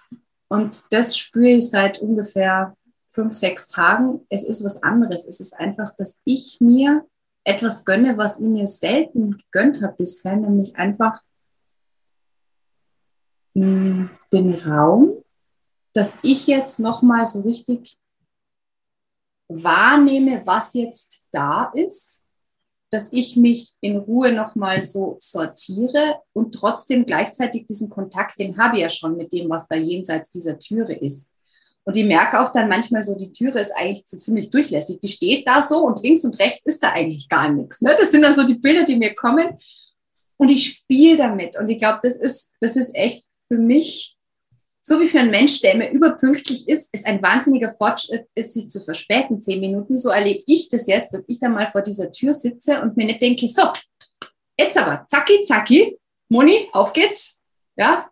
und 0.47 0.84
das 0.91 1.18
spüre 1.18 1.49
ich 1.49 1.70
seit 1.70 1.99
ungefähr 1.99 2.78
fünf, 3.08 3.34
sechs 3.34 3.68
Tagen, 3.68 4.26
es 4.30 4.43
ist 4.43 4.64
was 4.64 4.82
anderes. 4.82 5.26
Es 5.26 5.39
ist 5.39 5.54
einfach, 5.60 5.95
dass 5.95 6.22
ich 6.26 6.58
mir 6.60 7.06
etwas 7.43 7.86
gönne, 7.86 8.18
was 8.18 8.39
ich 8.39 8.45
mir 8.45 8.68
selten 8.68 9.38
gegönnt 9.38 9.82
habe 9.82 9.95
bisher, 9.97 10.36
nämlich 10.36 10.76
einfach 10.78 11.22
den 13.54 14.10
Raum, 14.66 15.24
dass 15.93 16.18
ich 16.24 16.47
jetzt 16.47 16.80
nochmal 16.80 17.26
so 17.26 17.41
richtig 17.41 17.99
wahrnehme, 19.47 20.41
was 20.45 20.74
jetzt 20.74 21.26
da 21.32 21.72
ist, 21.76 22.24
dass 22.89 23.12
ich 23.12 23.36
mich 23.36 23.74
in 23.82 23.97
Ruhe 23.97 24.32
nochmal 24.32 24.82
so 24.82 25.18
sortiere 25.20 26.22
und 26.34 26.54
trotzdem 26.54 27.06
gleichzeitig 27.06 27.66
diesen 27.66 27.89
Kontakt, 27.89 28.39
den 28.39 28.58
habe 28.58 28.76
ich 28.76 28.82
ja 28.84 28.89
schon 28.89 29.18
mit 29.18 29.34
dem, 29.34 29.49
was 29.49 29.68
da 29.68 29.76
jenseits 29.76 30.30
dieser 30.30 30.60
Türe 30.60 30.93
ist. 30.93 31.32
Und 31.86 31.97
ich 31.97 32.06
merke 32.06 32.39
auch 32.39 32.54
dann 32.54 32.70
manchmal 32.70 33.04
so, 33.04 33.16
die 33.16 33.32
Türe 33.32 33.60
ist 33.60 33.74
eigentlich 33.76 34.04
so 34.06 34.16
ziemlich 34.16 34.49
durchlässig. 34.49 34.99
Die 35.01 35.10
steht 35.10 35.47
da 35.47 35.62
so 35.62 35.80
und 35.80 36.01
links 36.01 36.24
und 36.24 36.39
rechts 36.39 36.66
ist 36.66 36.82
da 36.82 36.91
eigentlich 36.91 37.28
gar 37.28 37.49
nichts. 37.51 37.82
Ne? 37.82 37.95
Das 37.99 38.12
sind 38.12 38.22
dann 38.22 38.34
so 38.34 38.43
die 38.43 38.56
Bilder, 38.56 38.84
die 38.84 38.95
mir 38.95 39.14
kommen. 39.16 39.58
Und 40.38 40.49
ich 40.49 40.64
spiele 40.64 41.18
damit. 41.18 41.58
Und 41.58 41.70
ich 41.70 41.78
glaube, 41.78 41.99
das 42.04 42.16
ist, 42.16 42.54
das 42.62 42.78
ist 42.78 42.95
echt 42.95 43.26
für 43.47 43.57
mich 43.57 44.17
so 44.85 44.99
wie 44.99 45.07
für 45.07 45.19
einen 45.19 45.31
Mensch, 45.31 45.61
der 45.61 45.75
immer 45.75 45.89
überpünktlich 45.89 46.67
ist, 46.67 46.93
ist 46.93 47.05
ein 47.05 47.23
wahnsinniger 47.23 47.71
Fortschritt, 47.71 48.27
ist 48.35 48.53
sich 48.53 48.69
zu 48.69 48.81
verspäten, 48.81 49.41
zehn 49.41 49.61
Minuten. 49.61 49.97
So 49.97 50.09
erlebe 50.09 50.43
ich 50.45 50.67
das 50.67 50.87
jetzt, 50.87 51.13
dass 51.13 51.23
ich 51.29 51.39
da 51.39 51.47
mal 51.47 51.71
vor 51.71 51.81
dieser 51.81 52.11
Tür 52.11 52.33
sitze 52.33 52.81
und 52.81 52.97
mir 52.97 53.05
nicht 53.05 53.21
denke, 53.21 53.47
so, 53.47 53.61
jetzt 54.59 54.77
aber, 54.77 55.05
zacki, 55.07 55.41
zacki, 55.43 55.97
Moni, 56.27 56.67
auf 56.73 56.91
geht's, 56.91 57.41
ja, 57.77 58.09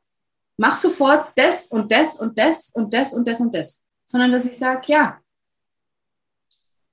mach 0.55 0.77
sofort 0.77 1.33
das 1.35 1.67
und 1.67 1.91
das 1.91 2.17
und 2.21 2.39
das 2.39 2.71
und 2.73 2.93
das 2.93 3.13
und 3.13 3.27
das 3.27 3.41
und 3.41 3.53
das, 3.53 3.83
sondern 4.05 4.31
dass 4.31 4.45
ich 4.45 4.57
sage, 4.57 4.93
ja, 4.93 5.19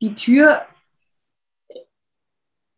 die 0.01 0.15
Tür, 0.17 0.67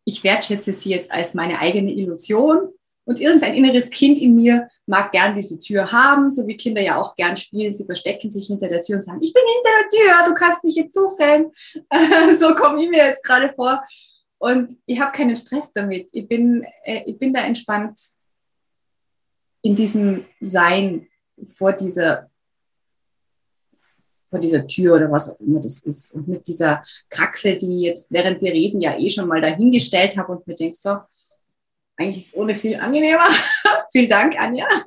ich 0.05 0.23
wertschätze 0.23 0.71
sie 0.71 0.91
jetzt 0.91 1.11
als 1.11 1.33
meine 1.33 1.57
eigene 1.57 1.91
Illusion 1.93 2.71
und 3.05 3.19
irgendein 3.19 3.55
inneres 3.55 3.89
Kind 3.89 4.19
in 4.19 4.35
mir 4.35 4.69
mag 4.85 5.11
gern 5.11 5.35
diese 5.35 5.57
Tür 5.57 5.91
haben, 5.91 6.29
so 6.29 6.45
wie 6.47 6.57
Kinder 6.57 6.81
ja 6.81 6.97
auch 6.97 7.15
gern 7.15 7.35
spielen. 7.35 7.73
Sie 7.73 7.85
verstecken 7.85 8.29
sich 8.29 8.47
hinter 8.47 8.67
der 8.67 8.81
Tür 8.81 8.95
und 8.95 9.01
sagen, 9.01 9.21
ich 9.21 9.33
bin 9.33 9.43
hinter 9.55 9.69
der 9.79 9.89
Tür, 9.89 10.27
du 10.27 10.33
kannst 10.33 10.63
mich 10.63 10.75
jetzt 10.75 10.93
suchen. 10.93 11.51
so 12.37 12.53
komme 12.53 12.83
ich 12.83 12.89
mir 12.89 13.05
jetzt 13.05 13.23
gerade 13.23 13.53
vor. 13.53 13.83
Und 14.37 14.71
ich 14.85 14.99
habe 14.99 15.11
keinen 15.11 15.35
Stress 15.35 15.71
damit. 15.71 16.09
Ich 16.11 16.27
bin, 16.27 16.65
äh, 16.83 17.03
ich 17.05 17.17
bin 17.17 17.33
da 17.33 17.41
entspannt 17.41 17.99
in 19.61 19.75
diesem 19.75 20.25
Sein 20.39 21.07
vor 21.57 21.73
dieser, 21.73 22.29
vor 24.25 24.39
dieser 24.39 24.65
Tür 24.67 24.95
oder 24.95 25.11
was 25.11 25.29
auch 25.29 25.39
immer 25.39 25.59
das 25.59 25.79
ist. 25.79 26.13
Und 26.13 26.27
mit 26.27 26.47
dieser 26.47 26.81
Kraxel, 27.09 27.57
die 27.57 27.81
jetzt 27.81 28.11
während 28.11 28.41
wir 28.41 28.51
reden 28.51 28.79
ja 28.79 28.97
eh 28.97 29.09
schon 29.09 29.27
mal 29.27 29.41
dahingestellt 29.41 30.17
habe 30.17 30.31
und 30.33 30.47
mir 30.47 30.55
denke, 30.55 30.77
so, 30.77 30.97
eigentlich 32.01 32.17
ist 32.17 32.29
es 32.29 32.35
ohne 32.35 32.55
viel 32.55 32.79
angenehmer. 32.79 33.27
Vielen 33.91 34.09
Dank, 34.09 34.39
Anja. 34.39 34.67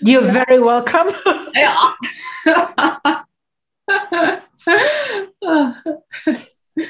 You're 0.00 0.30
very 0.32 0.60
welcome. 0.60 1.12
Ja. 1.54 1.94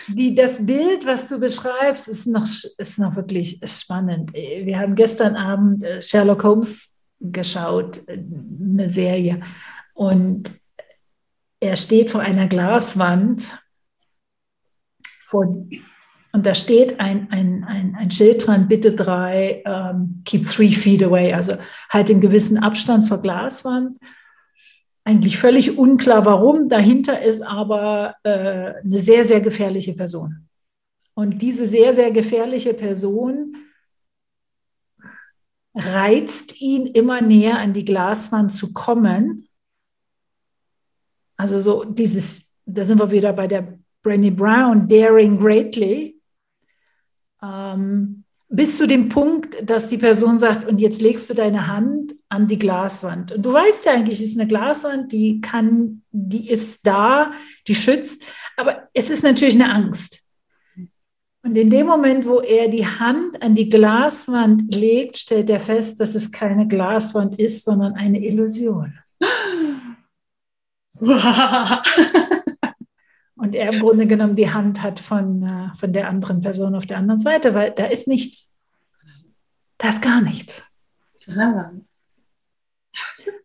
Die, 0.09 0.35
das 0.35 0.65
Bild, 0.65 1.07
was 1.07 1.27
du 1.27 1.39
beschreibst, 1.39 2.07
ist 2.09 2.27
noch, 2.27 2.47
ist 2.79 2.99
noch 2.99 3.17
wirklich 3.17 3.61
spannend. 3.65 4.33
Wir 4.33 4.79
haben 4.79 4.95
gestern 4.95 5.35
Abend 5.37 5.83
äh, 5.83 6.03
Sherlock 6.03 6.45
Holmes 6.45 7.01
geschaut, 7.19 8.07
äh, 8.07 8.19
eine 8.19 8.91
Serie. 8.91 9.41
Und 9.95 10.51
er 11.59 11.77
steht 11.77 12.11
vor 12.11 12.21
einer 12.21 12.47
Glaswand, 12.47 13.59
vor, 15.27 15.47
und 16.33 16.47
da 16.47 16.55
steht 16.55 17.01
ein, 17.01 17.29
ein, 17.31 17.65
ein, 17.65 17.97
ein 17.99 18.11
Schild 18.11 18.47
dran, 18.47 18.69
bitte 18.69 18.93
drei, 18.93 19.63
ähm, 19.67 20.23
keep 20.25 20.47
three 20.47 20.71
feet 20.71 21.03
away, 21.03 21.33
also 21.33 21.55
halt 21.89 22.11
einen 22.11 22.21
gewissen 22.21 22.59
Abstand 22.59 23.05
zur 23.05 23.21
Glaswand. 23.21 23.99
Eigentlich 25.03 25.39
völlig 25.39 25.77
unklar, 25.77 26.25
warum. 26.27 26.69
Dahinter 26.69 27.21
ist 27.21 27.43
aber 27.43 28.15
äh, 28.23 28.75
eine 28.85 29.01
sehr, 29.01 29.25
sehr 29.25 29.41
gefährliche 29.41 29.95
Person. 29.95 30.49
Und 31.15 31.43
diese 31.43 31.67
sehr, 31.67 31.93
sehr 31.93 32.13
gefährliche 32.13 32.75
Person 32.75 33.57
reizt 35.75 36.61
ihn 36.61 36.87
immer 36.87 37.21
näher 37.21 37.59
an 37.59 37.73
die 37.73 37.85
Glaswand 37.85 38.53
zu 38.53 38.73
kommen. 38.73 39.49
Also 41.37 41.59
so 41.59 41.85
dieses, 41.85 42.55
da 42.67 42.85
sind 42.85 43.01
wir 43.01 43.11
wieder 43.11 43.33
bei 43.33 43.49
der 43.49 43.79
Brené 44.05 44.31
Brown, 44.31 44.87
Daring 44.87 45.39
Greatly 45.39 46.20
ähm, 47.43 48.25
bis 48.49 48.77
zu 48.77 48.89
dem 48.89 49.09
Punkt, 49.09 49.57
dass 49.63 49.87
die 49.87 49.99
Person 49.99 50.39
sagt, 50.39 50.69
und 50.69 50.81
jetzt 50.81 51.01
legst 51.01 51.31
du 51.31 51.35
deine 51.35 51.69
Hand 51.69 52.15
an 52.29 52.49
die 52.49 52.59
Glaswand. 52.59 53.31
Und 53.33 53.43
du 53.43 53.53
weißt 53.53 53.85
ja 53.85 53.93
eigentlich, 53.93 54.21
es 54.21 54.31
ist 54.31 54.41
eine 54.41 54.49
Glaswand, 54.49 55.13
die 55.13 55.41
kann, 55.41 56.03
die 56.11 56.51
ist 56.51 56.85
da, 56.85 57.33
die 57.69 57.77
schützt, 57.77 58.25
aber 58.57 58.89
es 58.93 59.09
ist 59.09 59.23
natürlich 59.23 59.55
eine 59.55 59.73
Angst. 59.73 60.21
Und 61.43 61.57
in 61.57 61.71
dem 61.71 61.87
Moment, 61.87 62.27
wo 62.27 62.41
er 62.41 62.69
die 62.69 62.87
Hand 62.87 63.41
an 63.41 63.55
die 63.55 63.69
Glaswand 63.69 64.75
legt, 64.75 65.17
stellt 65.17 65.49
er 65.49 65.61
fest, 65.61 66.01
dass 66.01 66.15
es 66.15 66.33
keine 66.33 66.67
Glaswand 66.67 67.39
ist, 67.39 67.65
sondern 67.65 67.95
eine 67.95 68.23
Illusion. 68.23 68.99
und 73.41 73.55
er 73.55 73.73
im 73.73 73.81
Grunde 73.81 74.07
genommen 74.07 74.37
die 74.37 74.51
Hand 74.51 74.83
hat 74.83 75.01
von, 75.01 75.43
äh, 75.43 75.77
von 75.79 75.93
der 75.93 76.09
anderen 76.09 76.43
Person 76.43 76.75
auf 76.75 76.85
der 76.85 76.99
anderen 76.99 77.19
Seite, 77.19 77.55
weil 77.55 77.71
da 77.71 77.87
ist 77.87 78.07
nichts. 78.07 78.55
Da 79.79 79.89
ist 79.89 80.03
gar 80.03 80.21
nichts. 80.21 80.63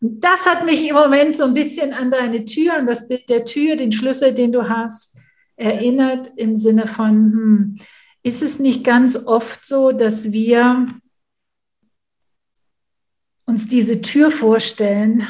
Das 0.02 0.46
hat 0.46 0.66
mich 0.66 0.86
im 0.88 0.96
Moment 0.96 1.34
so 1.34 1.46
ein 1.46 1.54
bisschen 1.54 1.94
an 1.94 2.12
deine 2.12 2.44
Tür, 2.44 2.76
an 2.78 2.88
das 2.88 3.08
Bild 3.08 3.30
der 3.30 3.46
Tür, 3.46 3.78
den 3.78 3.94
Schlüssel, 3.94 4.34
den 4.34 4.52
du 4.52 4.68
hast, 4.68 5.18
erinnert 5.56 6.32
im 6.36 6.58
Sinne 6.58 6.88
von, 6.88 7.14
hm, 7.14 7.78
ist 8.22 8.42
es 8.42 8.60
nicht 8.60 8.84
ganz 8.84 9.16
oft 9.16 9.66
so, 9.66 9.94
dass 9.94 10.34
wir 10.34 10.88
uns 13.46 13.68
diese 13.68 14.02
Tür 14.02 14.30
vorstellen 14.30 15.26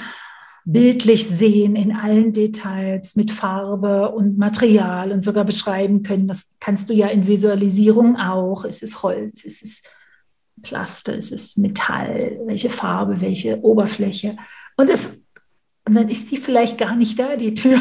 bildlich 0.66 1.28
sehen 1.28 1.76
in 1.76 1.96
allen 1.96 2.34
Details 2.34 3.16
mit 3.16 3.32
Farbe 3.32 4.10
und 4.10 4.40
Material 4.40 5.12
und 5.12 5.24
sogar 5.24 5.46
beschreiben 5.46 6.02
können. 6.02 6.28
Das 6.28 6.48
kannst 6.60 6.90
du 6.90 6.94
ja 6.94 7.08
in 7.08 7.28
Visualisierung 7.28 8.18
auch. 8.18 8.66
Es 8.66 8.82
ist 8.82 9.04
Holz, 9.04 9.46
es 9.46 9.62
ist 9.62 9.88
Plaste, 10.64 11.14
es 11.14 11.32
ist 11.32 11.60
Metall, 11.60 12.40
welche 12.46 12.72
Farbe, 12.72 13.22
welche 13.22 13.64
Oberfläche. 13.64 14.38
Und, 14.76 14.90
es, 14.90 15.14
und 15.88 15.94
dann 15.94 16.10
ist 16.10 16.32
die 16.32 16.38
vielleicht 16.38 16.80
gar 16.80 16.96
nicht 16.96 17.20
da, 17.20 17.36
die 17.36 17.54
Tür. 17.54 17.80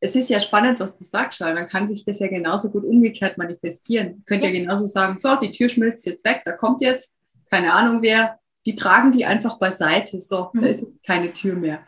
Es 0.00 0.16
ist 0.16 0.30
ja 0.30 0.40
spannend, 0.40 0.80
was 0.80 0.98
du 0.98 1.04
sagst, 1.04 1.40
weil 1.40 1.54
man 1.54 1.68
kann 1.68 1.86
sich 1.86 2.04
das 2.04 2.18
ja 2.18 2.26
genauso 2.26 2.70
gut 2.70 2.84
umgekehrt 2.84 3.38
manifestieren. 3.38 4.24
Könnt 4.26 4.42
ja 4.42 4.50
genauso 4.50 4.86
sagen, 4.86 5.18
so, 5.20 5.36
die 5.36 5.52
Tür 5.52 5.68
schmilzt 5.68 6.06
jetzt 6.06 6.24
weg, 6.24 6.42
da 6.44 6.52
kommt 6.52 6.80
jetzt, 6.80 7.20
keine 7.50 7.72
Ahnung 7.72 8.02
wer, 8.02 8.39
die 8.66 8.74
tragen 8.74 9.12
die 9.12 9.24
einfach 9.24 9.58
beiseite. 9.58 10.20
So, 10.20 10.50
mhm. 10.52 10.60
da 10.60 10.66
ist 10.68 11.02
keine 11.04 11.32
Tür 11.32 11.56
mehr. 11.56 11.86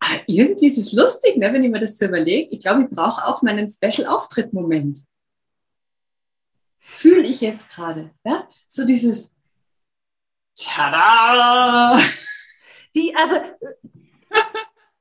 Aber 0.00 0.20
irgendwie 0.26 0.66
ist 0.66 0.78
es 0.78 0.92
lustig, 0.92 1.36
ne, 1.36 1.52
wenn 1.52 1.62
ich 1.62 1.70
mir 1.70 1.80
das 1.80 1.98
so 1.98 2.06
überlege. 2.06 2.50
Ich 2.50 2.60
glaube, 2.60 2.82
ich 2.82 2.88
brauche 2.88 3.26
auch 3.26 3.42
meinen 3.42 3.68
Special-Auftritt-Moment. 3.68 5.00
Fühle 6.78 7.26
ich 7.26 7.40
jetzt 7.40 7.68
gerade. 7.68 8.10
Ja? 8.24 8.48
So 8.68 8.84
dieses 8.84 9.32
Tada! 10.56 12.00
Die, 12.94 13.14
also, 13.16 13.36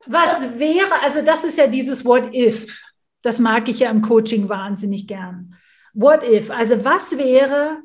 was 0.07 0.57
wäre, 0.57 1.01
also 1.03 1.21
das 1.21 1.43
ist 1.43 1.57
ja 1.57 1.67
dieses 1.67 2.03
What 2.03 2.33
if. 2.33 2.83
Das 3.21 3.37
mag 3.39 3.69
ich 3.69 3.79
ja 3.79 3.91
im 3.91 4.01
Coaching 4.01 4.49
wahnsinnig 4.49 5.07
gern. 5.07 5.55
What 5.93 6.23
if? 6.23 6.49
Also, 6.49 6.83
was 6.83 7.17
wäre, 7.17 7.83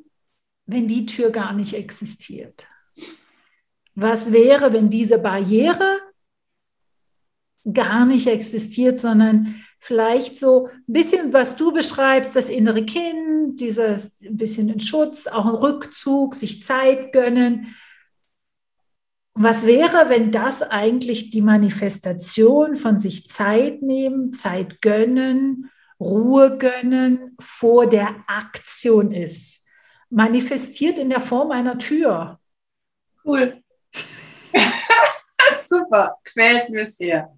wenn 0.64 0.88
die 0.88 1.04
Tür 1.04 1.30
gar 1.30 1.52
nicht 1.52 1.74
existiert? 1.74 2.66
Was 4.00 4.32
wäre, 4.32 4.72
wenn 4.72 4.90
diese 4.90 5.18
Barriere 5.18 5.96
gar 7.72 8.06
nicht 8.06 8.28
existiert, 8.28 9.00
sondern 9.00 9.56
vielleicht 9.80 10.38
so 10.38 10.68
ein 10.68 10.84
bisschen, 10.86 11.32
was 11.32 11.56
du 11.56 11.72
beschreibst, 11.72 12.36
das 12.36 12.48
innere 12.48 12.86
Kind, 12.86 13.58
dieses 13.58 14.12
ein 14.22 14.36
bisschen 14.36 14.68
in 14.68 14.78
Schutz, 14.78 15.26
auch 15.26 15.46
ein 15.46 15.54
Rückzug, 15.56 16.36
sich 16.36 16.62
Zeit 16.62 17.12
gönnen. 17.12 17.74
Was 19.34 19.66
wäre, 19.66 20.08
wenn 20.08 20.30
das 20.30 20.62
eigentlich 20.62 21.30
die 21.32 21.42
Manifestation 21.42 22.76
von 22.76 23.00
sich 23.00 23.26
Zeit 23.26 23.82
nehmen, 23.82 24.32
Zeit 24.32 24.80
gönnen, 24.80 25.72
Ruhe 25.98 26.56
gönnen 26.56 27.36
vor 27.40 27.88
der 27.88 28.14
Aktion 28.28 29.10
ist? 29.10 29.66
Manifestiert 30.08 31.00
in 31.00 31.10
der 31.10 31.20
Form 31.20 31.50
einer 31.50 31.78
Tür. 31.78 32.38
Cool. 33.24 33.60
Super, 35.68 36.18
gefällt 36.24 36.70
mir 36.70 36.86
sehr. 36.86 37.34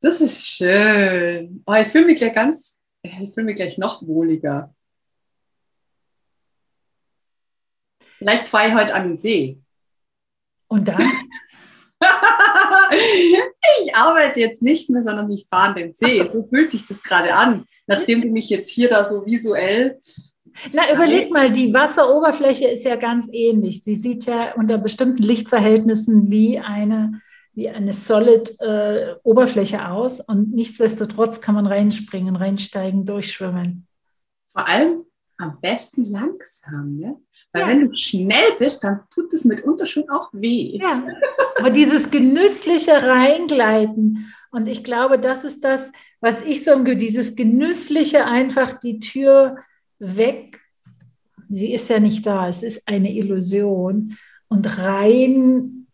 Das 0.00 0.20
ist 0.20 0.48
schön. 0.48 1.62
Oh, 1.66 1.74
ich 1.74 1.88
fühle 1.88 2.06
mich 2.06 2.16
gleich 2.16 2.32
ganz, 2.32 2.78
ich 3.02 3.32
fühle 3.32 3.46
mich 3.46 3.56
gleich 3.56 3.78
noch 3.78 4.06
wohliger. 4.06 4.74
Vielleicht 8.18 8.46
fahre 8.46 8.68
ich 8.68 8.74
heute 8.74 8.94
an 8.94 9.08
den 9.08 9.18
See. 9.18 9.60
Und 10.68 10.86
dann? 10.86 11.02
ich 13.84 13.94
arbeite 13.94 14.40
jetzt 14.40 14.62
nicht 14.62 14.90
mehr, 14.90 15.02
sondern 15.02 15.30
ich 15.30 15.46
fahre 15.48 15.68
an 15.68 15.74
den 15.76 15.92
See. 15.92 16.28
So 16.32 16.46
fühlt 16.48 16.72
sich 16.72 16.86
das 16.86 17.02
gerade 17.02 17.34
an, 17.34 17.66
nachdem 17.86 18.22
du 18.22 18.28
mich 18.28 18.48
jetzt 18.48 18.70
hier 18.70 18.88
da 18.88 19.04
so 19.04 19.26
visuell. 19.26 20.00
Na, 20.72 20.92
überleg 20.92 21.30
mal, 21.30 21.50
die 21.50 21.72
Wasseroberfläche 21.72 22.68
ist 22.68 22.84
ja 22.84 22.96
ganz 22.96 23.28
ähnlich. 23.32 23.82
Sie 23.82 23.94
sieht 23.94 24.26
ja 24.26 24.54
unter 24.54 24.78
bestimmten 24.78 25.22
Lichtverhältnissen 25.22 26.30
wie 26.30 26.58
eine, 26.58 27.20
wie 27.54 27.68
eine 27.68 27.92
solid 27.92 28.60
äh, 28.60 29.14
Oberfläche 29.22 29.88
aus 29.88 30.20
und 30.20 30.52
nichtsdestotrotz 30.54 31.40
kann 31.40 31.54
man 31.54 31.66
reinspringen, 31.66 32.36
reinsteigen, 32.36 33.06
durchschwimmen. 33.06 33.86
Vor 34.52 34.66
allem 34.68 35.04
am 35.38 35.58
besten 35.60 36.04
langsam, 36.04 36.96
ne? 36.96 37.16
Weil 37.52 37.62
ja. 37.62 37.68
wenn 37.68 37.88
du 37.88 37.96
schnell 37.96 38.52
bist, 38.58 38.84
dann 38.84 39.00
tut 39.12 39.32
es 39.32 39.44
mitunter 39.44 39.86
schon 39.86 40.08
auch 40.08 40.28
weh. 40.32 40.78
Ja, 40.80 41.04
aber 41.58 41.70
dieses 41.70 42.10
genüssliche 42.10 43.02
Reingleiten 43.02 44.32
und 44.52 44.68
ich 44.68 44.84
glaube, 44.84 45.18
das 45.18 45.44
ist 45.44 45.64
das, 45.64 45.92
was 46.20 46.42
ich 46.42 46.62
so, 46.62 46.78
dieses 46.84 47.34
genüssliche 47.34 48.26
einfach 48.26 48.78
die 48.78 49.00
Tür 49.00 49.56
weg, 50.02 50.60
sie 51.48 51.72
ist 51.72 51.88
ja 51.88 52.00
nicht 52.00 52.26
da, 52.26 52.48
es 52.48 52.62
ist 52.62 52.88
eine 52.88 53.14
Illusion 53.14 54.16
und 54.48 54.78
rein 54.78 55.86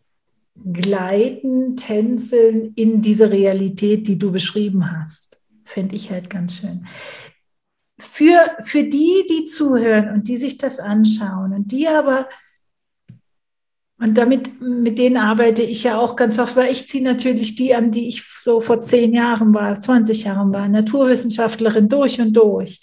gleiten, 0.55 1.77
tänzeln 1.77 2.73
in 2.75 3.01
diese 3.01 3.31
Realität, 3.31 4.07
die 4.07 4.17
du 4.17 4.31
beschrieben 4.31 4.91
hast. 4.91 5.39
Fände 5.63 5.95
ich 5.95 6.11
halt 6.11 6.29
ganz 6.29 6.57
schön 6.57 6.85
für, 7.99 8.51
für 8.61 8.83
die, 8.83 9.25
die 9.29 9.45
zuhören 9.45 10.13
und 10.13 10.27
die 10.27 10.37
sich 10.37 10.57
das 10.57 10.79
anschauen 10.79 11.53
und 11.53 11.71
die 11.71 11.87
aber, 11.87 12.29
und 13.99 14.17
damit, 14.17 14.61
mit 14.61 14.97
denen 14.97 15.17
arbeite 15.17 15.61
ich 15.61 15.83
ja 15.83 15.99
auch 15.99 16.15
ganz 16.15 16.39
oft, 16.39 16.55
weil 16.55 16.71
ich 16.71 16.87
ziehe 16.87 17.03
natürlich 17.03 17.55
die 17.55 17.75
an, 17.75 17.91
die 17.91 18.07
ich 18.07 18.23
so 18.39 18.61
vor 18.61 18.79
zehn 18.79 19.13
Jahren 19.13 19.53
war, 19.53 19.79
20 19.79 20.23
Jahren 20.23 20.53
war, 20.53 20.69
Naturwissenschaftlerin 20.69 21.89
durch 21.89 22.21
und 22.21 22.33
durch. 22.33 22.79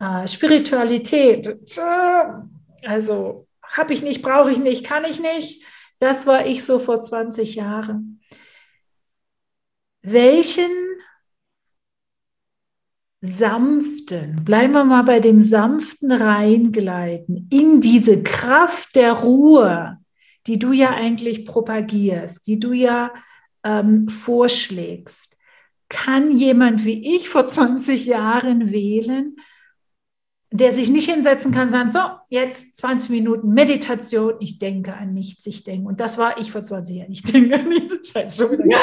Äh, 0.00 0.26
Spiritualität, 0.26 1.58
also 2.84 3.46
habe 3.62 3.94
ich 3.94 4.02
nicht, 4.02 4.22
brauche 4.22 4.50
ich 4.50 4.58
nicht, 4.58 4.84
kann 4.84 5.04
ich 5.04 5.20
nicht. 5.20 5.64
Das 5.98 6.26
war 6.26 6.46
ich 6.46 6.64
so 6.64 6.78
vor 6.78 7.00
20 7.00 7.54
Jahren. 7.54 8.20
Welchen 10.02 10.70
sanften, 13.20 14.44
bleiben 14.44 14.74
wir 14.74 14.84
mal 14.84 15.02
bei 15.02 15.18
dem 15.18 15.42
sanften 15.42 16.12
Reingleiten 16.12 17.48
in 17.50 17.80
diese 17.80 18.22
Kraft 18.22 18.94
der 18.96 19.12
Ruhe, 19.12 19.98
die 20.46 20.58
du 20.58 20.72
ja 20.72 20.90
eigentlich 20.90 21.46
propagierst, 21.46 22.46
die 22.46 22.60
du 22.60 22.72
ja 22.72 23.14
ähm, 23.64 24.08
vorschlägst. 24.10 25.38
Kann 25.88 26.30
jemand 26.30 26.84
wie 26.84 27.16
ich 27.16 27.30
vor 27.30 27.46
20 27.46 28.04
Jahren 28.04 28.72
wählen, 28.72 29.36
der 30.56 30.70
sich 30.70 30.88
nicht 30.88 31.10
hinsetzen 31.10 31.50
kann, 31.50 31.68
sagen, 31.68 31.90
so, 31.90 31.98
jetzt 32.28 32.76
20 32.76 33.10
Minuten 33.10 33.48
Meditation, 33.54 34.34
ich 34.38 34.60
denke 34.60 34.94
an 34.94 35.12
nichts, 35.12 35.44
ich 35.46 35.64
denke. 35.64 35.88
Und 35.88 35.98
das 35.98 36.16
war 36.16 36.38
ich 36.38 36.52
vor 36.52 36.62
20 36.62 36.96
Jahren, 36.96 37.10
ich 37.10 37.22
denke 37.22 37.56
an 37.56 37.68
nichts. 37.68 37.96
Scheiße, 38.08 38.44
schon 38.44 38.52
wieder. 38.52 38.64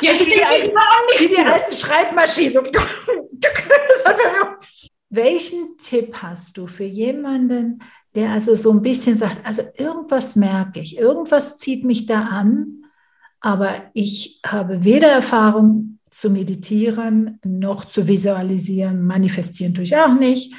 Jetzt 0.00 0.24
die, 0.24 0.42
alten, 0.42 0.70
die, 1.18 1.28
die 1.30 1.40
alten 1.40 1.72
Schreibmaschinen. 1.72 2.62
Welchen 5.10 5.76
Tipp 5.78 6.14
hast 6.22 6.56
du 6.56 6.68
für 6.68 6.84
jemanden, 6.84 7.82
der 8.14 8.30
also 8.30 8.54
so 8.54 8.70
ein 8.70 8.82
bisschen 8.82 9.16
sagt, 9.16 9.40
also 9.44 9.62
irgendwas 9.76 10.36
merke 10.36 10.78
ich, 10.78 10.96
irgendwas 10.96 11.56
zieht 11.56 11.84
mich 11.84 12.06
da 12.06 12.20
an, 12.22 12.84
aber 13.40 13.90
ich 13.94 14.40
habe 14.46 14.84
weder 14.84 15.08
Erfahrung 15.08 15.97
zu 16.10 16.30
meditieren 16.30 17.38
noch 17.44 17.84
zu 17.84 18.06
visualisieren, 18.06 19.06
manifestieren 19.06 19.74
tue 19.74 19.84
ich 19.84 19.96
auch 19.96 20.14
nicht, 20.14 20.54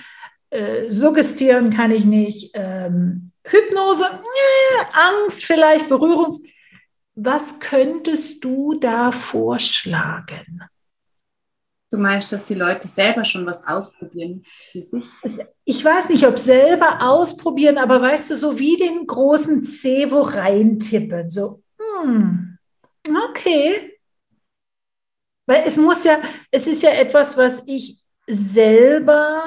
äh, 0.50 0.90
suggestieren 0.90 1.70
kann 1.70 1.92
ich 1.92 2.06
nicht, 2.06 2.52
ähm, 2.54 3.32
Hypnose, 3.44 4.06
äh, 4.06 5.24
Angst 5.24 5.46
vielleicht, 5.46 5.90
Berührungs 5.90 6.42
was 7.24 7.60
könntest 7.60 8.44
du 8.44 8.80
da 8.80 9.12
vorschlagen? 9.12 10.64
Du 11.92 11.98
meinst, 11.98 12.32
dass 12.32 12.46
die 12.46 12.54
Leute 12.54 12.88
selber 12.88 13.26
schon 13.26 13.46
was 13.46 13.66
ausprobieren? 13.66 14.44
Ich 15.66 15.84
weiß 15.84 16.10
nicht, 16.10 16.26
ob 16.26 16.38
selber 16.38 17.02
ausprobieren, 17.02 17.78
aber 17.78 18.02
weißt 18.02 18.30
du, 18.30 18.36
so 18.36 18.60
wie 18.60 18.78
den 18.78 19.08
großen 19.08 19.64
C 19.64 20.10
wo 20.12 20.22
reintippen. 20.22 21.30
So, 21.30 21.64
hm, 22.02 22.58
okay. 23.30 23.99
Weil 25.50 25.64
es 25.66 25.78
muss 25.78 26.04
ja, 26.04 26.22
es 26.52 26.68
ist 26.68 26.84
ja 26.84 26.92
etwas, 26.92 27.36
was 27.36 27.64
ich 27.66 28.00
selber 28.28 29.42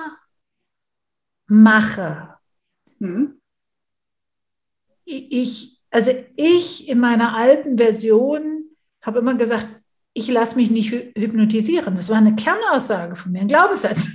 mache. 1.46 2.34
Hm. 2.98 3.40
Ich, 5.05 5.80
also 5.92 6.12
ich 6.34 6.88
in 6.88 6.98
meiner 6.98 7.36
alten 7.36 7.78
Version 7.78 8.64
habe 9.00 9.20
immer 9.20 9.34
gesagt, 9.34 9.68
ich 10.12 10.26
lasse 10.26 10.57
mich 10.57 10.72
nicht 10.72 10.90
hypnotisieren. 10.90 11.94
Das 11.94 12.09
war 12.09 12.16
eine 12.16 12.34
Kernaussage 12.34 13.14
von 13.14 13.30
mir, 13.30 13.42
ein 13.42 13.48
Glaubenssatz. 13.48 14.09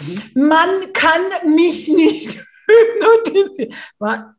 Mhm. 0.00 0.48
Man 0.48 0.92
kann 0.92 1.54
mich 1.54 1.86
nicht 1.86 2.36
hypnotisieren, 2.68 3.74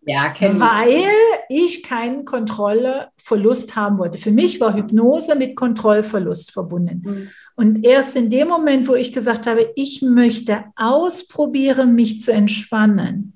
ja, 0.05 0.33
weil 0.39 1.09
ich 1.49 1.83
keinen 1.83 2.25
Kontrollverlust 2.25 3.75
haben 3.75 3.97
wollte. 3.97 4.17
Für 4.17 4.31
mich 4.31 4.59
war 4.61 4.75
Hypnose 4.75 5.35
mit 5.35 5.55
Kontrollverlust 5.55 6.51
verbunden. 6.51 7.01
Mhm. 7.05 7.29
Und 7.55 7.85
erst 7.85 8.15
in 8.15 8.29
dem 8.29 8.47
Moment, 8.47 8.87
wo 8.87 8.95
ich 8.95 9.11
gesagt 9.11 9.47
habe, 9.47 9.71
ich 9.75 10.01
möchte 10.01 10.65
ausprobieren, 10.75 11.95
mich 11.95 12.21
zu 12.21 12.31
entspannen, 12.31 13.35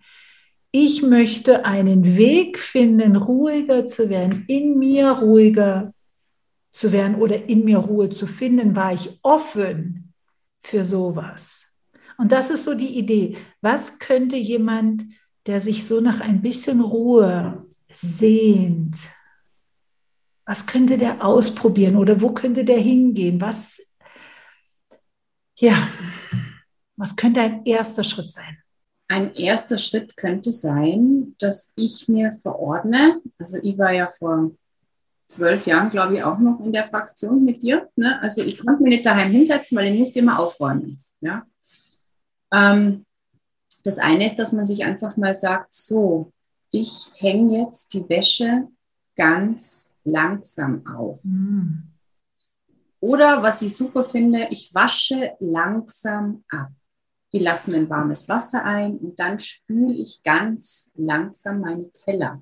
ich 0.71 1.03
möchte 1.03 1.65
einen 1.65 2.17
Weg 2.17 2.57
finden, 2.57 3.15
ruhiger 3.15 3.85
zu 3.85 4.09
werden, 4.09 4.45
in 4.47 4.79
mir 4.79 5.09
ruhiger 5.09 5.93
zu 6.71 6.91
werden 6.91 7.15
oder 7.15 7.47
in 7.47 7.63
mir 7.63 7.77
Ruhe 7.77 8.09
zu 8.09 8.25
finden, 8.25 8.75
war 8.75 8.93
ich 8.93 9.19
offen 9.21 10.13
für 10.63 10.83
sowas. 10.83 11.62
Und 12.17 12.31
das 12.31 12.49
ist 12.49 12.63
so 12.63 12.73
die 12.73 12.97
Idee. 12.97 13.37
Was 13.61 13.99
könnte 13.99 14.35
jemand, 14.35 15.03
der 15.45 15.59
sich 15.59 15.85
so 15.87 15.99
nach 15.99 16.21
ein 16.21 16.41
bisschen 16.41 16.81
Ruhe 16.81 17.65
sehnt, 17.89 19.07
was 20.45 20.65
könnte 20.65 20.97
der 20.97 21.25
ausprobieren 21.25 21.95
oder 21.95 22.21
wo 22.21 22.31
könnte 22.31 22.65
der 22.65 22.79
hingehen? 22.79 23.39
Was, 23.39 23.81
ja, 25.57 25.87
was 26.97 27.15
könnte 27.15 27.41
ein 27.41 27.65
erster 27.65 28.03
Schritt 28.03 28.31
sein? 28.31 28.63
ein 29.13 29.33
erster 29.35 29.77
Schritt 29.77 30.17
könnte 30.17 30.51
sein, 30.51 31.35
dass 31.37 31.71
ich 31.75 32.07
mir 32.07 32.31
verordne, 32.31 33.21
also 33.37 33.57
ich 33.61 33.77
war 33.77 33.91
ja 33.91 34.09
vor 34.09 34.51
zwölf 35.27 35.67
Jahren, 35.67 35.89
glaube 35.89 36.15
ich, 36.15 36.23
auch 36.23 36.39
noch 36.39 36.59
in 36.61 36.73
der 36.73 36.85
Fraktion 36.85 37.45
mit 37.45 37.61
dir. 37.61 37.89
Ne? 37.95 38.19
Also 38.21 38.41
ich 38.41 38.57
konnte 38.57 38.83
mich 38.83 38.95
nicht 38.95 39.05
daheim 39.05 39.31
hinsetzen, 39.31 39.77
weil 39.77 39.93
ich 39.93 39.99
musste 39.99 40.19
immer 40.19 40.39
aufräumen. 40.39 41.03
Ja? 41.21 41.45
Ähm, 42.53 43.05
das 43.83 43.97
eine 43.97 44.25
ist, 44.25 44.37
dass 44.37 44.53
man 44.53 44.65
sich 44.65 44.85
einfach 44.85 45.17
mal 45.17 45.33
sagt, 45.33 45.73
so, 45.73 46.31
ich 46.71 47.11
hänge 47.15 47.65
jetzt 47.65 47.93
die 47.93 48.07
Wäsche 48.07 48.67
ganz 49.15 49.93
langsam 50.03 50.85
auf. 50.87 51.23
Mhm. 51.23 51.83
Oder 52.99 53.43
was 53.43 53.61
ich 53.61 53.75
super 53.75 54.05
finde, 54.05 54.47
ich 54.49 54.73
wasche 54.73 55.33
langsam 55.39 56.43
ab. 56.49 56.69
Ich 57.31 57.41
lasse 57.41 57.71
mir 57.71 57.77
ein 57.77 57.89
warmes 57.89 58.29
Wasser 58.29 58.63
ein 58.63 58.97
und 58.97 59.19
dann 59.19 59.39
spüle 59.39 59.93
ich 59.93 60.23
ganz 60.23 60.91
langsam 60.95 61.59
meine 61.59 61.91
Teller. 61.91 62.41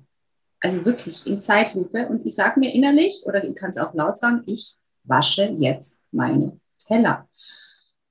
Also 0.60 0.84
wirklich 0.84 1.26
in 1.26 1.42
Zeitlupe. 1.42 2.06
Und 2.06 2.24
ich 2.24 2.36
sage 2.36 2.60
mir 2.60 2.72
innerlich, 2.72 3.24
oder 3.26 3.42
ich 3.42 3.56
kann 3.56 3.70
es 3.70 3.78
auch 3.78 3.94
laut 3.94 4.18
sagen, 4.18 4.44
ich 4.46 4.76
wasche 5.02 5.42
jetzt 5.58 6.02
meine 6.12 6.60
Teller. 6.86 7.28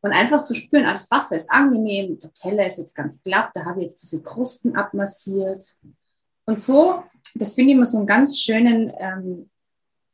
Und 0.01 0.13
einfach 0.13 0.43
zu 0.43 0.55
spüren, 0.55 0.85
ah, 0.85 0.91
das 0.91 1.11
Wasser 1.11 1.35
ist 1.35 1.51
angenehm, 1.51 2.17
der 2.17 2.33
Teller 2.33 2.65
ist 2.65 2.77
jetzt 2.77 2.95
ganz 2.95 3.21
glatt, 3.21 3.51
da 3.53 3.65
habe 3.65 3.79
ich 3.79 3.85
jetzt 3.85 4.01
diese 4.01 4.21
Krusten 4.21 4.75
abmassiert. 4.75 5.77
Und 6.45 6.57
so, 6.57 7.03
das 7.35 7.53
finde 7.53 7.71
ich 7.71 7.75
immer 7.77 7.85
so 7.85 7.97
einen 7.97 8.07
ganz 8.07 8.39
schönen 8.39 8.91
ähm, 8.97 9.49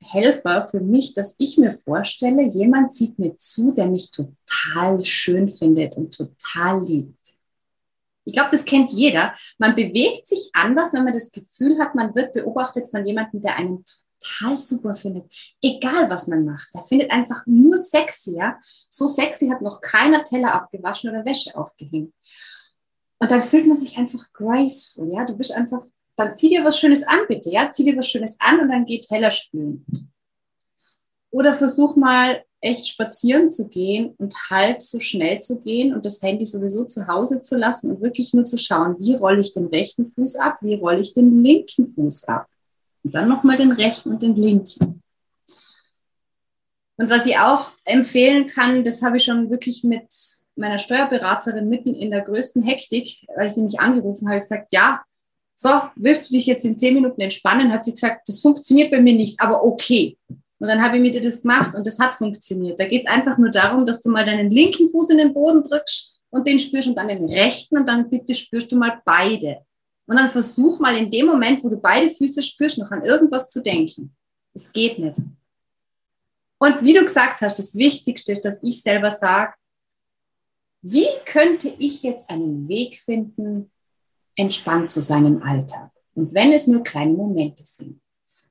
Helfer 0.01 0.67
für 0.67 0.79
mich, 0.79 1.13
dass 1.13 1.35
ich 1.39 1.57
mir 1.57 1.71
vorstelle, 1.71 2.43
jemand 2.43 2.91
sieht 2.93 3.17
mir 3.17 3.37
zu, 3.37 3.71
der 3.71 3.87
mich 3.87 4.11
total 4.11 5.03
schön 5.03 5.49
findet 5.49 5.95
und 5.95 6.13
total 6.13 6.83
liebt. 6.83 7.37
Ich 8.25 8.33
glaube, 8.33 8.49
das 8.51 8.65
kennt 8.65 8.91
jeder. 8.91 9.33
Man 9.57 9.73
bewegt 9.73 10.27
sich 10.27 10.49
anders, 10.53 10.93
wenn 10.93 11.05
man 11.05 11.13
das 11.13 11.31
Gefühl 11.31 11.79
hat, 11.79 11.95
man 11.95 12.13
wird 12.13 12.33
beobachtet 12.33 12.89
von 12.89 13.05
jemandem, 13.05 13.41
der 13.41 13.55
einen 13.55 13.85
total 14.27 14.57
super 14.57 14.95
findet. 14.95 15.25
Egal, 15.61 16.09
was 16.09 16.27
man 16.27 16.45
macht. 16.45 16.73
Der 16.73 16.81
findet 16.81 17.11
einfach 17.11 17.43
nur 17.45 17.77
sexy. 17.77 18.35
Ja? 18.35 18.57
So 18.89 19.07
sexy 19.07 19.49
hat 19.49 19.61
noch 19.61 19.81
keiner 19.81 20.23
Teller 20.23 20.53
abgewaschen 20.53 21.09
oder 21.09 21.25
Wäsche 21.25 21.55
aufgehängt. 21.55 22.13
Und 23.19 23.31
dann 23.31 23.41
fühlt 23.41 23.65
man 23.65 23.75
sich 23.75 23.97
einfach 23.97 24.31
graceful. 24.33 25.11
Ja? 25.11 25.25
Du 25.25 25.35
bist 25.35 25.51
einfach 25.51 25.83
dann 26.17 26.35
zieh 26.35 26.49
dir 26.49 26.65
was 26.65 26.79
Schönes 26.79 27.03
an, 27.03 27.19
bitte. 27.27 27.51
Ja, 27.51 27.71
zieh 27.71 27.83
dir 27.83 27.95
was 27.95 28.09
Schönes 28.09 28.37
an 28.39 28.59
und 28.59 28.69
dann 28.69 28.85
geh 28.85 28.99
Teller 28.99 29.31
spülen. 29.31 29.85
Oder 31.29 31.53
versuch 31.53 31.95
mal 31.95 32.43
echt 32.59 32.87
spazieren 32.87 33.51
zu 33.51 33.69
gehen 33.69 34.15
und 34.17 34.33
halb 34.49 34.81
so 34.81 34.99
schnell 34.99 35.39
zu 35.41 35.61
gehen 35.61 35.93
und 35.93 36.05
das 36.05 36.21
Handy 36.23 36.45
sowieso 36.45 36.85
zu 36.85 37.07
Hause 37.07 37.39
zu 37.39 37.55
lassen 37.55 37.91
und 37.91 38.01
wirklich 38.01 38.33
nur 38.33 38.45
zu 38.45 38.57
schauen, 38.57 38.95
wie 38.97 39.13
rolle 39.13 39.41
ich 39.41 39.53
den 39.53 39.67
rechten 39.67 40.07
Fuß 40.07 40.37
ab, 40.37 40.57
wie 40.61 40.73
rolle 40.73 41.01
ich 41.01 41.13
den 41.13 41.43
linken 41.43 41.87
Fuß 41.87 42.23
ab. 42.23 42.47
Und 43.07 43.15
dann 43.15 43.29
nochmal 43.29 43.55
den 43.55 43.71
rechten 43.71 44.09
und 44.09 44.21
den 44.21 44.35
linken. 44.35 45.01
Und 46.97 47.09
was 47.09 47.25
ich 47.25 47.39
auch 47.39 47.71
empfehlen 47.85 48.47
kann, 48.47 48.83
das 48.83 49.01
habe 49.01 49.15
ich 49.15 49.23
schon 49.23 49.49
wirklich 49.49 49.85
mit 49.85 50.13
meiner 50.57 50.77
Steuerberaterin 50.77 51.69
mitten 51.69 51.93
in 51.93 52.11
der 52.11 52.19
größten 52.19 52.63
Hektik, 52.63 53.25
weil 53.37 53.47
sie 53.47 53.61
mich 53.61 53.79
angerufen 53.79 54.27
hat, 54.27 54.41
gesagt, 54.41 54.73
ja, 54.73 55.01
so, 55.55 55.69
willst 55.95 56.27
du 56.27 56.33
dich 56.33 56.47
jetzt 56.47 56.65
in 56.65 56.77
zehn 56.77 56.95
Minuten 56.95 57.21
entspannen? 57.21 57.71
Hat 57.71 57.85
sie 57.85 57.93
gesagt, 57.93 58.27
das 58.27 58.41
funktioniert 58.41 58.91
bei 58.91 58.99
mir 58.99 59.13
nicht, 59.13 59.39
aber 59.39 59.63
okay. 59.63 60.17
Und 60.27 60.67
dann 60.67 60.83
habe 60.83 60.97
ich 60.97 61.01
mit 61.01 61.15
ihr 61.15 61.21
das 61.21 61.41
gemacht 61.41 61.75
und 61.75 61.87
das 61.87 61.99
hat 61.99 62.15
funktioniert. 62.15 62.77
Da 62.77 62.85
geht 62.89 63.05
es 63.05 63.07
einfach 63.09 63.37
nur 63.37 63.51
darum, 63.51 63.85
dass 63.85 64.01
du 64.01 64.09
mal 64.09 64.25
deinen 64.25 64.51
linken 64.51 64.89
Fuß 64.89 65.11
in 65.11 65.19
den 65.19 65.33
Boden 65.33 65.63
drückst 65.63 66.13
und 66.29 66.45
den 66.45 66.59
spürst 66.59 66.89
und 66.89 66.97
dann 66.97 67.07
den 67.07 67.23
rechten 67.23 67.77
und 67.77 67.87
dann 67.87 68.09
bitte 68.09 68.35
spürst 68.35 68.69
du 68.69 68.75
mal 68.75 69.01
beide. 69.05 69.61
Und 70.07 70.15
dann 70.15 70.29
versuch 70.29 70.79
mal 70.79 70.95
in 70.97 71.11
dem 71.11 71.25
Moment, 71.25 71.63
wo 71.63 71.69
du 71.69 71.77
beide 71.77 72.09
Füße 72.09 72.41
spürst, 72.41 72.77
noch 72.77 72.91
an 72.91 73.03
irgendwas 73.03 73.49
zu 73.49 73.61
denken. 73.61 74.15
Es 74.53 74.71
geht 74.71 74.97
nicht. 74.97 75.17
Und 76.59 76.81
wie 76.81 76.93
du 76.93 77.01
gesagt 77.01 77.41
hast, 77.41 77.59
das 77.59 77.75
Wichtigste 77.75 78.31
ist, 78.31 78.43
dass 78.43 78.63
ich 78.63 78.81
selber 78.81 79.11
sage, 79.11 79.53
wie 80.81 81.07
könnte 81.25 81.73
ich 81.77 82.03
jetzt 82.03 82.29
einen 82.29 82.67
Weg 82.67 82.97
finden, 82.99 83.69
entspannt 84.35 84.89
zu 84.89 85.01
sein 85.01 85.25
im 85.25 85.43
Alltag? 85.43 85.91
Und 86.15 86.33
wenn 86.33 86.53
es 86.53 86.65
nur 86.67 86.83
kleine 86.83 87.13
Momente 87.13 87.63
sind. 87.65 88.01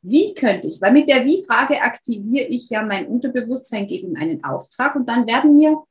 Wie 0.02 0.34
könnte 0.34 0.68
ich? 0.68 0.80
Weil 0.80 0.92
mit 0.92 1.08
der 1.08 1.24
Wie-Frage 1.24 1.80
aktiviere 1.80 2.46
ich 2.46 2.70
ja 2.70 2.82
mein 2.82 3.08
Unterbewusstsein, 3.08 3.88
gebe 3.88 4.06
ihm 4.06 4.16
einen 4.16 4.44
Auftrag 4.44 4.94
und 4.94 5.08
dann 5.08 5.26
werden 5.26 5.56
mir, 5.56 5.82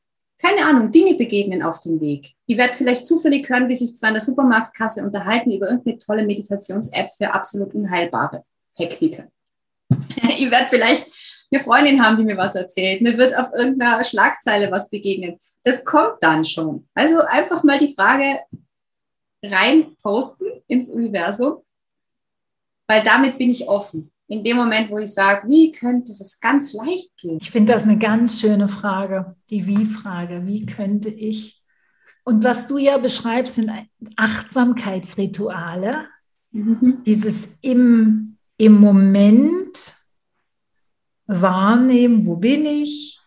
keine 0.41 0.65
Ahnung, 0.65 0.91
Dinge 0.91 1.15
begegnen 1.15 1.63
auf 1.63 1.79
dem 1.79 2.01
Weg. 2.01 2.33
Ich 2.45 2.57
werde 2.57 2.73
vielleicht 2.73 3.05
zufällig 3.05 3.49
hören, 3.49 3.69
wie 3.69 3.75
sich 3.75 3.95
zwei 3.95 4.09
in 4.09 4.15
der 4.15 4.21
Supermarktkasse 4.21 5.03
unterhalten 5.03 5.51
über 5.51 5.67
irgendeine 5.67 5.97
tolle 5.97 6.25
Meditations-App 6.25 7.09
für 7.17 7.33
absolut 7.33 7.73
unheilbare 7.73 8.43
Hektiker. 8.75 9.27
ich 9.89 10.51
werde 10.51 10.67
vielleicht 10.67 11.07
eine 11.51 11.63
Freundin 11.63 12.03
haben, 12.03 12.17
die 12.17 12.25
mir 12.25 12.37
was 12.37 12.55
erzählt. 12.55 13.01
Mir 13.01 13.17
wird 13.17 13.35
auf 13.37 13.53
irgendeiner 13.53 14.03
Schlagzeile 14.03 14.71
was 14.71 14.89
begegnen. 14.89 15.37
Das 15.63 15.85
kommt 15.85 16.17
dann 16.21 16.43
schon. 16.43 16.87
Also 16.93 17.21
einfach 17.21 17.63
mal 17.63 17.77
die 17.77 17.93
Frage 17.93 18.39
rein 19.43 19.95
posten 20.01 20.45
ins 20.67 20.89
Universum, 20.89 21.61
weil 22.87 23.03
damit 23.03 23.37
bin 23.37 23.49
ich 23.49 23.67
offen. 23.67 24.11
In 24.27 24.43
dem 24.43 24.57
Moment, 24.57 24.89
wo 24.89 24.97
ich 24.97 25.13
sage, 25.13 25.47
wie 25.47 25.69
könnte 25.71 26.11
das 26.17 26.39
ganz 26.39 26.73
leicht 26.73 27.15
gehen? 27.17 27.37
Ich 27.39 27.51
finde 27.51 27.73
das 27.73 27.83
eine 27.83 27.97
ganz 27.97 28.41
schöne 28.41 28.67
Frage, 28.67 29.35
die 29.51 29.67
Wie-Frage. 29.67 30.47
Wie 30.47 30.65
könnte 30.65 31.09
ich? 31.09 31.61
Und 32.23 32.43
was 32.43 32.65
du 32.65 32.79
ja 32.79 32.97
beschreibst, 32.97 33.55
sind 33.55 33.71
Achtsamkeitsrituale. 34.15 36.07
Mhm. 36.51 37.03
Dieses 37.05 37.49
im, 37.61 38.37
im 38.57 38.73
Moment 38.79 39.93
wahrnehmen, 41.27 42.25
wo 42.25 42.35
bin 42.35 42.65
ich, 42.65 43.19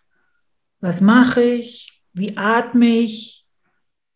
was 0.80 1.00
mache 1.00 1.42
ich, 1.42 2.02
wie 2.12 2.36
atme 2.36 2.86
ich, 2.86 3.37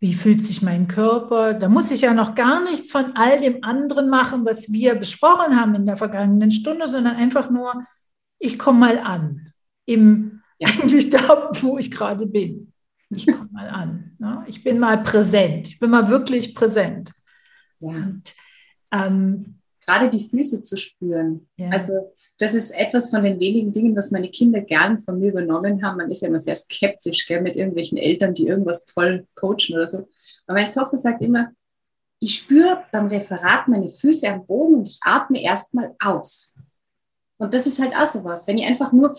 wie 0.03 0.15
fühlt 0.15 0.45
sich 0.45 0.63
mein 0.63 0.89
Körper. 0.89 1.55
Da 1.55 1.69
muss 1.69 1.93
ich 1.93 2.01
ja 2.01 2.13
noch 2.13 2.35
gar 2.35 2.61
nichts 2.65 2.91
von 2.91 3.13
all 3.15 3.41
dem 3.41 3.63
anderen 3.63 4.11
machen, 4.11 4.45
was 4.45 4.73
wir 4.73 4.97
besprochen 4.97 5.55
haben 5.55 5.77
in 5.77 5.87
der 5.87 5.97
vergangenen 5.97 6.51
Stunde, 6.51 6.89
sondern 6.89 7.15
einfach 7.15 7.51
nur, 7.51 7.87
ich 8.41 8.59
komme 8.59 8.81
mal 8.81 8.99
an, 8.99 9.53
im, 9.87 10.43
ja. 10.59 10.71
eigentlich 10.71 11.09
da, 11.09 11.53
wo 11.61 11.79
ich 11.79 11.89
gerade 11.89 12.27
bin. 12.27 12.73
Ich 13.11 13.29
komme 13.29 13.49
mal 13.53 13.69
an. 13.69 14.17
Ne? 14.19 14.45
Ich 14.49 14.65
bin 14.65 14.81
mal 14.81 15.05
präsent. 15.05 15.69
Ich 15.69 15.79
bin 15.79 15.91
mal 15.91 16.09
wirklich 16.09 16.53
präsent. 16.53 17.13
Ja. 17.79 17.91
Und, 17.91 18.35
ähm, 18.91 19.61
Gerade 19.87 20.11
die 20.11 20.29
Füße 20.29 20.63
zu 20.63 20.77
spüren. 20.77 21.49
Ja. 21.57 21.69
Also 21.69 22.12
das 22.39 22.55
ist 22.55 22.70
etwas 22.72 23.11
von 23.11 23.22
den 23.22 23.39
wenigen 23.39 23.72
Dingen, 23.72 23.95
was 23.97 24.11
meine 24.11 24.30
Kinder 24.30 24.61
gern 24.61 24.99
von 24.99 25.20
mir 25.20 25.30
übernommen 25.30 25.85
haben. 25.85 25.99
Man 25.99 26.11
ist 26.11 26.22
ja 26.22 26.28
immer 26.28 26.39
sehr 26.39 26.55
skeptisch 26.55 27.26
gell, 27.26 27.43
mit 27.43 27.57
irgendwelchen 27.57 27.99
Eltern, 27.99 28.35
die 28.35 28.47
irgendwas 28.47 28.85
toll 28.85 29.26
coachen 29.35 29.74
oder 29.74 29.87
so. 29.87 30.09
Aber 30.47 30.59
meine 30.59 30.70
Tochter 30.70 30.97
sagt 30.97 31.22
immer, 31.22 31.53
ich 32.18 32.37
spüre 32.37 32.85
beim 32.91 33.09
Referat 33.09 33.68
meine 33.68 33.91
Füße 33.91 34.28
am 34.28 34.47
Boden 34.47 34.76
und 34.76 34.89
ich 34.89 34.99
atme 35.03 35.43
erstmal 35.43 35.95
aus. 36.03 36.55
Und 37.37 37.55
das 37.55 37.66
ist 37.66 37.80
halt 37.80 37.95
auch 37.95 38.07
so 38.07 38.24
was. 38.24 38.47
Wenn 38.47 38.59
ich 38.59 38.66
einfach 38.66 38.93
nur 38.93 39.14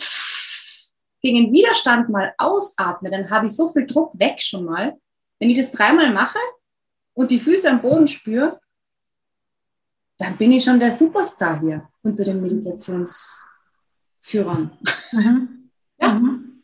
gegen 1.22 1.38
den 1.38 1.53
Widerstand 1.53 2.09
mal 2.09 2.34
ausatme, 2.38 3.09
dann 3.09 3.30
habe 3.30 3.45
ich 3.45 3.55
so 3.55 3.70
viel 3.70 3.86
Druck 3.86 4.18
weg 4.20 4.41
schon 4.41 4.66
mal. 4.66 4.97
Wenn 5.39 5.49
ich 5.49 5.57
das 5.57 5.72
dreimal 5.72 6.11
mache 6.11 6.39
und 7.14 7.32
die 7.32 7.39
Füße 7.39 7.70
am 7.70 7.82
Boden 7.82 8.07
spüre, 8.07 8.59
dann 10.18 10.38
bin 10.38 10.51
ich 10.51 10.64
schon 10.64 10.80
der 10.80 10.91
Superstar 10.91 11.59
hier 11.59 11.89
unter 12.04 12.24
den 12.24 12.41
Meditationsführern. 12.41 14.78
Mhm. 15.12 15.70
ja. 15.99 16.14
Mhm. 16.14 16.64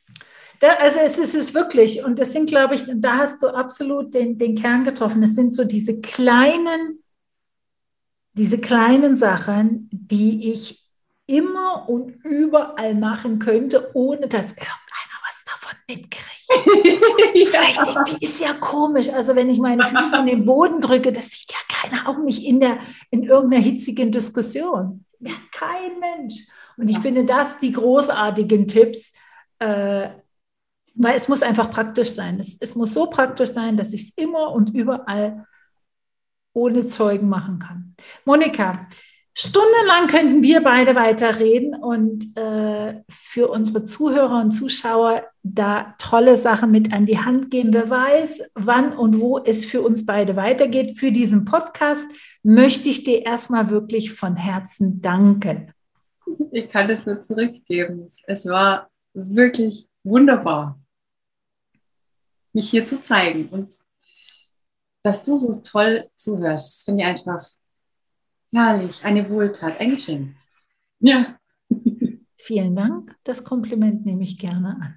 Da, 0.59 0.67
also 0.79 0.99
es 0.99 1.17
ist 1.17 1.33
es 1.35 1.53
wirklich, 1.53 2.03
und 2.03 2.19
das 2.19 2.33
sind, 2.33 2.49
glaube 2.49 2.75
ich, 2.75 2.83
da 2.93 3.17
hast 3.17 3.41
du 3.41 3.47
absolut 3.47 4.13
den, 4.13 4.37
den 4.37 4.55
Kern 4.55 4.83
getroffen. 4.83 5.23
Es 5.23 5.35
sind 5.35 5.53
so 5.53 5.63
diese 5.63 6.01
kleinen, 6.01 7.01
diese 8.33 8.59
kleinen 8.59 9.15
Sachen, 9.15 9.89
die 9.91 10.51
ich 10.51 10.85
immer 11.27 11.87
und 11.87 12.25
überall 12.25 12.93
machen 12.95 13.39
könnte, 13.39 13.91
ohne 13.93 14.27
dass 14.27 14.47
irgendeiner 14.47 15.19
was 15.25 15.45
davon 15.45 15.77
mitkriegt. 15.87 16.27
Vielleicht 17.49 17.79
die 18.19 18.25
ist 18.25 18.41
ja 18.41 18.53
komisch. 18.53 19.09
Also 19.09 19.35
wenn 19.35 19.49
ich 19.49 19.59
meine 19.59 19.85
Füße 19.85 20.17
in 20.17 20.25
den 20.25 20.45
Boden 20.45 20.81
drücke, 20.81 21.13
das 21.13 21.29
sieht 21.29 21.51
ja 21.51 21.59
keiner, 21.69 22.09
auch 22.09 22.17
nicht 22.17 22.43
in, 22.43 22.59
der, 22.59 22.79
in 23.11 23.23
irgendeiner 23.23 23.63
hitzigen 23.63 24.11
Diskussion. 24.11 25.05
Ja, 25.19 25.33
kein 25.51 25.99
Mensch. 25.99 26.47
Und 26.77 26.87
ich 26.87 26.99
finde 26.99 27.25
das 27.25 27.59
die 27.59 27.71
großartigen 27.73 28.67
Tipps, 28.67 29.13
äh, 29.59 30.09
weil 30.95 31.15
es 31.15 31.27
muss 31.27 31.41
einfach 31.43 31.69
praktisch 31.69 32.09
sein. 32.09 32.39
Es, 32.39 32.57
es 32.59 32.75
muss 32.75 32.93
so 32.93 33.07
praktisch 33.07 33.49
sein, 33.49 33.77
dass 33.77 33.93
ich 33.93 34.03
es 34.03 34.17
immer 34.17 34.51
und 34.51 34.69
überall 34.73 35.45
ohne 36.53 36.85
Zeugen 36.85 37.29
machen 37.29 37.59
kann. 37.59 37.95
Monika, 38.25 38.87
Stundenlang 39.33 40.07
könnten 40.07 40.41
wir 40.41 40.61
beide 40.61 40.95
weiterreden 40.95 41.75
und 41.75 42.35
äh, 42.37 43.01
für 43.09 43.49
unsere 43.49 43.83
Zuhörer 43.83 44.41
und 44.41 44.51
Zuschauer 44.51 45.23
da 45.43 45.95
tolle 45.97 46.37
Sachen 46.37 46.71
mit 46.71 46.91
an 46.91 47.05
die 47.05 47.19
Hand 47.19 47.49
geben. 47.49 47.73
Wer 47.73 47.89
weiß, 47.89 48.41
wann 48.55 48.97
und 48.97 49.19
wo 49.19 49.37
es 49.39 49.65
für 49.65 49.81
uns 49.81 50.05
beide 50.05 50.35
weitergeht. 50.35 50.97
Für 50.97 51.11
diesen 51.11 51.45
Podcast 51.45 52.03
möchte 52.43 52.89
ich 52.89 53.03
dir 53.03 53.25
erstmal 53.25 53.69
wirklich 53.69 54.13
von 54.13 54.35
Herzen 54.35 55.01
danken. 55.01 55.73
Ich 56.51 56.67
kann 56.67 56.87
das 56.87 57.05
nur 57.05 57.21
zurückgeben. 57.21 58.07
Es 58.27 58.45
war 58.45 58.89
wirklich 59.13 59.87
wunderbar, 60.03 60.79
mich 62.53 62.69
hier 62.69 62.83
zu 62.83 62.99
zeigen 63.01 63.49
und 63.49 63.77
dass 65.01 65.21
du 65.21 65.35
so 65.35 65.61
toll 65.61 66.09
zuhörst. 66.15 66.73
Das 66.73 66.83
finde 66.83 67.03
ich 67.03 67.07
einfach 67.07 67.47
Herrlich, 68.51 69.03
eine 69.03 69.29
Wohltat, 69.29 69.79
ein 69.79 69.95
Geschenk. 69.95 70.35
Ja. 70.99 71.37
Vielen 72.37 72.75
Dank. 72.75 73.15
Das 73.23 73.43
Kompliment 73.43 74.05
nehme 74.05 74.23
ich 74.23 74.37
gerne 74.37 74.77
an. 74.81 74.95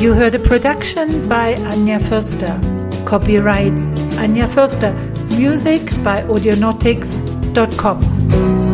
You 0.00 0.14
heard 0.14 0.34
a 0.34 0.38
production 0.38 1.28
by 1.28 1.54
Anja 1.70 1.98
Förster. 1.98 2.58
Copyright 3.04 3.72
Anja 4.18 4.46
Förster. 4.46 4.94
Music 5.36 5.82
by 6.02 6.22
audionautics.com. 6.28 8.67